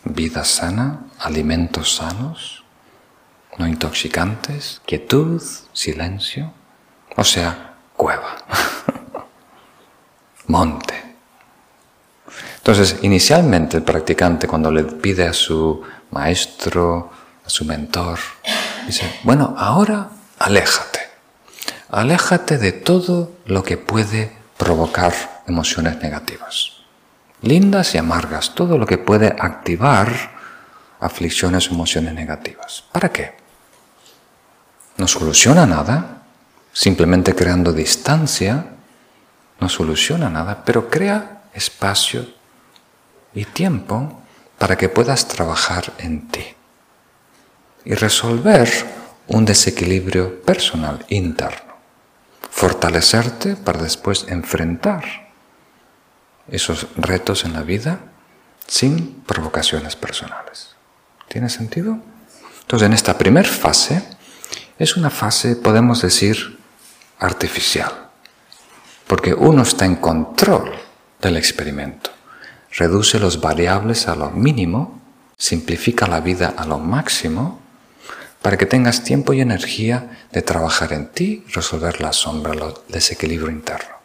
vida 0.04 0.44
sana, 0.44 1.06
alimentos 1.20 1.96
sanos, 1.96 2.66
no 3.58 3.66
intoxicantes, 3.66 4.82
quietud, 4.86 5.42
silencio, 5.72 6.52
o 7.16 7.24
sea, 7.24 7.78
cueva, 7.96 8.36
monte. 10.48 10.97
Entonces, 12.68 13.02
inicialmente 13.04 13.78
el 13.78 13.84
practicante 13.84 14.46
cuando 14.46 14.70
le 14.70 14.84
pide 14.84 15.26
a 15.26 15.32
su 15.32 15.82
maestro, 16.12 17.10
a 17.46 17.50
su 17.50 17.64
mentor, 17.64 18.20
dice, 18.86 19.22
bueno, 19.24 19.56
ahora 19.58 20.10
aléjate. 20.38 21.00
Aléjate 21.90 22.58
de 22.58 22.74
todo 22.74 23.32
lo 23.46 23.64
que 23.64 23.78
puede 23.78 24.36
provocar 24.58 25.14
emociones 25.48 26.02
negativas. 26.02 26.74
Lindas 27.42 27.96
y 27.96 28.00
amargas, 28.00 28.54
todo 28.54 28.78
lo 28.78 28.86
que 28.86 28.98
puede 28.98 29.28
activar 29.28 30.12
aflicciones 31.00 31.70
o 31.70 31.74
emociones 31.74 32.16
negativas. 32.16 32.84
¿Para 32.92 33.14
qué? 33.14 33.34
No 34.98 35.08
soluciona 35.08 35.66
nada, 35.66 36.24
simplemente 36.74 37.34
creando 37.34 37.72
distancia, 37.72 38.66
no 39.58 39.70
soluciona 39.70 40.30
nada, 40.30 40.66
pero 40.66 40.90
crea 40.90 41.44
espacio 41.54 42.36
y 43.38 43.46
tiempo 43.46 44.22
para 44.58 44.78
que 44.78 44.90
puedas 44.90 45.28
trabajar 45.28 45.94
en 46.00 46.28
ti 46.28 46.44
y 47.86 47.94
resolver 47.94 48.68
un 49.28 49.46
desequilibrio 49.46 50.42
personal 50.42 51.06
interno. 51.10 51.78
Fortalecerte 52.50 53.56
para 53.56 53.82
después 53.84 54.26
enfrentar 54.28 55.30
esos 56.50 56.88
retos 56.96 57.46
en 57.46 57.54
la 57.54 57.62
vida 57.62 58.00
sin 58.66 59.22
provocaciones 59.22 59.96
personales. 59.96 60.76
¿Tiene 61.28 61.50
sentido? 61.50 62.00
Entonces, 62.62 62.88
en 62.88 62.94
esta 62.94 63.18
primera 63.18 63.48
fase, 63.48 64.02
es 64.80 64.98
una 64.98 65.12
fase, 65.12 65.56
podemos 65.56 66.02
decir, 66.02 66.58
artificial, 67.20 68.10
porque 69.06 69.34
uno 69.34 69.62
está 69.62 69.86
en 69.86 69.98
control 69.98 70.72
del 71.22 71.38
experimento, 71.38 72.12
reduce 72.72 73.20
los 73.20 73.42
variables 73.42 74.08
a 74.08 74.16
lo 74.16 74.32
mínimo, 74.32 75.02
simplifica 75.38 76.08
la 76.08 76.20
vida 76.20 76.54
a 76.58 76.66
lo 76.66 76.80
máximo, 76.80 77.60
para 78.42 78.58
que 78.58 78.66
tengas 78.66 79.04
tiempo 79.04 79.34
y 79.34 79.42
energía 79.42 80.28
de 80.32 80.42
trabajar 80.42 80.94
en 80.94 81.08
ti, 81.08 81.44
resolver 81.54 82.00
la 82.02 82.14
sombra, 82.14 82.54
el 82.54 82.74
desequilibrio 82.88 83.52
interno. 83.52 83.96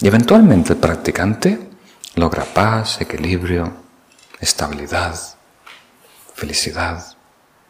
Y 0.00 0.08
eventualmente 0.08 0.74
el 0.74 0.78
practicante 0.78 1.58
logra 2.16 2.44
paz, 2.44 3.00
equilibrio, 3.00 3.72
estabilidad, 4.40 5.18
felicidad, 6.34 7.16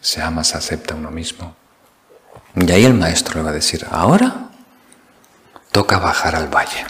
se 0.01 0.23
ama, 0.23 0.43
se 0.45 0.57
acepta 0.57 0.95
uno 0.95 1.11
mismo. 1.11 1.55
Y 2.55 2.71
ahí 2.71 2.85
el 2.85 2.95
maestro 2.95 3.37
le 3.37 3.45
va 3.45 3.51
a 3.51 3.55
decir, 3.55 3.87
ahora 3.91 4.51
toca 5.71 5.99
bajar 5.99 6.35
al 6.35 6.49
valle 6.49 6.87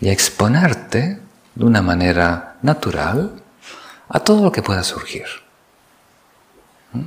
y 0.00 0.08
exponerte 0.08 1.20
de 1.60 1.66
una 1.66 1.82
manera 1.82 2.56
natural 2.62 3.32
a 4.08 4.20
todo 4.20 4.42
lo 4.42 4.50
que 4.50 4.62
pueda 4.62 4.82
surgir. 4.82 5.26
¿Mm? 6.94 7.02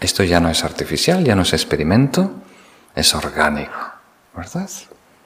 Esto 0.00 0.24
ya 0.24 0.40
no 0.40 0.50
es 0.50 0.64
artificial, 0.64 1.22
ya 1.22 1.36
no 1.36 1.42
es 1.42 1.52
experimento, 1.52 2.32
es 2.96 3.14
orgánico, 3.14 3.78
¿verdad? 4.34 4.68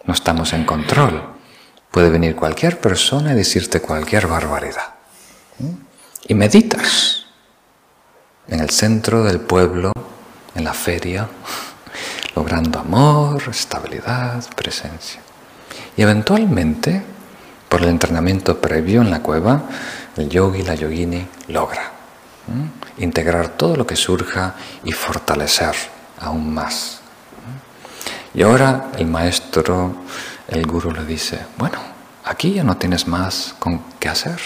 No 0.04 0.12
estamos 0.12 0.52
en 0.52 0.66
control. 0.66 1.22
Puede 1.90 2.10
venir 2.10 2.36
cualquier 2.36 2.78
persona 2.78 3.32
y 3.32 3.36
decirte 3.36 3.80
cualquier 3.80 4.26
barbaridad. 4.26 4.96
Y 6.28 6.34
meditas 6.34 7.24
en 8.48 8.60
el 8.60 8.68
centro 8.68 9.24
del 9.24 9.40
pueblo, 9.40 9.92
en 10.54 10.64
la 10.64 10.74
feria, 10.74 11.26
logrando 12.36 12.80
amor, 12.80 13.42
estabilidad, 13.48 14.44
presencia. 14.54 15.22
Y 15.96 16.02
eventualmente, 16.02 17.02
por 17.72 17.80
el 17.80 17.88
entrenamiento 17.88 18.60
previo 18.60 19.00
en 19.00 19.10
la 19.10 19.22
cueva, 19.22 19.62
el 20.18 20.28
yogi, 20.28 20.62
la 20.62 20.74
yogini 20.74 21.26
logra 21.48 21.90
integrar 22.98 23.48
todo 23.48 23.76
lo 23.76 23.86
que 23.86 23.96
surja 23.96 24.56
y 24.84 24.92
fortalecer 24.92 25.74
aún 26.20 26.52
más. 26.52 27.00
Y 28.34 28.42
ahora 28.42 28.90
el 28.98 29.06
maestro, 29.06 29.94
el 30.48 30.66
guru 30.66 30.92
le 30.92 31.06
dice, 31.06 31.46
bueno, 31.56 31.78
aquí 32.26 32.52
ya 32.52 32.62
no 32.62 32.76
tienes 32.76 33.08
más 33.08 33.54
con 33.58 33.82
qué 33.98 34.10
hacer. 34.10 34.38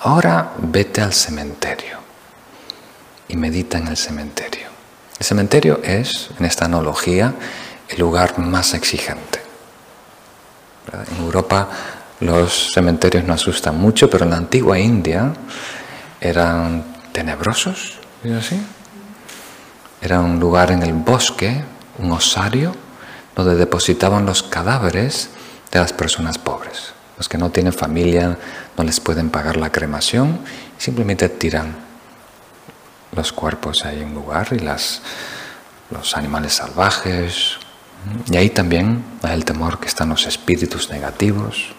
Ahora 0.00 0.52
vete 0.58 1.00
al 1.00 1.14
cementerio 1.14 2.00
y 3.28 3.36
medita 3.38 3.78
en 3.78 3.88
el 3.88 3.96
cementerio. 3.96 4.68
El 5.18 5.24
cementerio 5.24 5.80
es, 5.82 6.28
en 6.38 6.44
esta 6.44 6.66
analogía, 6.66 7.32
el 7.88 7.98
lugar 7.98 8.38
más 8.40 8.74
exigente. 8.74 9.40
En 10.92 11.24
Europa 11.24 11.70
los 12.22 12.72
cementerios 12.72 13.24
no 13.24 13.34
asustan 13.34 13.78
mucho, 13.78 14.08
pero 14.08 14.24
en 14.24 14.30
la 14.30 14.36
antigua 14.36 14.78
India 14.78 15.32
eran 16.20 16.84
tenebrosos, 17.12 17.98
así? 18.38 18.60
Era 20.00 20.20
un 20.20 20.38
lugar 20.38 20.70
en 20.70 20.82
el 20.82 20.92
bosque, 20.92 21.62
un 21.98 22.12
osario, 22.12 22.74
donde 23.34 23.56
depositaban 23.56 24.24
los 24.24 24.42
cadáveres 24.42 25.30
de 25.70 25.80
las 25.80 25.92
personas 25.92 26.38
pobres. 26.38 26.92
Los 27.18 27.28
que 27.28 27.38
no 27.38 27.50
tienen 27.50 27.72
familia 27.72 28.38
no 28.76 28.84
les 28.84 29.00
pueden 29.00 29.30
pagar 29.30 29.56
la 29.56 29.70
cremación, 29.70 30.40
simplemente 30.78 31.28
tiran 31.28 31.74
los 33.14 33.32
cuerpos 33.32 33.84
ahí 33.84 34.00
en 34.00 34.08
un 34.08 34.14
lugar 34.14 34.48
y 34.52 34.58
las, 34.58 35.02
los 35.90 36.16
animales 36.16 36.54
salvajes. 36.54 37.58
Y 38.30 38.36
ahí 38.36 38.50
también 38.50 39.04
hay 39.22 39.34
el 39.34 39.44
temor 39.44 39.78
que 39.78 39.88
están 39.88 40.08
los 40.08 40.26
espíritus 40.26 40.90
negativos. 40.90 41.74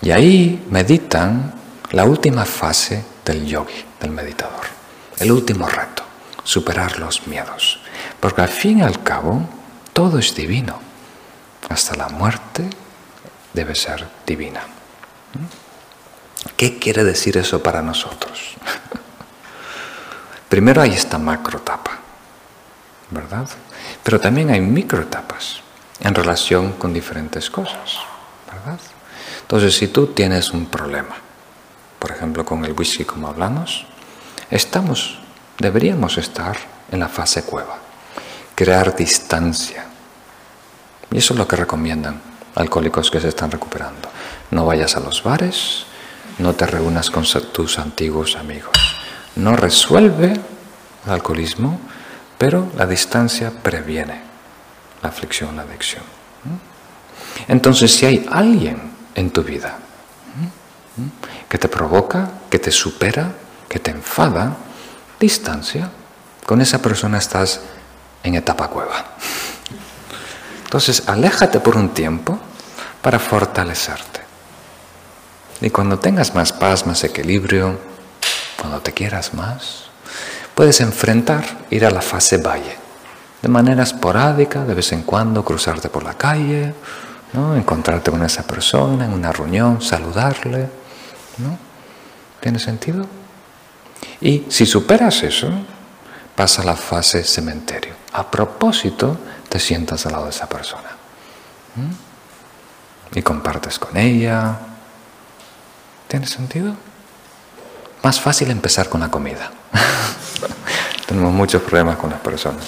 Y 0.00 0.10
ahí 0.10 0.66
meditan 0.70 1.54
la 1.92 2.04
última 2.04 2.44
fase 2.44 3.04
del 3.24 3.46
yogi, 3.46 3.84
del 4.00 4.10
meditador. 4.10 4.66
El 5.18 5.30
último 5.30 5.68
reto, 5.68 6.02
superar 6.42 6.98
los 6.98 7.26
miedos. 7.26 7.80
Porque 8.18 8.40
al 8.40 8.48
fin 8.48 8.78
y 8.78 8.82
al 8.82 9.02
cabo, 9.02 9.48
todo 9.92 10.18
es 10.18 10.34
divino. 10.34 10.80
Hasta 11.68 11.96
la 11.96 12.08
muerte 12.08 12.68
debe 13.52 13.74
ser 13.74 14.06
divina. 14.26 14.62
¿Qué 16.56 16.78
quiere 16.78 17.04
decir 17.04 17.36
eso 17.36 17.62
para 17.62 17.82
nosotros? 17.82 18.54
Primero 20.48 20.82
hay 20.82 20.92
esta 20.92 21.18
macro 21.18 21.58
etapa, 21.58 21.98
¿verdad? 23.10 23.48
Pero 24.02 24.20
también 24.20 24.50
hay 24.50 24.60
microetapas 24.60 25.60
en 26.00 26.14
relación 26.14 26.72
con 26.72 26.92
diferentes 26.92 27.48
cosas, 27.48 27.98
¿verdad? 28.50 28.78
Entonces, 29.52 29.76
si 29.76 29.88
tú 29.88 30.06
tienes 30.06 30.50
un 30.52 30.64
problema, 30.64 31.14
por 31.98 32.10
ejemplo 32.10 32.42
con 32.42 32.64
el 32.64 32.72
whisky 32.72 33.04
como 33.04 33.28
hablamos, 33.28 33.84
estamos, 34.50 35.18
deberíamos 35.58 36.16
estar 36.16 36.56
en 36.90 37.00
la 37.00 37.10
fase 37.10 37.42
cueva, 37.42 37.76
crear 38.54 38.96
distancia. 38.96 39.84
Y 41.10 41.18
eso 41.18 41.34
es 41.34 41.38
lo 41.38 41.46
que 41.46 41.56
recomiendan 41.56 42.18
alcohólicos 42.54 43.10
que 43.10 43.20
se 43.20 43.28
están 43.28 43.50
recuperando. 43.50 44.08
No 44.52 44.64
vayas 44.64 44.96
a 44.96 45.00
los 45.00 45.22
bares, 45.22 45.84
no 46.38 46.54
te 46.54 46.66
reúnas 46.66 47.10
con 47.10 47.26
tus 47.52 47.78
antiguos 47.78 48.36
amigos. 48.36 48.72
No 49.36 49.54
resuelve 49.54 50.32
el 50.32 51.12
alcoholismo, 51.12 51.78
pero 52.38 52.72
la 52.78 52.86
distancia 52.86 53.50
previene 53.50 54.18
la 55.02 55.10
aflicción, 55.10 55.56
la 55.56 55.62
adicción. 55.64 56.04
Entonces, 57.48 57.94
si 57.94 58.06
hay 58.06 58.26
alguien 58.30 58.91
en 59.14 59.30
tu 59.30 59.42
vida 59.42 59.78
que 61.48 61.58
te 61.58 61.68
provoca, 61.68 62.30
que 62.50 62.58
te 62.58 62.70
supera, 62.70 63.32
que 63.68 63.78
te 63.78 63.90
enfada, 63.90 64.56
distancia. 65.18 65.90
Con 66.46 66.60
esa 66.60 66.80
persona 66.80 67.18
estás 67.18 67.60
en 68.22 68.34
etapa 68.34 68.68
cueva. 68.68 69.04
Entonces, 70.64 71.04
aléjate 71.06 71.60
por 71.60 71.76
un 71.76 71.90
tiempo 71.90 72.38
para 73.00 73.18
fortalecerte. 73.18 74.20
Y 75.60 75.70
cuando 75.70 75.98
tengas 75.98 76.34
más 76.34 76.52
paz, 76.52 76.86
más 76.86 77.04
equilibrio, 77.04 77.78
cuando 78.58 78.80
te 78.80 78.92
quieras 78.92 79.34
más, 79.34 79.84
puedes 80.54 80.80
enfrentar, 80.80 81.44
ir 81.70 81.86
a 81.86 81.90
la 81.90 82.02
fase 82.02 82.38
valle. 82.38 82.76
De 83.40 83.48
manera 83.48 83.82
esporádica, 83.82 84.64
de 84.64 84.74
vez 84.74 84.92
en 84.92 85.02
cuando, 85.02 85.44
cruzarte 85.44 85.88
por 85.88 86.02
la 86.02 86.14
calle, 86.14 86.74
¿no? 87.32 87.56
encontrarte 87.56 88.10
con 88.10 88.22
esa 88.24 88.46
persona 88.46 89.04
en 89.04 89.12
una 89.12 89.32
reunión, 89.32 89.80
saludarle 89.80 90.68
¿No? 91.38 91.58
¿Tiene 92.40 92.58
sentido? 92.58 93.06
Y 94.20 94.46
si 94.48 94.66
superas 94.66 95.22
eso, 95.22 95.50
pasa 96.34 96.62
a 96.62 96.64
la 96.64 96.76
fase 96.76 97.24
cementerio. 97.24 97.94
A 98.12 98.30
propósito, 98.30 99.18
te 99.48 99.58
sientas 99.58 100.04
al 100.06 100.12
lado 100.12 100.24
de 100.24 100.30
esa 100.30 100.48
persona. 100.48 100.90
Y 103.14 103.22
compartes 103.22 103.78
con 103.78 103.96
ella. 103.96 104.58
¿Tiene 106.08 106.26
sentido? 106.26 106.74
Más 108.02 108.20
fácil 108.20 108.50
empezar 108.50 108.88
con 108.88 109.00
la 109.00 109.10
comida. 109.10 109.50
Tenemos 111.06 111.32
muchos 111.32 111.62
problemas 111.62 111.96
con 111.96 112.10
las 112.10 112.20
personas. 112.20 112.64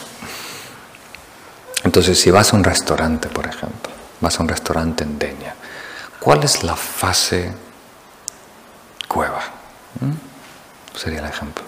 Entonces, 1.83 2.19
si 2.19 2.31
vas 2.31 2.53
a 2.53 2.57
un 2.57 2.65
restaurante, 2.65 3.29
por 3.29 3.47
ejemplo, 3.47 3.94
vas 4.21 4.39
a 4.39 4.43
un 4.43 4.49
restaurante 4.49 5.05
en 5.05 5.19
Deña, 5.19 5.55
¿cuál 6.21 6.45
es 6.45 6.62
la 6.62 6.77
fase 6.77 7.53
cueva. 9.15 9.41
Sería 10.97 11.21
el 11.21 11.27
ejemplo. 11.27 11.62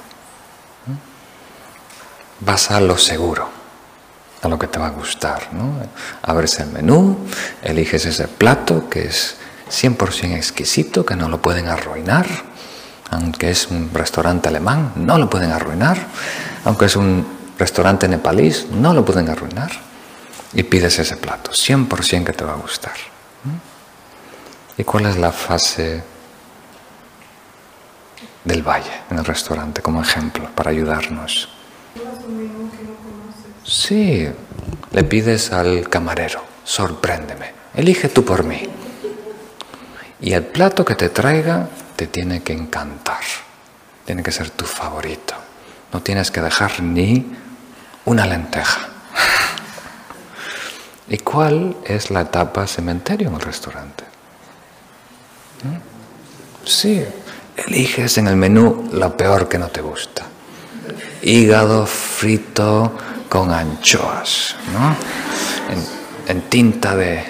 Vas 2.40 2.70
a 2.72 2.80
lo 2.80 2.98
seguro, 2.98 3.48
a 4.42 4.48
lo 4.48 4.58
que 4.58 4.66
te 4.66 4.80
va 4.80 4.88
a 4.88 4.90
gustar. 4.90 5.52
¿no? 5.52 5.74
Abres 6.22 6.58
el 6.58 6.70
menú, 6.70 7.18
eliges 7.62 8.04
ese 8.04 8.26
plato 8.26 8.88
que 8.90 9.06
es 9.06 9.36
100% 9.70 10.34
exquisito, 10.34 11.06
que 11.06 11.14
no 11.14 11.28
lo 11.28 11.40
pueden 11.40 11.68
arruinar. 11.68 12.26
Aunque 13.10 13.50
es 13.50 13.68
un 13.68 13.90
restaurante 13.94 14.48
alemán, 14.48 14.92
no 14.96 15.16
lo 15.16 15.30
pueden 15.30 15.52
arruinar. 15.52 15.98
Aunque 16.64 16.86
es 16.86 16.96
un 16.96 17.24
restaurante 17.58 18.08
nepalí, 18.08 18.52
no 18.72 18.92
lo 18.92 19.04
pueden 19.04 19.28
arruinar. 19.28 19.70
Y 20.52 20.62
pides 20.62 20.98
ese 20.98 21.16
plato, 21.16 21.50
100% 21.52 22.24
que 22.24 22.32
te 22.32 22.44
va 22.44 22.52
a 22.52 22.56
gustar. 22.56 22.94
¿Y 24.78 24.84
cuál 24.84 25.06
es 25.06 25.16
la 25.16 25.32
fase 25.32 26.02
del 28.46 28.62
valle 28.62 28.92
en 29.10 29.18
el 29.18 29.24
restaurante 29.24 29.82
como 29.82 30.00
ejemplo 30.00 30.48
para 30.54 30.70
ayudarnos. 30.70 31.48
Sí, 33.64 34.26
le 34.92 35.04
pides 35.04 35.52
al 35.52 35.88
camarero, 35.88 36.42
sorpréndeme, 36.64 37.52
elige 37.74 38.08
tú 38.08 38.24
por 38.24 38.44
mí. 38.44 38.62
Y 40.20 40.32
el 40.32 40.44
plato 40.44 40.84
que 40.84 40.94
te 40.94 41.08
traiga 41.08 41.68
te 41.96 42.06
tiene 42.06 42.42
que 42.42 42.52
encantar. 42.52 43.20
Tiene 44.04 44.22
que 44.22 44.30
ser 44.30 44.50
tu 44.50 44.64
favorito. 44.64 45.34
No 45.92 46.00
tienes 46.00 46.30
que 46.30 46.40
dejar 46.40 46.80
ni 46.80 47.26
una 48.04 48.24
lenteja. 48.24 48.88
¿Y 51.08 51.18
cuál 51.18 51.76
es 51.84 52.10
la 52.10 52.22
etapa 52.22 52.66
cementerio 52.66 53.28
en 53.28 53.34
el 53.34 53.40
restaurante? 53.40 54.04
¿Mm? 55.62 56.66
Sí, 56.66 57.04
eliges 57.56 58.18
en 58.18 58.26
el 58.26 58.36
menú 58.36 58.88
lo 58.92 59.16
peor 59.16 59.48
que 59.48 59.58
no 59.58 59.68
te 59.68 59.80
gusta. 59.80 60.26
Hígado 61.22 61.86
frito 61.86 62.92
con 63.28 63.52
anchoas, 63.52 64.56
¿no? 64.72 64.96
En, 66.28 66.40
tinta 66.48 66.96
de... 66.96 67.24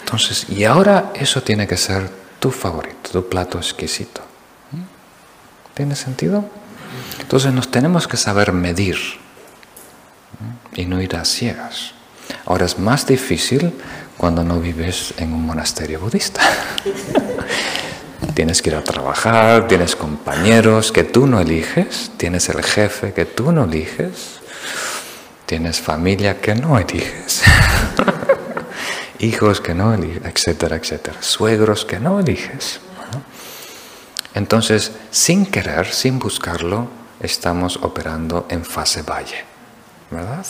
Entonces, 0.00 0.46
y 0.48 0.64
ahora 0.64 1.12
eso 1.14 1.42
tiene 1.42 1.66
que 1.66 1.76
ser 1.76 2.10
tu 2.38 2.50
favorito, 2.50 3.10
tu 3.10 3.28
plato 3.28 3.58
exquisito. 3.58 4.22
¿Mm? 4.72 5.74
¿Tiene 5.74 5.96
sentido? 5.96 6.44
Entonces 7.20 7.52
nos 7.52 7.70
tenemos 7.70 8.08
que 8.08 8.16
saber 8.16 8.52
medir 8.52 8.96
y 10.74 10.86
no 10.86 11.00
ir 11.00 11.16
ciegas. 11.24 11.92
Ahora 12.46 12.66
es 12.66 12.78
más 12.78 13.06
difícil 13.06 13.72
cuando 14.16 14.44
no 14.44 14.60
vives 14.60 15.14
en 15.18 15.32
un 15.32 15.44
monasterio 15.44 16.00
budista. 16.00 16.42
tienes 18.34 18.62
que 18.62 18.70
ir 18.70 18.76
a 18.76 18.84
trabajar, 18.84 19.68
tienes 19.68 19.96
compañeros 19.96 20.92
que 20.92 21.04
tú 21.04 21.26
no 21.26 21.40
eliges, 21.40 22.12
tienes 22.16 22.48
el 22.48 22.62
jefe 22.62 23.12
que 23.12 23.26
tú 23.26 23.52
no 23.52 23.64
eliges, 23.64 24.40
tienes 25.46 25.80
familia 25.80 26.40
que 26.40 26.54
no 26.54 26.78
eliges, 26.78 27.42
hijos 29.18 29.60
que 29.60 29.74
no 29.74 29.92
eliges, 29.92 30.22
etcétera, 30.24 30.76
etcétera, 30.76 31.22
suegros 31.22 31.84
que 31.84 31.98
no 31.98 32.20
eliges. 32.20 32.80
Entonces, 34.32 34.92
sin 35.10 35.46
querer, 35.46 35.92
sin 35.92 36.18
buscarlo, 36.18 36.88
estamos 37.20 37.78
operando 37.82 38.46
en 38.48 38.64
fase 38.64 39.02
valle, 39.02 39.44
¿verdad? 40.10 40.46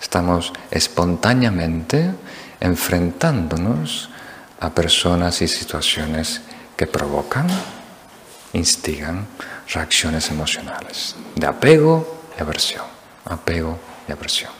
Estamos 0.00 0.52
espontáneamente 0.70 2.12
enfrentándonos 2.60 4.10
a 4.60 4.70
personas 4.70 5.42
y 5.42 5.48
situaciones 5.48 6.42
que 6.76 6.86
provocan, 6.86 7.46
instigan 8.52 9.26
reacciones 9.68 10.30
emocionales 10.30 11.16
de 11.34 11.46
apego 11.46 12.22
y 12.36 12.42
aversión, 12.42 12.84
apego 13.24 13.78
y 14.08 14.12
aversión. 14.12 14.50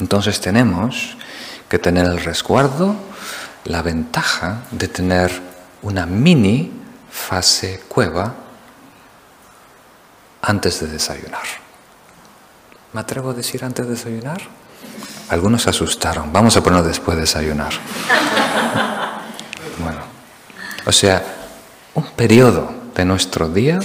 Entonces 0.00 0.40
tenemos 0.40 1.16
que 1.68 1.78
tener 1.78 2.06
el 2.06 2.22
resguardo, 2.22 2.96
la 3.64 3.82
ventaja 3.82 4.62
de 4.70 4.88
tener 4.88 5.32
una 5.82 6.06
mini 6.06 6.72
fase 7.10 7.82
cueva 7.88 8.34
antes 10.42 10.80
de 10.80 10.86
desayunar. 10.86 11.65
¿Me 12.96 13.02
atrevo 13.02 13.28
a 13.28 13.34
decir 13.34 13.62
antes 13.62 13.84
de 13.84 13.92
desayunar? 13.92 14.40
Algunos 15.28 15.60
se 15.60 15.68
asustaron. 15.68 16.32
Vamos 16.32 16.56
a 16.56 16.62
ponerlo 16.62 16.88
después 16.88 17.14
de 17.14 17.24
desayunar. 17.24 17.72
Bueno, 19.78 20.00
o 20.86 20.92
sea, 20.92 21.22
un 21.92 22.06
periodo 22.12 22.72
de 22.94 23.04
nuestro 23.04 23.50
día 23.50 23.80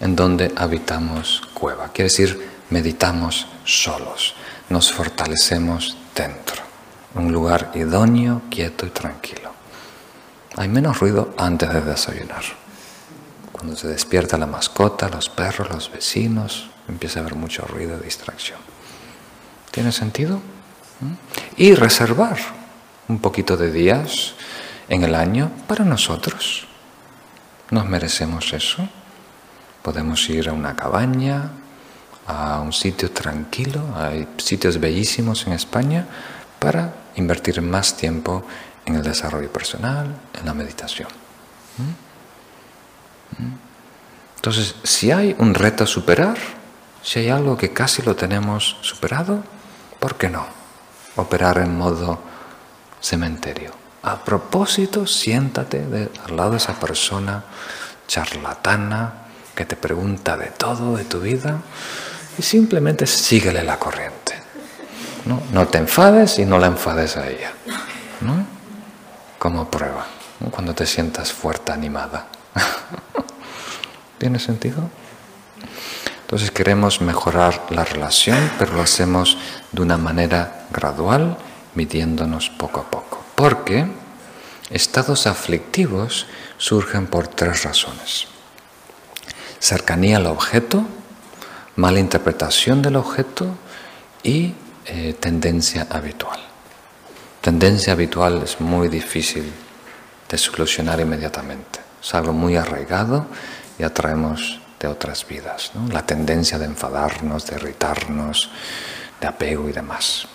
en 0.00 0.16
donde 0.16 0.52
habitamos 0.56 1.42
cueva. 1.54 1.90
Quiere 1.92 2.08
decir, 2.08 2.50
meditamos 2.70 3.46
solos, 3.64 4.34
nos 4.68 4.92
fortalecemos 4.92 5.96
dentro. 6.12 6.60
Un 7.14 7.30
lugar 7.30 7.70
idóneo, 7.74 8.42
quieto 8.50 8.84
y 8.84 8.90
tranquilo. 8.90 9.52
Hay 10.56 10.66
menos 10.66 10.98
ruido 10.98 11.32
antes 11.38 11.72
de 11.72 11.82
desayunar. 11.82 12.42
Cuando 13.52 13.76
se 13.76 13.86
despierta 13.86 14.36
la 14.36 14.48
mascota, 14.48 15.08
los 15.08 15.28
perros, 15.28 15.70
los 15.70 15.92
vecinos, 15.92 16.70
empieza 16.88 17.20
a 17.20 17.22
haber 17.22 17.34
mucho 17.34 17.66
ruido, 17.66 17.98
distracción. 17.98 18.58
¿Tiene 19.70 19.92
sentido? 19.92 20.36
¿Mm? 21.00 21.12
Y 21.56 21.74
reservar 21.74 22.38
un 23.08 23.18
poquito 23.20 23.56
de 23.56 23.70
días 23.70 24.34
en 24.88 25.04
el 25.04 25.14
año 25.14 25.50
para 25.66 25.84
nosotros. 25.84 26.66
Nos 27.70 27.86
merecemos 27.86 28.52
eso. 28.52 28.88
Podemos 29.82 30.28
ir 30.28 30.48
a 30.48 30.52
una 30.52 30.74
cabaña, 30.74 31.50
a 32.26 32.60
un 32.60 32.72
sitio 32.72 33.10
tranquilo, 33.10 33.82
hay 33.96 34.26
sitios 34.38 34.80
bellísimos 34.80 35.46
en 35.46 35.52
España 35.52 36.06
para 36.58 36.92
invertir 37.14 37.62
más 37.62 37.96
tiempo 37.96 38.44
en 38.84 38.96
el 38.96 39.02
desarrollo 39.02 39.52
personal, 39.52 40.14
en 40.38 40.46
la 40.46 40.54
meditación. 40.54 41.08
¿Mm? 41.78 43.42
¿Mm? 43.42 43.58
Entonces, 44.36 44.76
si 44.82 45.10
hay 45.10 45.34
un 45.38 45.54
reto 45.54 45.84
a 45.84 45.86
superar, 45.86 46.36
si 47.06 47.20
hay 47.20 47.28
algo 47.28 47.56
que 47.56 47.72
casi 47.72 48.02
lo 48.02 48.16
tenemos 48.16 48.78
superado, 48.80 49.44
¿por 50.00 50.16
qué 50.16 50.28
no? 50.28 50.44
Operar 51.14 51.58
en 51.58 51.78
modo 51.78 52.18
cementerio. 53.00 53.70
A 54.02 54.24
propósito, 54.24 55.06
siéntate 55.06 56.10
al 56.26 56.36
lado 56.36 56.50
de 56.50 56.56
esa 56.56 56.72
persona 56.74 57.44
charlatana 58.08 59.28
que 59.54 59.64
te 59.64 59.76
pregunta 59.76 60.36
de 60.36 60.46
todo 60.46 60.96
de 60.96 61.04
tu 61.04 61.20
vida 61.20 61.60
y 62.38 62.42
simplemente 62.42 63.06
síguele 63.06 63.62
la 63.62 63.78
corriente. 63.78 64.34
No, 65.26 65.40
no 65.52 65.68
te 65.68 65.78
enfades 65.78 66.40
y 66.40 66.44
no 66.44 66.58
la 66.58 66.66
enfades 66.66 67.16
a 67.16 67.28
ella. 67.28 67.52
¿no? 68.20 68.44
Como 69.38 69.70
prueba, 69.70 70.06
cuando 70.50 70.74
te 70.74 70.86
sientas 70.86 71.32
fuerte, 71.32 71.70
animada. 71.70 72.26
¿Tiene 74.18 74.40
sentido? 74.40 74.90
Entonces 76.26 76.50
queremos 76.50 77.00
mejorar 77.00 77.66
la 77.70 77.84
relación, 77.84 78.50
pero 78.58 78.72
lo 78.72 78.82
hacemos 78.82 79.38
de 79.70 79.80
una 79.80 79.96
manera 79.96 80.66
gradual, 80.72 81.38
midiéndonos 81.76 82.50
poco 82.50 82.80
a 82.80 82.90
poco. 82.90 83.24
Porque 83.36 83.86
estados 84.68 85.28
aflictivos 85.28 86.26
surgen 86.58 87.06
por 87.06 87.28
tres 87.28 87.62
razones. 87.62 88.26
Cercanía 89.60 90.16
al 90.16 90.26
objeto, 90.26 90.84
mala 91.76 92.00
interpretación 92.00 92.82
del 92.82 92.96
objeto 92.96 93.46
y 94.24 94.52
eh, 94.86 95.14
tendencia 95.20 95.86
habitual. 95.88 96.40
Tendencia 97.40 97.92
habitual 97.92 98.42
es 98.42 98.60
muy 98.60 98.88
difícil 98.88 99.52
de 100.28 100.38
solucionar 100.38 100.98
inmediatamente. 100.98 101.78
Es 102.02 102.12
algo 102.16 102.32
muy 102.32 102.56
arraigado 102.56 103.26
y 103.78 103.84
atraemos 103.84 104.65
otras 104.86 105.26
vidas, 105.26 105.72
la 105.90 106.04
tendencia 106.04 106.58
de 106.58 106.66
enfadarnos, 106.66 107.46
de 107.46 107.56
irritarnos, 107.56 108.50
de 109.20 109.26
apego 109.26 109.68
y 109.68 109.72
demás. 109.72 110.26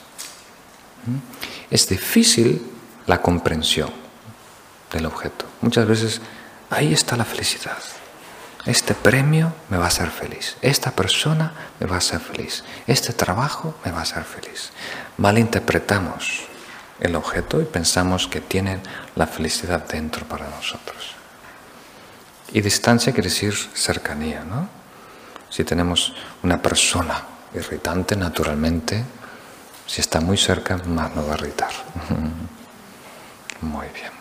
¿Mm? 1.05 1.73
Es 1.73 1.87
difícil 1.87 2.61
la 3.07 3.21
comprensión 3.21 3.91
del 4.91 5.05
objeto. 5.05 5.45
Muchas 5.61 5.87
veces 5.87 6.21
ahí 6.69 6.93
está 6.93 7.15
la 7.15 7.25
felicidad. 7.25 7.77
Este 8.65 8.93
premio 8.93 9.53
me 9.69 9.77
va 9.77 9.85
a 9.85 9.87
hacer 9.87 10.09
feliz. 10.09 10.55
Esta 10.61 10.91
persona 10.91 11.53
me 11.79 11.87
va 11.87 11.95
a 11.95 11.97
hacer 11.97 12.19
feliz. 12.19 12.63
Este 12.85 13.11
trabajo 13.11 13.75
me 13.83 13.91
va 13.91 13.99
a 13.99 14.03
hacer 14.03 14.23
feliz. 14.23 14.71
Malinterpretamos 15.17 16.43
el 16.99 17.15
objeto 17.15 17.59
y 17.59 17.65
pensamos 17.65 18.27
que 18.27 18.39
tiene 18.39 18.79
la 19.15 19.25
felicidad 19.25 19.87
dentro 19.87 20.25
para 20.27 20.47
nosotros. 20.47 21.15
Y 22.53 22.61
distancia 22.61 23.13
quiere 23.13 23.29
decir 23.29 23.55
cercanía, 23.73 24.43
¿no? 24.43 24.67
Si 25.49 25.63
tenemos 25.63 26.13
una 26.43 26.61
persona 26.61 27.23
irritante, 27.53 28.15
naturalmente, 28.15 29.03
si 29.87 30.01
está 30.01 30.21
muy 30.21 30.37
cerca, 30.37 30.77
más 30.77 31.15
nos 31.15 31.27
va 31.27 31.33
a 31.33 31.37
irritar. 31.37 31.71
Muy 33.61 33.87
bien. 33.89 34.11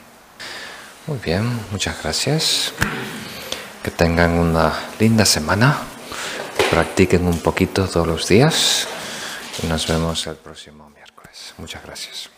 Muy 1.06 1.18
bien, 1.18 1.60
muchas 1.70 2.02
gracias. 2.02 2.72
Que 3.82 3.90
tengan 3.90 4.32
una 4.32 4.72
linda 4.98 5.24
semana. 5.24 5.78
Que 6.58 6.64
practiquen 6.64 7.26
un 7.26 7.40
poquito 7.40 7.88
todos 7.88 8.06
los 8.06 8.28
días. 8.28 8.86
Y 9.62 9.66
nos 9.66 9.86
vemos 9.86 10.26
el 10.26 10.36
próximo 10.36 10.90
miércoles. 10.90 11.54
Muchas 11.56 11.82
gracias. 11.82 12.29